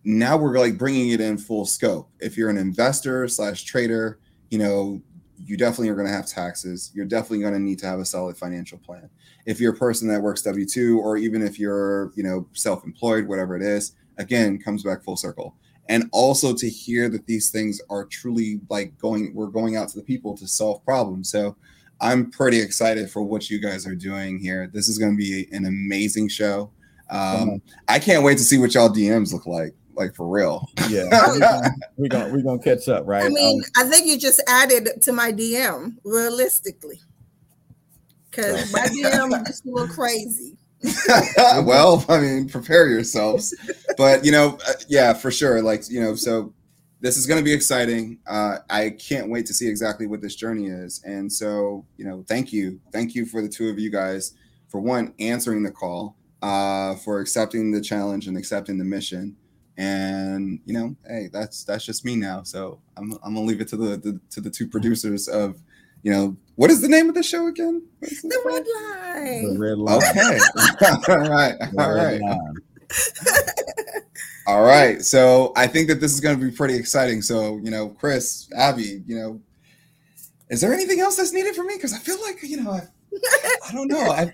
now 0.04 0.36
we're 0.36 0.58
like 0.58 0.78
bringing 0.78 1.10
it 1.10 1.20
in 1.20 1.36
full 1.36 1.66
scope. 1.66 2.08
If 2.20 2.36
you're 2.36 2.50
an 2.50 2.58
investor 2.58 3.26
slash 3.26 3.64
trader, 3.64 4.20
you 4.50 4.58
know, 4.58 5.02
you 5.36 5.56
definitely 5.56 5.88
are 5.88 5.96
going 5.96 6.06
to 6.06 6.12
have 6.12 6.26
taxes. 6.26 6.92
You're 6.94 7.06
definitely 7.06 7.40
going 7.40 7.54
to 7.54 7.58
need 7.58 7.80
to 7.80 7.86
have 7.86 7.98
a 7.98 8.04
solid 8.04 8.36
financial 8.36 8.78
plan. 8.78 9.10
If 9.44 9.60
you're 9.60 9.74
a 9.74 9.76
person 9.76 10.06
that 10.08 10.22
works 10.22 10.42
W 10.42 10.64
two, 10.64 11.00
or 11.00 11.16
even 11.16 11.42
if 11.42 11.58
you're, 11.58 12.12
you 12.14 12.22
know, 12.22 12.46
self-employed, 12.52 13.26
whatever 13.26 13.56
it 13.56 13.62
is, 13.62 13.92
again, 14.16 14.58
comes 14.58 14.84
back 14.84 15.02
full 15.02 15.16
circle. 15.16 15.56
And 15.88 16.08
also 16.12 16.54
to 16.54 16.68
hear 16.68 17.08
that 17.08 17.26
these 17.26 17.50
things 17.50 17.80
are 17.90 18.04
truly 18.04 18.60
like 18.68 18.96
going, 18.98 19.34
we're 19.34 19.46
going 19.46 19.76
out 19.76 19.88
to 19.90 19.98
the 19.98 20.04
people 20.04 20.36
to 20.38 20.46
solve 20.48 20.84
problems. 20.84 21.30
So 21.30 21.56
I'm 22.00 22.30
pretty 22.30 22.60
excited 22.60 23.10
for 23.10 23.22
what 23.22 23.48
you 23.50 23.60
guys 23.60 23.86
are 23.86 23.94
doing 23.94 24.38
here. 24.38 24.70
This 24.72 24.88
is 24.88 24.98
going 24.98 25.12
to 25.12 25.16
be 25.16 25.48
an 25.52 25.66
amazing 25.66 26.28
show. 26.28 26.70
Um, 27.08 27.62
I 27.88 27.98
can't 27.98 28.24
wait 28.24 28.38
to 28.38 28.44
see 28.44 28.58
what 28.58 28.74
y'all 28.74 28.88
DMs 28.88 29.32
look 29.32 29.46
like 29.46 29.74
like 29.96 30.14
for 30.14 30.28
real. 30.28 30.68
Yeah, 30.88 31.08
we're 31.96 32.08
gonna 32.08 32.28
we're 32.32 32.42
gonna 32.42 32.58
catch 32.58 32.88
up, 32.88 33.06
right? 33.06 33.24
I 33.24 33.28
mean, 33.28 33.62
um, 33.62 33.84
I 33.86 33.88
think 33.88 34.06
you 34.06 34.18
just 34.18 34.42
added 34.46 35.02
to 35.02 35.12
my 35.12 35.32
DM 35.32 35.96
realistically, 36.04 37.00
because 38.30 38.72
my 38.72 38.80
DM 38.80 39.48
is 39.48 39.62
a 39.64 39.70
little 39.70 39.88
crazy. 39.88 40.56
well, 41.64 42.04
I 42.08 42.20
mean, 42.20 42.48
prepare 42.48 42.88
yourselves, 42.88 43.54
but 43.96 44.24
you 44.24 44.32
know, 44.32 44.58
uh, 44.68 44.72
yeah, 44.88 45.12
for 45.14 45.30
sure. 45.30 45.62
Like 45.62 45.88
you 45.88 46.00
know, 46.00 46.14
so 46.14 46.52
this 47.00 47.16
is 47.16 47.26
going 47.26 47.38
to 47.38 47.44
be 47.44 47.52
exciting. 47.52 48.18
Uh, 48.26 48.58
I 48.68 48.90
can't 48.90 49.30
wait 49.30 49.46
to 49.46 49.54
see 49.54 49.68
exactly 49.68 50.06
what 50.06 50.20
this 50.20 50.36
journey 50.36 50.66
is, 50.66 51.02
and 51.04 51.32
so 51.32 51.86
you 51.96 52.04
know, 52.04 52.24
thank 52.28 52.52
you, 52.52 52.80
thank 52.92 53.14
you 53.14 53.26
for 53.26 53.42
the 53.42 53.48
two 53.48 53.68
of 53.68 53.78
you 53.78 53.90
guys 53.90 54.34
for 54.68 54.80
one 54.80 55.14
answering 55.18 55.62
the 55.62 55.70
call, 55.70 56.16
uh, 56.42 56.94
for 56.96 57.20
accepting 57.20 57.70
the 57.70 57.80
challenge 57.80 58.26
and 58.26 58.36
accepting 58.36 58.78
the 58.78 58.84
mission. 58.84 59.36
And 59.78 60.60
you 60.64 60.72
know 60.72 60.96
hey 61.06 61.28
that's 61.30 61.62
that's 61.64 61.84
just 61.84 62.04
me 62.04 62.16
now. 62.16 62.42
So 62.44 62.80
i'm, 62.96 63.12
I'm 63.22 63.34
gonna 63.34 63.42
leave 63.46 63.60
it 63.60 63.68
to 63.68 63.76
the, 63.76 63.98
the 63.98 64.18
to 64.30 64.40
the 64.40 64.48
two 64.48 64.66
producers 64.66 65.28
of 65.28 65.60
you 66.02 66.10
know 66.10 66.36
what 66.56 66.70
is 66.70 66.80
the 66.80 66.88
name 66.88 67.08
of 67.08 67.14
the 67.14 67.22
show 67.22 67.46
again 67.46 67.82
the 68.00 68.42
red 68.44 68.64
line 69.14 69.54
the 69.54 69.58
red 69.58 69.78
line 69.78 69.96
okay 69.96 70.38
all 71.12 71.28
right 71.28 71.54
all 71.78 71.94
right 71.94 72.20
all 74.46 74.62
right 74.62 75.02
so 75.02 75.52
i 75.56 75.66
think 75.66 75.88
that 75.88 76.00
this 76.00 76.12
is 76.12 76.20
going 76.20 76.38
to 76.38 76.44
be 76.44 76.50
pretty 76.50 76.74
exciting 76.74 77.22
so 77.22 77.58
you 77.58 77.70
know 77.70 77.88
chris 77.88 78.48
abby 78.56 79.02
you 79.06 79.16
know 79.16 79.40
is 80.48 80.60
there 80.60 80.72
anything 80.72 81.00
else 81.00 81.16
that's 81.16 81.32
needed 81.32 81.54
for 81.54 81.64
me 81.64 81.74
because 81.74 81.92
i 81.92 81.98
feel 81.98 82.20
like 82.22 82.38
you 82.42 82.62
know 82.62 82.70
I, 82.72 82.82
I 83.68 83.72
don't 83.72 83.88
know 83.88 84.10
i 84.10 84.32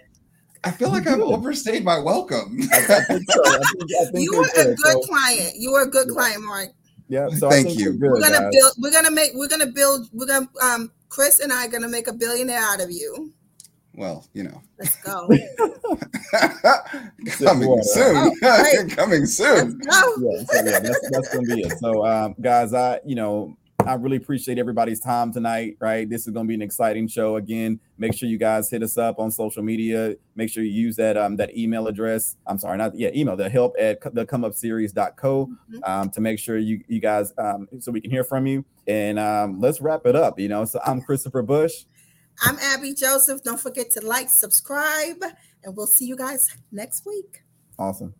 I 0.65 0.71
feel 0.71 0.91
like 0.91 1.09
I've 1.09 1.21
overstayed 1.21 1.85
my 1.85 1.99
welcome. 1.99 2.57
I 2.73 2.81
think 2.81 3.31
so. 3.31 3.43
I 3.45 3.59
think, 3.59 3.91
I 4.01 4.05
think 4.13 4.31
you 4.31 4.35
are 4.37 4.47
a 4.47 4.65
good 4.65 4.79
so, 4.79 5.01
client. 5.01 5.55
You 5.57 5.75
are 5.75 5.83
a 5.83 5.91
good 5.91 6.09
client, 6.09 6.45
Mark. 6.45 6.69
Yeah. 7.09 7.29
So 7.31 7.51
thank 7.51 7.77
you. 7.77 7.93
Good, 7.93 8.13
we're 8.13 8.21
gonna 8.21 8.39
guys. 8.39 8.53
build. 8.53 8.73
We're 8.79 8.93
gonna 8.93 9.11
make. 9.11 9.33
We're 9.35 9.49
gonna 9.49 9.67
build. 9.67 10.09
We're 10.13 10.27
gonna. 10.27 10.49
Um, 10.63 10.93
Chris 11.13 11.41
and 11.41 11.53
I 11.53 11.67
are 11.67 11.69
gonna 11.69 11.91
make 11.91 12.09
a 12.09 12.13
billionaire 12.13 12.63
out 12.63 12.81
of 12.81 12.91
you. 12.91 13.35
Well, 13.95 14.27
you 14.33 14.45
know. 14.45 14.63
Let's 14.79 14.97
go. 15.03 15.29
Coming 17.45 17.83
soon. 17.83 18.33
Oh, 18.43 18.87
Coming 18.89 19.27
soon. 19.27 19.79
Yeah, 19.85 19.91
so 19.91 20.47
yeah, 20.55 20.81
that's, 20.81 21.11
that's 21.11 21.29
gonna 21.29 21.55
be 21.55 21.61
it. 21.61 21.79
So, 21.81 22.07
um, 22.07 22.35
guys, 22.41 22.73
I 22.73 22.99
you 23.05 23.15
know 23.15 23.55
I 23.87 23.95
really 23.95 24.17
appreciate 24.17 24.59
everybody's 24.59 25.01
time 25.01 25.33
tonight, 25.33 25.77
right? 25.81 26.09
This 26.09 26.27
is 26.27 26.33
going 26.33 26.47
to 26.47 26.49
be 26.49 26.55
an 26.55 26.63
exciting 26.63 27.09
show 27.09 27.37
again. 27.37 27.81
Make 27.99 28.15
sure 28.15 28.29
you 28.29 28.39
guys 28.39 28.71
hit 28.71 28.83
us 28.83 28.97
up 28.97 29.19
on 29.19 29.31
social 29.31 29.63
media. 29.63 30.17
Make 30.37 30.51
sure 30.51 30.63
you 30.63 30.71
use 30.71 30.97
that 30.97 31.17
um 31.17 31.37
that 31.37 31.57
email 31.57 31.87
address. 31.87 32.37
I'm 32.47 32.59
sorry, 32.59 32.79
not 32.79 32.95
yeah, 32.95 33.11
email 33.15 33.37
the 33.37 33.49
help 33.49 33.75
at 33.79 33.99
the 34.15 34.25
come 34.25 34.45
up 34.45 34.55
series.co 34.55 35.47
mm-hmm. 35.47 35.79
um 35.85 36.11
to 36.11 36.21
make 36.21 36.39
sure 36.39 36.59
you 36.59 36.83
you 36.89 37.01
guys 37.01 37.33
um 37.39 37.69
so 37.81 37.91
we 37.93 38.01
can 38.01 38.11
hear 38.11 38.25
from 38.25 38.47
you. 38.47 38.65
And 38.87 39.19
um 39.19 39.61
let's 39.61 39.81
wrap 39.81 40.07
it 40.07 40.17
up, 40.17 40.39
you 40.39 40.49
know. 40.49 40.65
So 40.65 40.81
I'm 40.85 41.01
Christopher 41.01 41.43
Bush. 41.43 41.85
I'm 42.43 42.59
Abby 42.61 42.95
Joseph. 42.95 43.43
Don't 43.43 43.61
forget 43.61 43.91
to 43.93 44.01
like, 44.01 44.29
subscribe, 44.31 45.23
and 45.63 45.77
we'll 45.77 45.87
see 45.87 46.07
you 46.07 46.17
guys 46.17 46.57
next 46.71 47.07
week. 47.07 47.43
Awesome. 47.79 48.15